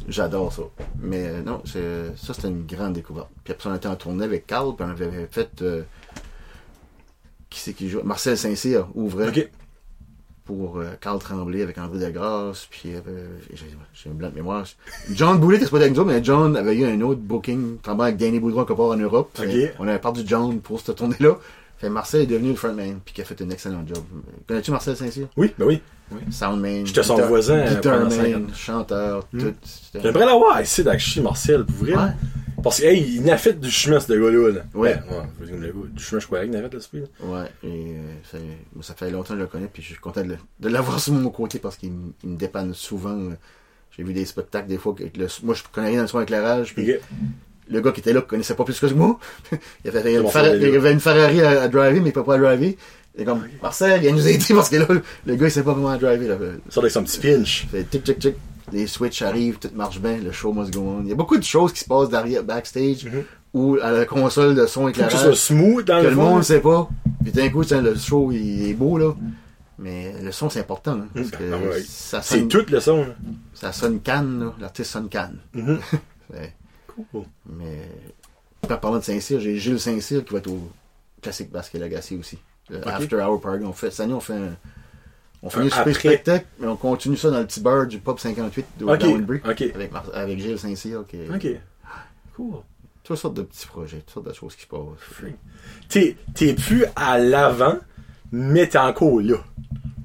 [0.08, 0.64] j'adore ça.
[1.00, 3.30] Mais euh, non, c'est, ça c'était une grande découverte.
[3.44, 5.84] Puis après, on était en tournée avec Carl, puis on avait fait, euh,
[7.50, 8.02] qui c'est qui joue?
[8.04, 9.50] Marcel Saint-Cyr ouvrait Ok.
[10.46, 13.00] pour euh, Carl Tremblay avec André Degrasse, puis euh,
[13.54, 14.66] j'ai, un blanc de mémoire.
[15.12, 18.18] John Boulet était pas avec nous mais John avait eu un autre booking, travaillant avec
[18.18, 19.40] Danny Boudreau encore en Europe.
[19.80, 21.38] On avait perdu John pour cette tournée-là.
[21.78, 24.04] Fait Marcel est devenu le frontman, puis qui a fait un excellent job.
[24.48, 25.28] Connais-tu Marcel Saint-Cyr?
[25.36, 25.82] Oui, ben oui.
[26.32, 26.86] Soundman.
[26.86, 29.40] J'étais son guitar- voisin, euh, Guitarman, chanteur, Hmm.
[29.40, 29.54] tout.
[30.02, 31.96] J'aimerais l'avoir ici d'Akshi Marcel, pour vrai.
[31.96, 32.12] Ouais.
[32.64, 34.62] Parce que, hey, il n'a fait du chemin, ce gars-là, là.
[34.74, 34.96] Ouais.
[35.10, 38.40] Ben, ouais, du chemin, je crois qu'il n'a fait, ce là Ouais, et euh,
[38.82, 41.14] ça, fait longtemps que je le connais, puis je suis content de, de l'avoir sur
[41.14, 41.92] mon côté parce qu'il
[42.24, 43.30] il me dépanne souvent.
[43.98, 46.22] J'ai vu des spectacles des fois que le- moi je connais rien dans le son
[46.22, 46.94] éclairage, puis.
[47.70, 49.20] Le gars qui était là connaissait pas plus que moi.
[49.84, 51.68] il, avait, il, avait une Ferrari, faire des il y avait une Ferrari à, à
[51.68, 52.78] driver, mais il peut pas driver.
[53.18, 54.88] Et comme, Marcel, il nous a aidé parce que là,
[55.26, 56.28] le gars il sait pas comment driver.
[56.28, 56.36] Là.
[56.70, 57.66] Ça, avec son petit pinch.
[57.72, 58.36] Fait tic tic tic,
[58.74, 61.02] les switches arrivent, tout marche bien, le show must go on.
[61.04, 63.24] Il y a beaucoup de choses qui se passent derrière, backstage, Mhm.
[63.54, 65.36] ou à la console de son Faut que ce éclairage.
[65.36, 66.90] smooth dans que le monde sait pas.
[67.24, 69.14] Puis d'un coup, tiens, le show il est beau là.
[69.80, 70.94] Mais le son c'est important.
[71.00, 71.84] hein, parce que Ah ouais.
[71.88, 73.16] ça C'est sonne, tout le son, là.
[73.54, 74.54] ça sonne canne, là.
[74.60, 75.38] l'artiste sonne canne.
[75.54, 75.80] Mhm.
[76.34, 76.54] Ouais.
[77.12, 77.24] Cool.
[77.46, 77.90] Mais
[78.70, 80.72] en parlant de Saint-Cyr, j'ai Gilles Saint-Cyr qui va être au
[81.22, 82.40] Classic Basket Legacy aussi.
[82.70, 82.88] Le Ok.
[82.88, 83.64] After Hour Party.
[83.66, 84.56] On fait, cette année, on fait un,
[85.44, 85.94] on super après.
[85.94, 89.00] spectacle, mais on continue ça dans le petit bar du Pub 58 de Ok.
[89.00, 89.42] Downbury.
[89.44, 91.02] Avec, avec Gilles Saint-Cyr.
[91.02, 91.48] Ok.
[92.36, 92.56] Cool.
[93.04, 96.16] Toutes sortes de petits projets, toutes sortes de choses qui se passent.
[96.34, 97.78] T'es plus à l'avant,
[98.32, 99.38] mais t'es encore là.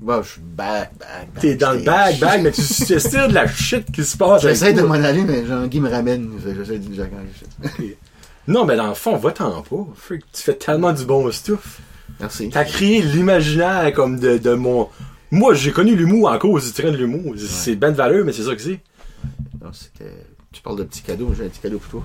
[0.01, 1.41] Bah, je suis back, back, back.
[1.43, 4.43] T'es dans le bag, bag, mais tu sais de la shit qui se passe.
[4.43, 6.31] J'essaie de m'en aller, mais Jean-Guy me ramène.
[6.43, 7.07] J'essaie de dire.
[8.49, 9.87] Non, mais dans le fond, va-t'en pas.
[9.95, 11.81] Freak, tu fais tellement du bon stuff.
[12.19, 12.49] Merci.
[12.51, 14.89] T'as créé l'imaginaire comme de, de mon.
[15.31, 17.35] Moi, j'ai connu l'humour en cause du train de l'humour.
[17.39, 18.81] C'est ben de valeur, mais c'est ça que c'est.
[19.63, 22.05] Non, c'était- Tu parles de petits cadeaux, j'ai un petit cadeau pour toi.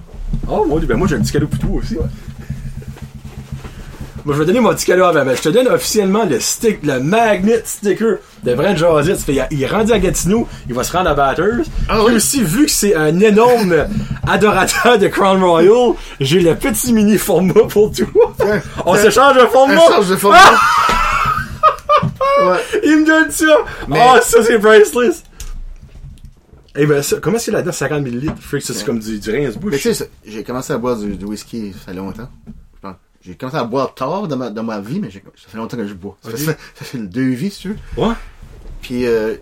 [0.49, 1.97] Oh, moi, ben moi, j'ai un petit cadeau pour toi aussi.
[4.25, 6.81] Moi, je vais donner mon petit cadeau avant, mais je te donne officiellement le stick,
[6.83, 9.19] le magnet sticker de Brent Josette.
[9.51, 11.63] Il est rendu à Gatineau, il va se rendre à Batters.
[11.87, 12.15] Ah oui?
[12.15, 13.85] aussi, vu que c'est un énorme
[14.27, 18.07] adorateur de Crown Royal, j'ai le petit mini format pour toi.
[18.85, 19.79] On se change de format.
[19.79, 20.39] change de format.
[22.47, 22.57] ouais.
[22.83, 23.45] Il me donne ça.
[23.87, 25.23] Mais- Oh, ça, c'est priceless.
[26.75, 28.33] Eh ben, ça, comment c'est là-dedans, 50 ml?
[28.41, 29.79] Freak, ça, c'est comme du, du Mais rince-bouche.
[29.81, 32.27] tu sais, j'ai commencé à boire du, du whisky, ça fait longtemps.
[33.25, 35.87] J'ai commencé à boire tard dans ma, dans ma vie, mais ça fait longtemps que
[35.87, 36.15] je bois.
[36.23, 37.77] Ça, fait, ça fait deux vies, si tu veux.
[37.97, 38.13] Ouais.
[38.81, 39.35] Puis, euh,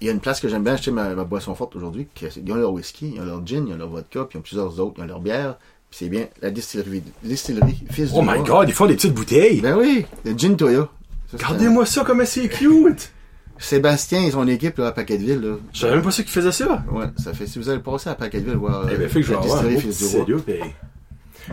[0.00, 2.08] il y a une place que j'aime bien acheter ma, ma boisson forte aujourd'hui.
[2.14, 4.38] qui- Ils ont leur whisky, ils ont leur gin, ils ont leur vodka, puis ils
[4.38, 5.56] ont plusieurs autres, ils ont leur bière.
[5.90, 9.60] Puis c'est bien la distillerie, distillerie Fils Oh my god, ils font des petites bouteilles.
[9.60, 10.88] Ben oui, le gin Toya.
[11.32, 13.12] Regardez-moi ça, comment c'est cute.
[13.58, 15.40] Sébastien et son équipe là, à Paquetteville.
[15.40, 15.56] Là.
[15.72, 16.84] Je savais même pas ça qu'ils faisaient ça.
[16.90, 19.26] Ouais, ça fait si vous allez passer à Paquetteville voir Eh euh, ben, fait que
[19.26, 20.40] je vais avoir un distillerie Fils du Roi.
[20.48, 20.62] hey.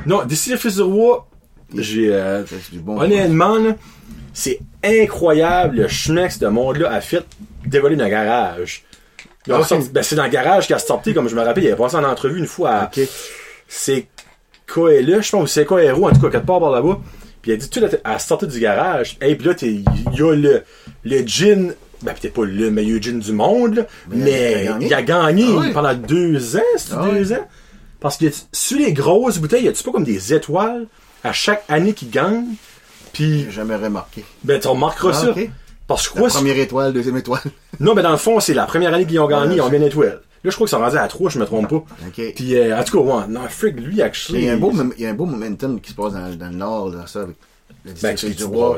[0.05, 1.27] Non, Distillery Fils du Roi,
[1.76, 2.43] j'ai, euh,
[2.74, 2.99] bon.
[2.99, 3.76] honnêtement, là,
[4.34, 7.26] c'est incroyable le chemin que ce monde-là a fait
[7.65, 8.84] dévoiler dans le garage.
[9.49, 9.61] Ah,
[9.91, 11.95] ben, c'est dans le garage qu'il a sorti, comme je me rappelle, il avait passé
[11.95, 12.99] en entrevue une fois à, Ok.
[13.67, 14.07] c'est
[14.67, 16.99] Coelho, je pense, ou c'est Coelho, en tout cas, quelque part par là-bas.
[17.41, 19.17] Puis il a dit tout à, sortir du garage.
[19.22, 20.63] Et puis là, il y a le,
[21.03, 25.01] le gin, ben peut-être pas le meilleur gin du monde, là, Mais mais, il a
[25.01, 25.45] gagné.
[25.57, 27.47] Ah pendant deux ans, c'est Ah deux ans.
[27.99, 30.88] Parce que sur les grosses bouteilles, y a-tu pas comme des étoiles?
[31.24, 32.45] À chaque année qui gagnent?
[33.13, 34.24] Puis, J'ai jamais remarqué.
[34.43, 35.30] ben, tu remarqueras Ah, ça.
[35.32, 35.49] ok.
[35.88, 37.41] Parce que La première étoile, deuxième étoile.
[37.80, 39.82] non, mais dans le fond, c'est la première année qu'ils ont gagné, ils ont bien
[39.82, 40.22] étoile.
[40.43, 41.76] Là, je crois qu'ils sont rendus à 3, je me trompe pas.
[42.07, 42.34] Ok.
[42.36, 44.39] Puis, euh, en tout cas, ouais, non, Frick, lui, actually.
[44.43, 46.34] Il y a un beau, il y a un beau momentum qui se passe dans,
[46.36, 47.36] dans le nord, là, ça, avec
[47.86, 48.78] le Ben, du dis roi,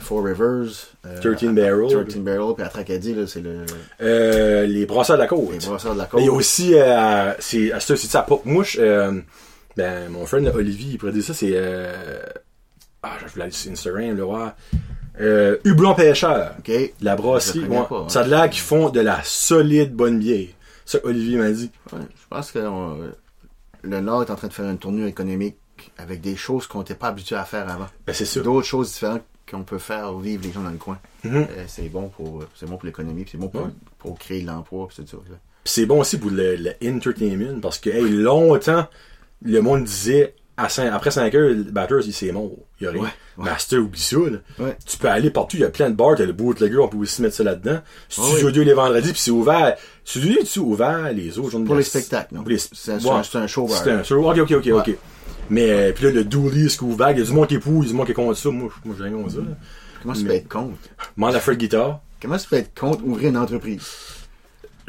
[0.00, 0.72] Four Rivers,
[1.06, 2.06] euh, 13 Barrel.
[2.08, 3.66] 13 Barrel, puis à Tracadie, là, c'est le,
[4.00, 5.50] Euh, les brasseurs de la côte.
[5.52, 6.20] les brasseurs de la côte.
[6.22, 9.20] il y a aussi, euh, c'est, à ça, c'est ça, Pop Mouche, euh,
[9.80, 12.20] ben, mon friend Olivier, il dire ça, c'est, euh,
[13.02, 14.54] ah, je voulais aller sur Instagram, le voir.
[15.20, 16.54] Euh, Hublon Pêcheur.
[16.58, 16.70] Ok.
[17.00, 17.68] La brasserie, ouais.
[17.88, 18.08] pas, hein.
[18.08, 20.48] Ça a de l'air qu'ils font de la solide bonne bière.
[20.84, 21.70] Ça, Olivier m'a dit.
[21.92, 22.58] Ouais, je pense que
[23.82, 25.56] le Nord est en train de faire une tournure économique
[25.98, 27.86] avec des choses qu'on n'était pas habitué à faire avant.
[28.06, 28.42] Ben, c'est sûr.
[28.42, 30.98] D'autres choses différentes qu'on peut faire vivre les gens dans le coin.
[31.24, 31.34] Mhm.
[31.36, 33.70] Euh, c'est bon pour c'est bon pour l'économie, c'est bon pour, Ouais.
[33.98, 34.88] pour créer de l'emploi,
[35.64, 38.86] c'est bon aussi pour le, le entertainment, parce que, hey, longtemps,
[39.42, 42.50] le monde disait, à après 5 heures, le Batters, il c'est mort.
[42.80, 43.02] Il y a rien.
[43.02, 43.44] Ouais, ouais.
[43.44, 44.38] Master, oublie ça, là.
[44.64, 44.76] Ouais.
[44.86, 46.98] Tu peux aller partout, il y a plein de bars, t'as le bootlegger, on peut
[46.98, 47.80] aussi mettre ça là-dedans.
[48.08, 48.52] Studio Ouais.
[48.52, 49.76] 2 les vendredis, puis c'est ouvert.
[50.04, 52.40] Studio 2 est ouvert les autres jours de Pour les spectacles, non.
[52.42, 53.68] Pour les- C'est un, un- show.
[53.68, 54.30] C'est un show.
[54.30, 54.96] Ok, ok, ok, ok.
[55.48, 57.58] Mais, euh, puis là, le Dooley, ce ouvert, il y a du monde qui est
[57.58, 58.50] pour, il y a du monde qui est contre ça.
[58.50, 59.44] Moi, je- moi j'ai rien contre ça, là.
[60.02, 60.76] Comment tu peux être contre?
[61.16, 62.00] Demande à Fred Guitar.
[62.22, 63.82] Comment tu peux être contre ouvrir une entreprise?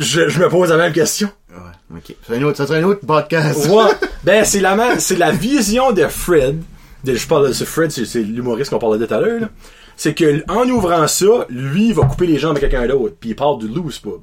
[0.02, 1.30] Je, je me pose la même question.
[1.49, 2.16] Ouais, ok.
[2.28, 3.68] C'est un autre, ça un autre podcast.
[3.70, 3.91] Ouais.
[4.24, 6.62] ben, c'est la, ma- c'est la vision de Fred.
[7.04, 9.49] De, je parle de ce Fred, c'est, l'humoriste qu'on parlait de tout à l'heure.
[9.97, 13.16] C'est que, en ouvrant ça, lui, il va couper les jambes avec quelqu'un d'autre.
[13.20, 14.22] Puis il parle du loose pub.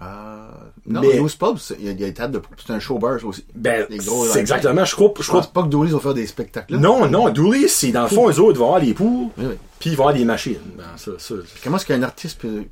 [0.00, 0.50] Ah,
[0.86, 3.26] non, Mais- Loose Pub, il y a des tables de, c'est un show bar, ça
[3.26, 3.44] aussi.
[3.54, 6.74] Ben, c'est exactement, je crois, je crois pense pas que Dooley va faire des spectacles
[6.74, 6.78] là.
[6.78, 9.54] Non, non, Dooley, c'est dans le fond, eux autres vont avoir les poules, Oui, oui.
[9.80, 10.56] puis ils vont avoir des machines.
[10.76, 11.34] Ben, ça, ça,
[11.64, 12.62] Comment est-ce qu'un artiste peut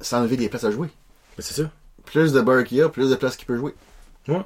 [0.00, 0.88] s'enlever des places à jouer?
[1.36, 1.70] Ben, c'est ça.
[2.04, 3.74] Plus de bars qu'il y a, plus de places qu'il peut jouer.
[4.28, 4.42] Ouais.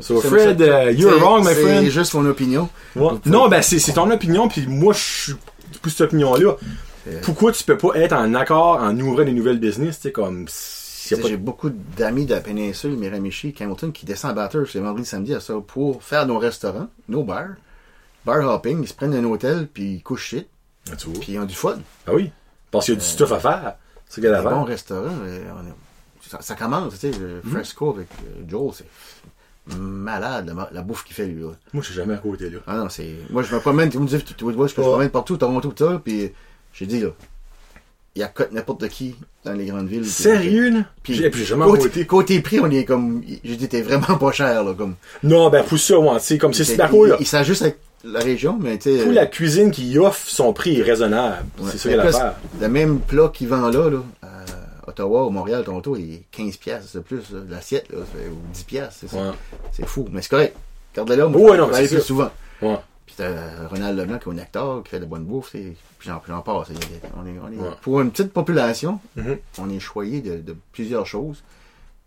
[0.00, 1.88] So, C'est- Fred, c'est- uh, you're c'est- wrong, my C'est friend.
[1.90, 2.68] juste mon opinion.
[2.94, 3.12] Ouais.
[3.26, 5.34] Non, ben, c'est, c'est ton opinion, puis moi, je suis
[5.82, 6.56] pour cette opinion-là.
[7.04, 10.12] C'est- Pourquoi tu peux pas être en accord en ouvrant des nouvelles business, tu sais,
[10.12, 10.46] comme,
[11.08, 15.34] J'ai beaucoup d'amis de la péninsule, Miramichi, Hamilton, qui descendent à Batters les vendredis samedi
[15.34, 17.54] à ça pour faire nos restaurants, nos bars,
[18.26, 20.48] bar hopping, ils se prennent un hôtel, puis ils couchent shit,
[20.90, 21.78] Ah, puis ils ont du fun.
[22.06, 22.30] Ah oui.
[22.70, 23.74] Parce qu'il y a du stuff à faire.
[24.06, 24.66] C'est ce qu'il y a à Un bon faire.
[24.66, 25.72] restaurant, euh, on est-
[26.28, 27.50] ça, ça commence, tu sais, le Hmm.
[27.52, 28.84] Fresco avec euh, Joel, c'est
[29.76, 31.48] malade, la, la bouffe qu'il fait, lui, là.
[31.72, 32.58] Moi, je suis jamais à côté, là.
[32.66, 33.08] Ah non, c'est.
[33.30, 35.72] Moi, je me promène, tu me dis, tu tu vois, je me promène partout, Toronto,
[35.72, 36.32] tout ça, puis
[36.72, 37.08] j'ai dit, là,
[38.14, 39.14] il y a n'importe qui
[39.44, 40.00] dans les grandes villes.
[40.00, 40.84] puis- Sérieux, là?
[41.02, 42.40] Puis, puis j'ai jamais à côté, côté.
[42.40, 43.22] prix, on est comme.
[43.44, 44.94] J'ai dit, t'es vraiment pas cher, là, comme.
[45.22, 47.16] Non, ben, pour ça, ouais, tu sais, comme c'est Il- Sparko, là.
[47.18, 49.02] Il, il s'ajuste avec la région, mais tu sais.
[49.02, 51.44] Pour euh, la cuisine qu'il offre, son prix est raisonnable.
[51.60, 51.68] ouais.
[51.72, 52.36] C'est ça qu'il a.
[52.60, 53.98] Le même plat qu'il vend là, là,
[54.98, 59.16] Ottawa, ou Montréal, Toronto, il est 15 piastres de plus, l'assiette, ou 10 piastres, c'est.
[59.16, 59.86] Ouais.
[59.86, 60.56] Fou, mais c'est correct.
[60.94, 62.30] Garde-le là, moi, c'est aller plus souvent.
[62.62, 62.78] Ouais.
[63.06, 66.18] Puis t'as Ronald Leblanc qui est un acteur, qui fait de bonne bouffe, puis j'en,
[66.42, 66.68] passe.
[67.16, 67.70] On est, on est- Ouais.
[67.80, 69.38] Pour une petite population, Mhm.
[69.58, 71.42] on est choyé de, de plusieurs choses.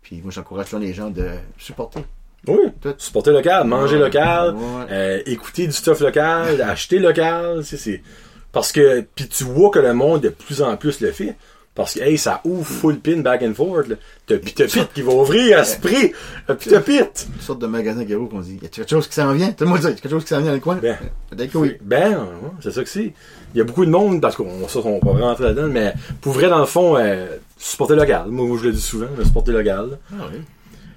[0.02, 1.28] Puis moi, j'encourage toujours les gens de
[1.58, 2.04] supporter.
[2.46, 2.56] Oui.
[2.80, 2.94] Tout.
[2.98, 4.02] Supporter local, manger Ouais.
[4.02, 4.56] local,
[4.90, 8.02] euh, écouter du stuff local, acheter local, c'est, c'est,
[8.50, 11.36] parce que, puis tu vois que le monde de plus en plus le fait.
[11.74, 13.86] Parce que, hey, ça ouvre full pin back and forth.
[14.26, 16.12] T'as Pita Pit qui va ouvrir à ce prix.
[16.58, 17.26] Pita Pit.
[17.34, 19.52] Une sorte de magasin Garo qu'on dit, y a quelque chose qui s'en vient?
[19.52, 20.76] Tout le monde dit, y a quelque chose qui s'en vient dans le coin?
[20.76, 20.98] Ben.
[21.30, 21.76] Peut-être que oui.
[21.80, 22.26] Ben,
[22.60, 23.14] c'est ça que c'est.
[23.54, 26.34] Il y a beaucoup de monde, parce qu'on on va pas rentrer là-dedans, mais pour
[26.34, 28.24] vrai, dans le fond, euh, supporter local.
[28.28, 29.98] Moi, je le dis souvent, le supporter local.
[30.12, 30.40] Ah oui.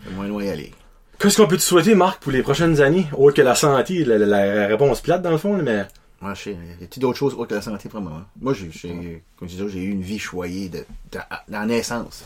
[0.06, 0.72] C'est moins loin aller.
[1.20, 3.08] Qu'est-ce qu'on peut te souhaiter, Marc, pour les prochaines années?
[3.18, 5.86] Autre que la santé, la, la- la réponse plate, dans le fond, mais...
[6.22, 8.14] Moi, je sais, y a-t-il d'autres choses autres que la santé pour moi?
[8.22, 8.26] hein?
[8.42, 10.80] Moi, j'ai, j'ai- comme je disais, j'ai eu une vie choyée de,
[11.12, 11.20] de, de
[11.52, 12.24] la naissance.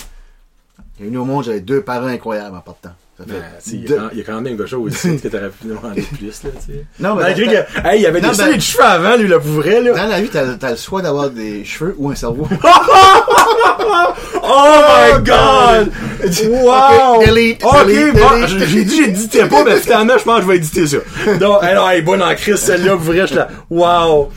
[1.00, 2.92] J'ai venu au monde, j'avais deux parents incroyables en partant.
[3.28, 3.36] Ben,
[3.68, 5.50] il y, deux- a quand- il y a quand même quelque chose ici que t'aurais
[5.50, 6.86] pu demander plus, là, tu sais.
[7.02, 9.28] Non, mais Malgré que, hey, il y avait Non, des ben- de cheveux avant, lui,
[9.28, 9.92] là, pour vrai, là.
[9.94, 12.48] Dans la vie, t'as, t'as le choix d'avoir des cheveux ou un cerveau.
[14.42, 15.92] Oh my god!
[16.50, 17.16] Wow!
[17.18, 18.68] Ok, delete, Ok, delete, bon, delete.
[18.68, 20.98] j'ai dit j'éditais pas, mais finalement, je pense que je vais éditer ça.
[21.40, 23.48] Donc, non, elle est bonne en crise, celle-là, pour vrai, je là.
[23.70, 24.30] Wow!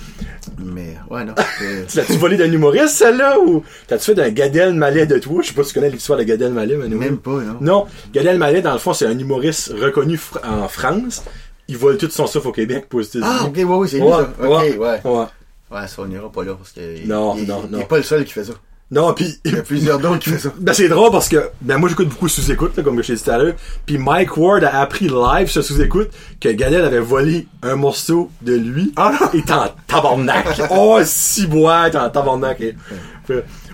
[0.65, 1.35] mais, ouais, non.
[1.89, 5.41] Tu L'as-tu volé d'un humoriste, celle-là, ou t'as-tu fait d'un Gadel Malais de toi?
[5.43, 7.57] Je sais pas si tu connais l'histoire de Gadel Malais, mais Même pas, non.
[7.61, 11.23] Non, Gadel Malais, dans le fond, c'est un humoriste reconnu fr- en France.
[11.69, 13.07] Il vole tout son stuff au Québec pour les.
[13.23, 14.47] Ah, ok, ouais, oui, c'est lui, Ouais, ça.
[14.47, 14.77] Ok, ouais.
[14.79, 15.01] ouais.
[15.05, 15.87] ouais.
[15.89, 16.81] ça, on n'ira pas là, parce que.
[16.81, 17.81] il- Non, il, non, il, non.
[17.81, 18.53] est pas le seul qui fait ça.
[18.93, 19.41] Non, pis...
[19.45, 20.55] Il y a plusieurs d'autres qui font ça.
[20.61, 23.23] Ben c'est drôle parce que ben moi j'écoute beaucoup sous-écoute là, comme je t'ai dit
[23.25, 23.55] tout à l'heure.
[23.87, 28.55] Puis Mike Ward a appris live sur sous-écoute que Gadel avait volé un morceau de
[28.55, 28.93] lui.
[28.97, 29.31] Ah non!
[29.33, 30.61] Il était en tabarnak.
[30.71, 32.61] oh si bois, il était en tabarnak.
[32.61, 32.77] Et-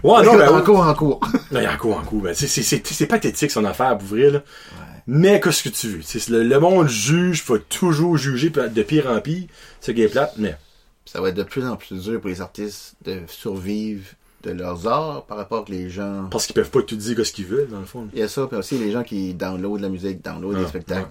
[0.04, 1.20] Ouais, non, ben, en cours, en cours.
[1.50, 2.20] non, il y a encore en coup.
[2.20, 4.42] Ben, c'est, c'est, c'est, c'est pathétique son affaire pour vrai là.
[5.08, 6.00] Mais qu'est-ce que tu veux?
[6.38, 9.48] Le, le monde juge, faut toujours juger de pire en pire.
[9.80, 10.54] C'est qui est plate, mais.
[11.06, 14.04] ça va être de plus en plus dur pour les artistes de survivre
[14.44, 16.28] de leurs arts par rapport que les gens.
[16.30, 18.08] Parce qu'ils peuvent pas tout dire ce qu'ils veulent, dans le fond.
[18.12, 20.66] Il y a ça, puis aussi les gens qui downloadent la musique, downloadent Ah, les
[20.68, 21.08] spectacles.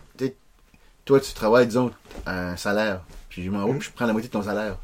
[1.06, 1.92] Toi, tu travailles, disons,
[2.26, 4.76] à un salaire, puis je m'en vais, puis je prends la moitié de ton salaire.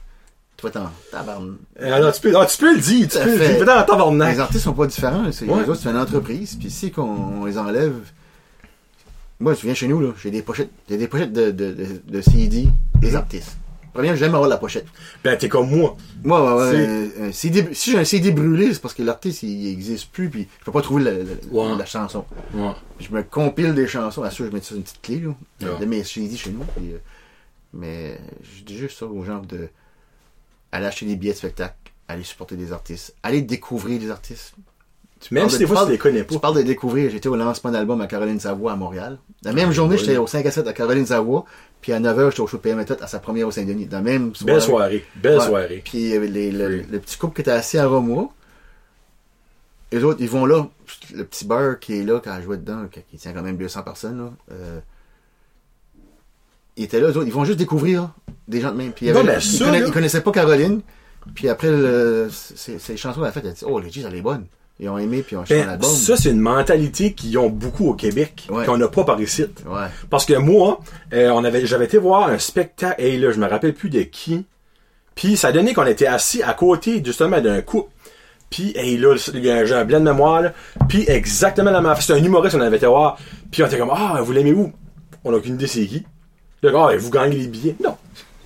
[0.56, 1.58] Toi, t'en tabarn.
[1.82, 3.66] Euh, Alors, tu peux, ah, tu peux le dire, tu Ça peux le fait- dire.
[3.66, 4.34] La tabarnak.
[4.34, 5.30] Les artistes sont pas différents.
[5.34, 5.64] C'est, Ouais.
[5.64, 7.02] Les autres, c'est une entreprise, puis si qu'on
[7.41, 7.94] on les enlève.
[9.39, 11.86] Moi, tu viens chez nous, là, j'ai des pochettes, j'ai des pochettes de, de, de,
[12.08, 12.68] de CD
[13.02, 13.58] des artistes.
[13.94, 14.88] Premièrement, j'aime avoir la pochette.
[15.24, 15.96] Ben, t'es comme moi.
[16.24, 20.10] Moi, ouais, ouais, CD, si j'ai un CD brûlé, c'est parce que l'artiste, il, existe
[20.12, 21.78] plus, puis je peux pas trouver la, la, Ouais.
[21.78, 22.26] la chanson.
[22.54, 22.72] Ouais.
[22.98, 25.30] Puis je me compile des chansons, assure, je mets ça sur une petite clé, là,
[25.74, 25.80] Ouais.
[25.80, 26.64] de mes CD chez nous.
[26.76, 26.98] puis, euh,
[27.74, 29.70] mais je dis juste ça aux gens de
[30.72, 31.76] aller acheter des billets de spectacle,
[32.08, 34.54] aller supporter des artistes, aller découvrir des artistes.
[35.26, 36.34] Tu Même si de- des fois, tu les connais pas.
[36.36, 39.17] Tu parles de découvrir, j'étais au lancement d'album à Caroline Savoie à Montréal.
[39.43, 40.01] La même journée, oui.
[40.01, 41.45] j'étais au 5 à 7 à Caroline Savoie,
[41.82, 43.86] puis à 9h, j'étais au show PM à sa première au Saint-Denis.
[43.86, 44.51] Dans la même soirée.
[44.53, 45.05] Belle soirée.
[45.15, 45.45] Belle Ouais.
[45.45, 45.82] soirée.
[45.86, 46.86] Puis les- le, Oui.
[46.91, 48.30] le petit couple qui était assis à Romois.
[49.93, 50.67] Les autres, ils vont là.
[51.15, 53.84] Le petit beurre qui est là quand je jouais dedans, qui tient quand même 200
[53.84, 54.30] personnes, là.
[54.51, 54.80] euh,
[56.76, 58.09] ils étaient là, ils vont juste découvrir
[58.47, 58.91] des gens de même.
[58.91, 60.82] Puis il y Non, avait- mais ils, conna- ils connaissaient pas Caroline.
[61.36, 64.47] Puis après, le, ces, chansons fête, ils ont dit, oh, les G's, elle est bonne.
[64.80, 65.89] Ils ont aimé, puis ils ont acheté Ben, l'album.
[65.89, 68.65] ça, c'est une mentalité qu'ils ont beaucoup au Québec, Ouais.
[68.65, 69.45] qu'on n'a pas par ici.
[69.65, 69.86] Ouais.
[70.09, 70.80] Parce que moi,
[71.13, 74.01] euh, on avait, j'avais été voir un spectacle, et là, je me rappelle plus de
[74.01, 74.45] qui.
[75.15, 77.91] Puis ça donnait qu'on était assis à côté, justement, d'un couple.
[78.49, 80.43] Puis, hey, là, j'ai un blanc de mémoire.
[80.89, 83.17] Puis, exactement la même C'est un humoriste, on avait été voir.
[83.51, 84.71] Puis, on était comme, ah, vous l'aimez où?
[85.24, 86.03] On n'a aucune idée c'est qui.
[86.61, 87.76] Là, ah, vous gagnez les billets.
[87.84, 87.95] Non.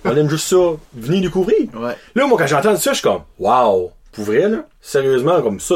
[0.04, 0.56] On aime juste ça.
[0.94, 1.56] Venez découvrir.
[1.74, 1.94] Ouais.
[2.14, 3.90] Là, moi, quand j'ai entendu ça, je suis comme, wow.
[4.12, 4.66] Pour vrai, là.
[4.80, 5.74] Sérieusement, comme ça.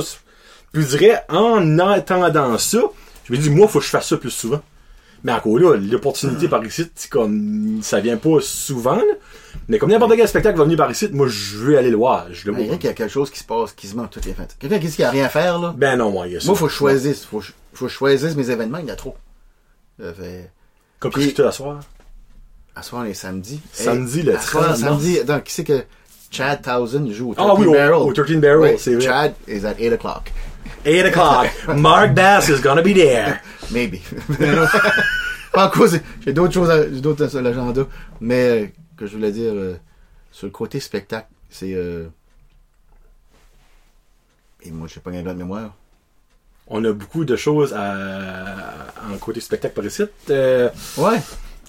[0.72, 2.80] Puis, je dirais, en entendant ça,
[3.24, 4.60] je me dis, moi, faut que je fasse ça plus souvent.
[5.24, 9.02] Mais encore là, l'opportunité par ici, c'est comme, ça vient pas souvent, là.
[9.68, 12.26] Mais comme n'importe quel spectacle va venir par ici, moi, je veux aller le voir.
[12.32, 12.74] Je le Mais il y vois.
[12.74, 14.56] a qu'il y a quelque chose qui se passe quasiment toutes les fêtes.
[14.58, 15.74] Quelqu'un qui dit qu'il n'y a rien à faire, là.
[15.76, 16.46] Ben non, moi, il y a ça.
[16.46, 17.24] Moi, faut que je choisisse.
[17.24, 19.14] Faut, que je- faut que je choisisse mes événements, il y en a trop.
[20.00, 20.50] Ça fait-
[20.98, 21.80] Comme Puis- que tu à soir.
[22.74, 23.60] À soir, les samedis.
[23.72, 25.22] Samedi, le à soir, 30 samedi.
[25.24, 25.84] Donc, qui c'est que
[26.32, 27.92] Chad Townsend joue au 13 Ah oui, au- Barrel?
[27.92, 29.04] au 13 Barrel, c'est vrai.
[29.04, 30.32] Chad is at 8 o'clock.
[30.84, 31.48] 8 o'clock.
[31.76, 33.40] Mark Bass is gonna be there.
[33.70, 34.00] Maybe.
[35.54, 37.86] Encore, c'est- j'ai d'autres choses, à- d'autres sur l'agenda.
[38.20, 39.76] Mais, euh, que je voulais dire, euh,
[40.30, 42.06] sur le côté spectacle, c'est, euh,
[44.62, 45.74] et moi, je sais pas un gars de mémoire.
[46.68, 50.02] On a beaucoup de choses à, en côté spectacle par ici.
[50.28, 51.18] Ouais.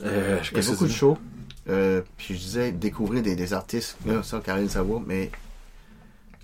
[0.05, 1.17] euh, Il y a beaucoup de shows.
[1.65, 5.31] Puis je disais découvrir des, des artistes, là, ça, Caroline Savoie, mais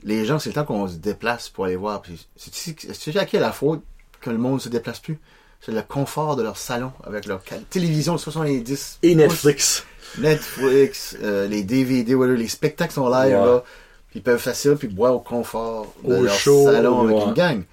[0.04, 2.02] les gens, c'est le temps qu'on se déplace pour aller voir.
[2.36, 3.82] C'est à qui est la faute
[4.22, 5.20] que le monde se déplace plus?
[5.62, 9.00] C'est le confort de leur salon avec leur télévision de 70.
[9.04, 9.84] Et pouces, Netflix.
[10.18, 13.46] Netflix, euh, les DVD, les spectacles sont live, Ouais.
[13.46, 13.64] là.
[14.10, 17.64] Puis ils peuvent ça, puis boire au confort de Au leur salon avec une gang.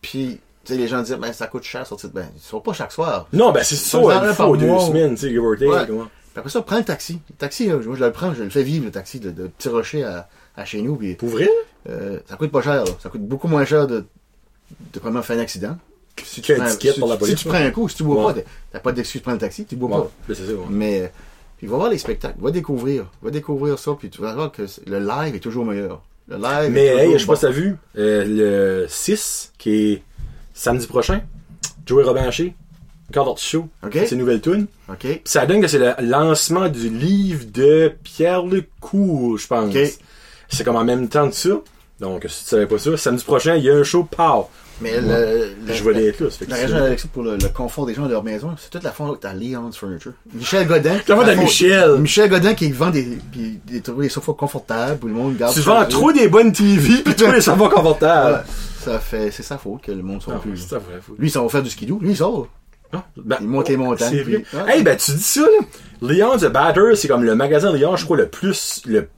[0.00, 2.10] Puis, tu sais, les gens disent, ben, ça coûte cher sortir.
[2.12, 3.28] Ben, ils sont pas chaque soir.
[3.32, 4.00] Non, ben c'est ça,
[4.36, 5.66] par ou deux semaines, tu sais, give or take.
[5.66, 5.90] Ouais.
[5.90, 6.04] ouais.
[6.32, 7.20] Puis après ça, prends le taxi.
[7.28, 9.48] Le taxi, là, moi, je le prends, je le fais vivre, le taxi de, de
[9.48, 10.28] Petit Rocher à,
[10.60, 10.96] à chez nous.
[10.96, 11.48] Puis, Pour vrai?
[11.88, 12.90] Euh, ça coûte pas cher, là.
[13.02, 14.04] Ça coûte beaucoup moins cher de,
[14.92, 15.76] de vraiment faire un accident.
[16.22, 18.26] Si Qu'un prends- si- pour la police, Si tu prends un coup, si tu bois
[18.26, 18.34] Ouais.
[18.34, 18.40] pas,
[18.72, 20.34] t'as- pas d'excuse de prendre le taxi, tu bois Ouais, pas.
[20.34, 20.58] ça, ouais.
[20.68, 21.06] Mais, euh,
[21.56, 24.62] puis va voir les spectacles, va découvrir, va découvrir ça, puis tu vas voir que
[24.86, 26.02] le live est toujours meilleur.
[26.28, 30.02] Le live Mais hey, je sais pas si t'as vu, euh, le 6, qui est
[30.52, 31.22] samedi prochain,
[31.86, 32.54] Joey Robinché,
[33.12, 33.92] Card Show, Ok.
[33.94, 34.66] c'est une nouvelle tune.
[35.24, 39.74] Ça donne que c'est le lancement du livre de Pierre Lecourt, je pense.
[40.50, 41.50] C'est comme en même temps de ça.
[42.00, 44.48] Donc, si tu savais pas ça, samedi prochain, il y a un show Pow.
[44.82, 47.48] Mais le, le- Je vais être là, ça que La raison d'Alexis pour le, le
[47.50, 50.12] confort des gens dans leur maison, c'est toute la faute à Leon's Furniture.
[50.32, 50.96] Michel Godin.
[51.06, 51.96] La faute à Michel?
[51.98, 55.52] Michel Godin qui vend des, puis des, des sofas confortables, où le monde garde.
[55.52, 55.70] Tu ça.
[55.80, 58.42] vends trop des bonnes TV, toi, les savons Ouais, confortables.
[58.82, 60.56] ça fait, c'est sa faute que le monde soit Non, plus.
[60.56, 61.98] c'est ça, faut- Lui, s'en va faire du skidoo.
[62.00, 62.48] Lui, il sort.
[62.94, 64.44] Ah, ben, Il monte les montagnes, puis- ouais.
[64.66, 65.48] Hey, ben, tu dis ça, là.
[66.00, 69.08] Leon the Batter, c'est comme le magasin Leon, je crois, le plus, le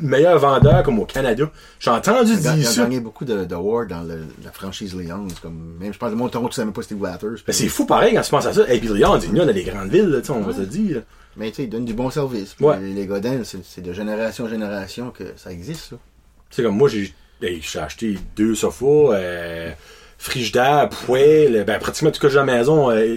[0.00, 1.50] meilleur vendeur, comme au Canada.
[1.80, 2.82] J'ai entendu dire a ça.
[2.82, 5.38] gagné beaucoup de- d'awards dans le- la franchise Leon's.
[5.40, 7.42] Comme, même, je pense que monde Toronto, tu savais même pas Steve Watters.
[7.46, 8.72] Ben, c'est fou pareil quand tu penses à ça.
[8.72, 10.40] Et puis Leon, il y en a dans les grandes villes, là, tu sais, on
[10.40, 11.02] va le dire.
[11.36, 12.56] Mais tu sais, il donne du bon service.
[12.60, 12.78] Ouais.
[12.80, 15.96] Les, les Godin, c'est de génération en génération que ça existe, ça.
[16.50, 17.12] C'est comme moi, j'ai
[17.42, 19.70] hey, j'ai acheté deux sofas, euh,
[20.18, 23.16] frigidaire, poêle, ben pratiquement tout ce que j'ai à la maison, euh,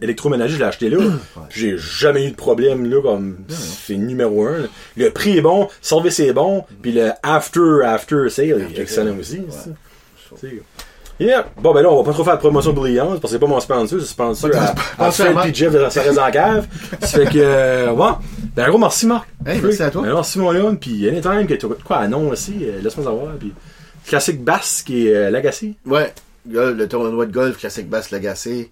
[0.00, 0.98] électroménager, je l'ai acheté là.
[1.50, 4.58] J'ai jamais eu de problème là, comme c'est numéro un.
[4.58, 4.66] là.
[4.96, 9.18] Le prix est bon, le service est bon, puis le after after sale est excellent
[9.18, 9.40] aussi.
[9.40, 10.62] ouais.
[11.20, 11.46] Yeah.
[11.60, 13.46] Bon, ben là, on va pas trop faire de promotion Leon, parce que c'est pas
[13.46, 14.74] mon sponsor, c'est sponsor à,
[15.06, 16.66] à Fred puis Jeff de reste en cave.
[17.00, 18.16] ça fait que, euh, bon.
[18.56, 19.28] Ben, gros, merci Marc.
[19.46, 20.02] Hey, merci à toi.
[20.02, 23.34] Ben, merci mon Léon, puis anytime que tu quoi à nom aussi, euh, laisse-moi savoir.
[23.38, 23.52] Puis,
[24.06, 25.74] classique basse qui est euh, l'agacé.
[25.86, 26.12] Ouais,
[26.46, 28.70] le tournoi de golf classique basse Lagacé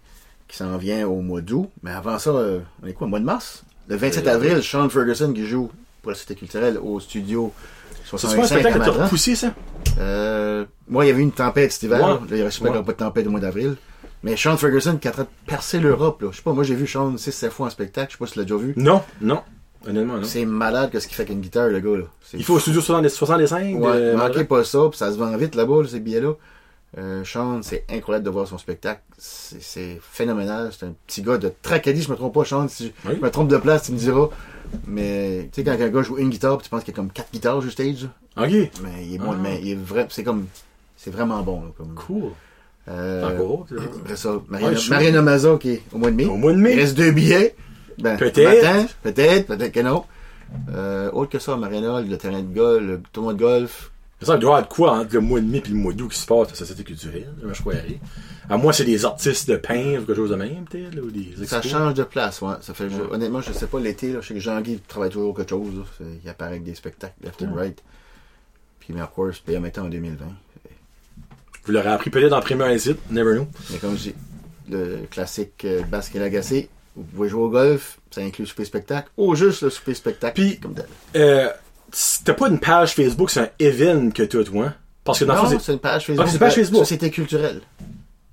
[0.48, 1.70] qui s'en vient au mois d'août.
[1.82, 3.62] Mais avant ça, euh, on est quoi, au mois de mars?
[3.88, 5.70] Le 27 Euh, avril, Sean Ferguson qui joue
[6.02, 7.52] pour la Cité culturelle au studio
[8.04, 9.54] C'est pas un 65 à spectacle que t'as repoussé, ça?
[9.98, 12.00] Euh, moi, il y avait eu une tempête cet hiver.
[12.00, 12.06] Ouais.
[12.06, 12.20] là.
[12.28, 12.82] Il avait Ouais.
[12.82, 13.76] pas de tempête au mois d'avril.
[14.22, 16.20] Mais Sean Ferguson qui est en train de percer l'Europe.
[16.22, 16.28] là.
[16.32, 18.08] Je sais pas, moi j'ai vu Sean 6-7 fois en spectacle.
[18.10, 18.74] Je sais pas si tu l'as déjà vu.
[18.76, 19.40] Non, non.
[19.86, 20.24] Honnêtement, non.
[20.24, 21.96] C'est malade que ce qu'il fait avec une guitare, le gars.
[21.96, 22.04] Là.
[22.34, 25.34] Il faut au studio 60 65 Ouais, de manquez pas ça, puis ça se vend
[25.38, 26.32] vite là-bas, là, ces billets-là.
[26.98, 29.00] Euh, Sean, c'est incroyable de voir son spectacle.
[29.16, 30.70] C'est phénoménal.
[30.76, 32.66] C'est un petit gars de Tracadie, je me trompe pas, Sean.
[32.68, 33.16] Si je Oui.
[33.18, 34.28] je me trompe de place, tu me diras.
[34.86, 36.96] Mais, tu sais, quand un gars joue une guitare, puis tu penses qu'il y a
[36.96, 38.08] comme quatre guitares sur stage.
[38.36, 38.50] Ok.
[38.50, 39.38] mais il est bon, Ah.
[39.40, 40.46] mais il est vrai, c'est comme,
[40.96, 42.30] c'est vraiment bon, là, comme, Cool.
[42.88, 43.66] euh, Encore.
[44.00, 46.26] après ça, Mariana, Ouais, suis- Mariana Maza qui est au mois de mai.
[46.26, 46.74] Au mois de Il mai.
[46.76, 47.54] reste deux billets.
[47.98, 48.62] Ben, Peut-être.
[48.64, 50.04] matin, Peut-être, peut-être que non.
[50.72, 53.90] Euh, autre que ça, Mariana, le terrain de golf, le tournoi de golf,
[54.22, 55.92] Ça, il doit y avoir de quoi entre le mois de mai et le mois
[55.94, 57.98] d'août qui se passe à la société culturelle, je croirais.
[58.50, 61.46] À moi, c'est des artistes de peintre ou quelque chose de même, peut-être, ou des
[61.46, 62.54] Ça change de place, ouais.
[62.60, 65.34] Ça fait, je- honnêtement, je sais pas, l'été, là, je sais que Jean-Guy travaille toujours
[65.36, 66.06] quelque chose, là.
[66.22, 67.82] Il apparaît avec des spectacles left and right.
[68.80, 70.26] Puis, mais of course, paye en 2020.
[71.64, 73.46] Vous l'aurez appris peut-être en premier site, never know.
[73.70, 74.14] Mais comme je dis,
[74.70, 78.64] le classique euh, basque et l'agacé, vous pouvez jouer au golf, ça inclut le souper
[78.64, 80.40] spectacle, ou juste le souper spectacle.
[80.40, 80.86] Puis- comme tel.
[81.16, 81.48] Euh,
[82.24, 84.74] t'as pas une page Facebook, c'est un event que t'as, toi, hein?
[85.04, 85.72] Parce que dans Non, c'est...
[85.72, 86.24] une page Facebook.
[86.24, 86.80] Ah, c'est une page Facebook.
[86.80, 87.60] Société culturelle.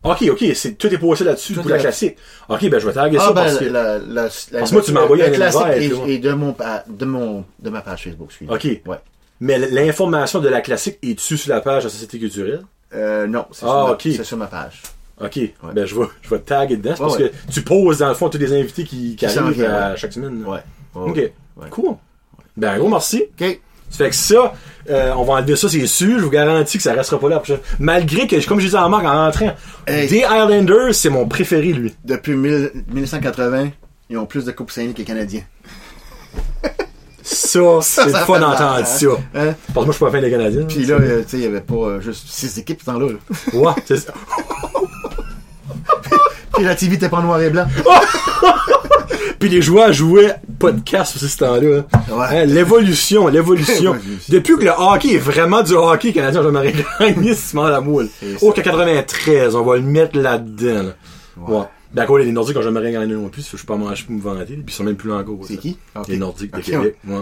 [0.04, 2.18] Ok, ok, c'est, tout est posé là-dessus Tout pour la classique.
[2.48, 3.66] Ok, ben, je vais taguer Ah, ça ben, parce que...
[3.66, 5.78] la, la, la, Parce que moi, tu m'as envoyé un classique là.
[5.78, 6.56] est de, mon,
[6.88, 8.64] de, mon, de ma page Facebook, Ok.
[8.86, 8.98] Ouais.
[9.40, 12.62] Mais l'information de la classique est dessus sur la page de la Société culturelle?
[12.94, 14.02] Euh, non, c'est Ah, sur, ma- ok.
[14.04, 14.82] c'est sur ma page.
[15.20, 15.40] Ok,
[15.74, 16.94] ben je vais, je vais taguer dedans.
[16.98, 19.46] Parce Ouais, que tu poses dans le fond tous les invités qui, qui Qui s'en
[19.48, 19.98] arrivent à ouais.
[19.98, 20.44] chaque semaine.
[20.46, 20.60] Ouais.
[20.94, 21.32] Ok,
[21.72, 21.96] cool.
[22.58, 23.24] Ben un gros merci.
[23.40, 23.60] Ok.
[23.90, 24.54] Ça fait que ça,
[24.90, 26.20] euh, on va enlever ça, c'est sûr.
[26.20, 27.38] Je vous garantis que ça restera pas là.
[27.38, 29.54] prochaine- Malgré que, comme je disais en marque en rentrant,
[29.88, 30.08] Hey.
[30.10, 31.96] The Islanders, c'est mon préféré, lui.
[32.04, 33.70] Depuis 1000 1980,
[34.10, 35.44] ils ont plus de Coupes Stanley que les Canadiens.
[37.24, 38.86] Ça, c'est Ça, fait d'entendre hein?
[38.86, 39.06] ça.
[39.36, 39.56] Hein?
[39.74, 40.66] Parce que moi, je suis pas fan des Canadiens.
[40.68, 43.08] Puis là, euh, tu sais, il y avait pas euh, juste six équipes ce temps-là.
[43.14, 43.18] là.
[43.54, 44.14] Ouais, c'est ça.
[46.54, 47.68] Puis la TV était pas en noir et blanc.
[49.40, 50.36] Puis les joueurs jouaient
[50.86, 51.60] casse aussi ce temps-là.
[51.60, 52.26] Ouais.
[52.30, 53.96] Hein, l'évolution, l'évolution.
[54.30, 58.10] Depuis que le hockey est vraiment du hockey canadien, j'aimerais gagner ce moment la moule.
[58.42, 60.84] Oh, que 93, on va le mettre là-dedans.
[60.84, 60.94] là.
[61.38, 61.58] Ouais.
[61.60, 61.64] Ouais.
[61.94, 64.46] D'accord, les Nordiques, quand j'aimerais gagner non plus, je suis pas manger pour me vanter,
[64.56, 65.38] puis ils sont même plus là encore.
[65.48, 65.62] C'est ça.
[65.62, 65.78] qui?
[66.10, 66.96] Les Nordiques de Québec.
[67.08, 67.16] Ouais.
[67.16, 67.22] ouais.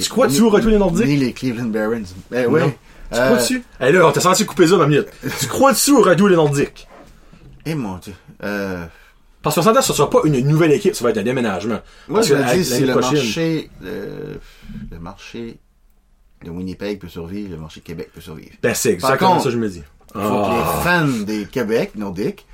[0.00, 1.06] Tu crois-tu au retour des Nordiques?
[1.06, 2.02] Ni les Cleveland Barons.
[2.30, 2.60] Ben oui.
[2.60, 2.72] Non.
[3.12, 3.62] Tu Euh, crois-tu?
[3.80, 5.08] Eh là, on t'a senti couper ça la minute.
[5.40, 6.86] tu crois-tu au retour des Nordiques?
[7.66, 8.14] Eh mon dieu.
[8.42, 8.84] Euh,
[9.44, 11.80] Parce qu'on s'entend, ce sera pas une nouvelle équipe, ça va être un déménagement.
[12.08, 14.40] moi, Parce je me dis, si le prochaine- marché, le,
[14.90, 15.58] le marché
[16.44, 18.50] de Winnipeg peut survivre, le marché de Québec peut survivre.
[18.62, 19.82] Ben, c'est exactement contre, ça que je me dis.
[20.16, 20.74] Il faut que Ah.
[20.78, 22.46] les fans des Québec, nordiques,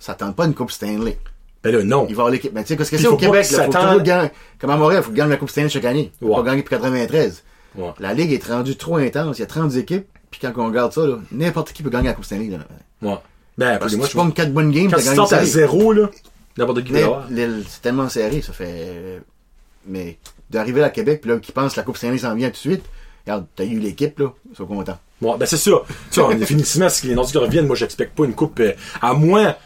[0.00, 1.18] s'attendent pas à une Coupe Stanley.
[1.62, 2.06] Ben là, non.
[2.08, 2.52] Il va avoir l'équipe.
[2.54, 3.64] Mais tu sais, qu'est-ce que c'est faut au Québec, là?
[3.64, 4.30] Faut toujours gagner.
[4.60, 6.12] Comme à Montréal, il faut gagner la Coupe Stanley chaque année.
[6.20, 6.36] Faut Ouais.
[6.36, 7.42] pas gagner pour 93.
[7.76, 7.90] Ouais.
[7.98, 9.38] La Ligue est rendue trop intense.
[9.38, 10.06] Il y a 30 équipes.
[10.30, 11.02] Puis quand on regarde ça,
[11.32, 12.48] n'importe qui peut gagner la Coupe Stanley.
[12.48, 12.58] Là.
[13.02, 13.16] Ouais.
[13.56, 15.92] Ben, Parce que moi, tu je pognes 4 bonnes games, Quand tu une à zéro,
[15.92, 16.08] là,
[16.58, 17.26] n'importe qui peut Mais l'avoir.
[17.30, 19.20] l'île, c'est tellement serré, ça fait.
[19.86, 20.18] Mais
[20.50, 22.56] d'arriver à Québec, puis là, qui pense que la Coupe Stanley s'en vient tout de
[22.58, 22.82] suite,
[23.26, 24.98] regarde, t'as eu l'équipe, là, ils sont contents.
[25.20, 25.70] Bon, ben c'est ça.
[26.10, 29.56] Tu on- définitivement, si les Nordiques reviennent, moi j'expecte pas une coupe euh, à moins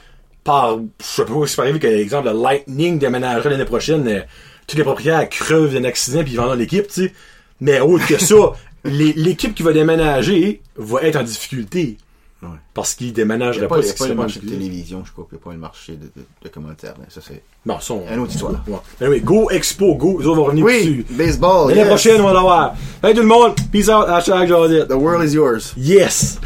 [0.44, 4.20] par je sais pas si c'est arrivé que l'exemple le Lightning déménagerait l'année prochaine, euh,
[4.66, 7.12] tous les propriétaires crevent d'un accident puis ils vendent l'équipe, tu sais.
[7.60, 8.34] Mais autre que ça,
[8.84, 11.96] l'équipe qui va déménager va être en difficulté.
[12.42, 12.48] Ouais.
[12.74, 15.26] Parce qu'ils déménageraient a pas, pas, ce pas qui le marché de télévision, je crois,
[15.30, 16.94] il n'y a pas le marché de, de, de commentaires.
[16.98, 17.40] mais ça, c'est.
[17.64, 18.04] Bon, ça, on...
[18.12, 18.52] Une autre histoire.
[18.66, 19.08] Ouais.
[19.08, 21.06] Oui, go Expo, go, nous autres, on va revenir Oui, dessus.
[21.10, 21.68] baseball.
[21.68, 21.88] L'année yes.
[21.88, 22.74] prochaine, on va l'avoir.
[23.04, 24.88] Hey tout le monde, peace out, hashtag Josette.
[24.88, 25.72] The world is yours.
[25.76, 26.40] Yes!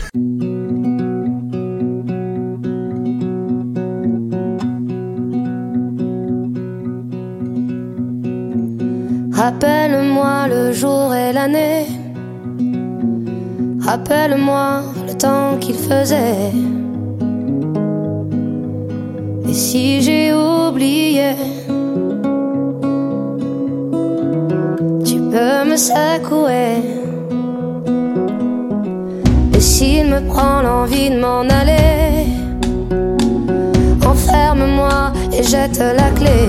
[9.33, 11.87] Rappelle-moi le jour et l'année.
[13.87, 16.51] Rappelle-moi le temps qu'il faisait.
[19.49, 21.37] Et si j'ai oublié,
[25.05, 26.83] tu peux me secouer.
[29.55, 32.27] Et s'il me prend l'envie de m'en aller,
[34.05, 36.41] enferme-moi et jette la clé.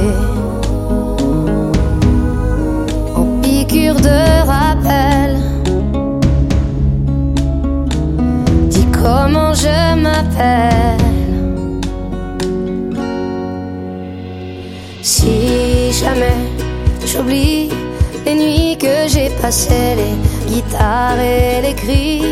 [3.16, 5.27] En piqûre de rappel.
[9.08, 11.06] Comment je m'appelle.
[15.02, 16.40] Si jamais
[17.10, 17.70] j'oublie
[18.26, 20.16] les nuits que j'ai passées, les
[20.52, 22.24] guitares et les cris,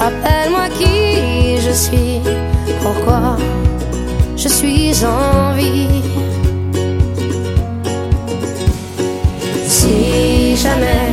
[0.00, 0.96] rappelle-moi qui
[1.66, 2.20] je suis,
[2.82, 3.36] pourquoi
[4.36, 6.02] je suis en vie.
[9.76, 11.06] Si jamais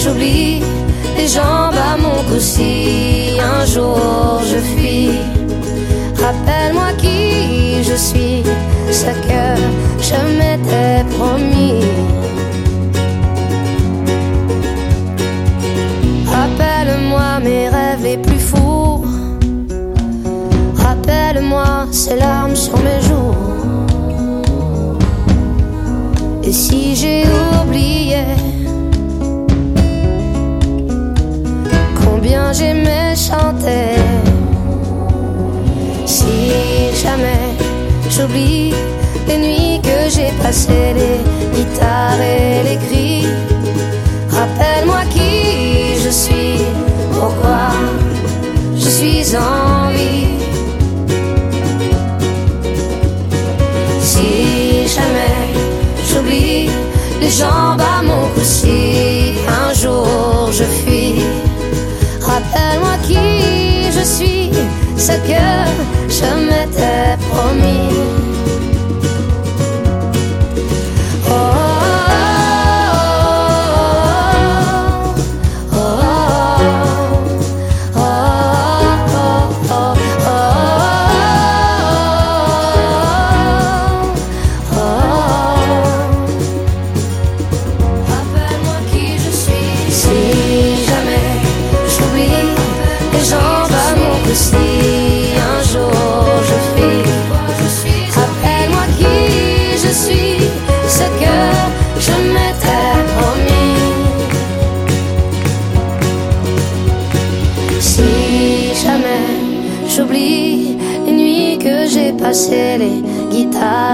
[0.00, 0.62] j'oublie
[1.22, 5.10] les jambes à mon cou, si un jour je fuis,
[6.22, 8.42] rappelle-moi qui je suis,
[8.90, 9.44] ce que
[10.08, 11.84] je m'étais promis.
[16.26, 19.04] Rappelle-moi mes rêves les plus fous.
[20.76, 23.36] Rappelle-moi ces larmes sur mes joues.
[26.42, 27.24] Et si j'ai
[27.60, 28.24] oublié
[32.52, 33.96] j'aimais chanter,
[36.04, 36.24] si
[37.02, 37.56] jamais
[38.10, 38.74] j'oublie
[39.26, 41.18] les nuits que j'ai passées, les
[41.56, 43.26] guitares et les cris,
[44.28, 46.58] rappelle-moi qui je suis,
[47.12, 47.70] pourquoi
[48.76, 50.26] je suis en vie.
[54.00, 55.38] Si jamais
[56.08, 56.68] j'oublie
[57.20, 58.26] les jambes à mon
[65.02, 65.42] ce que
[66.08, 68.21] je m'étais promis.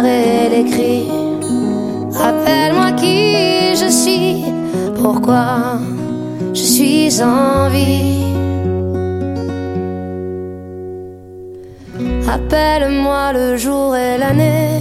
[0.05, 1.09] Et les cris.
[2.12, 4.45] Rappelle-moi qui je suis,
[5.01, 5.79] pourquoi
[6.55, 8.25] je suis en vie.
[12.27, 14.77] Rappelle-moi le jour et l'année.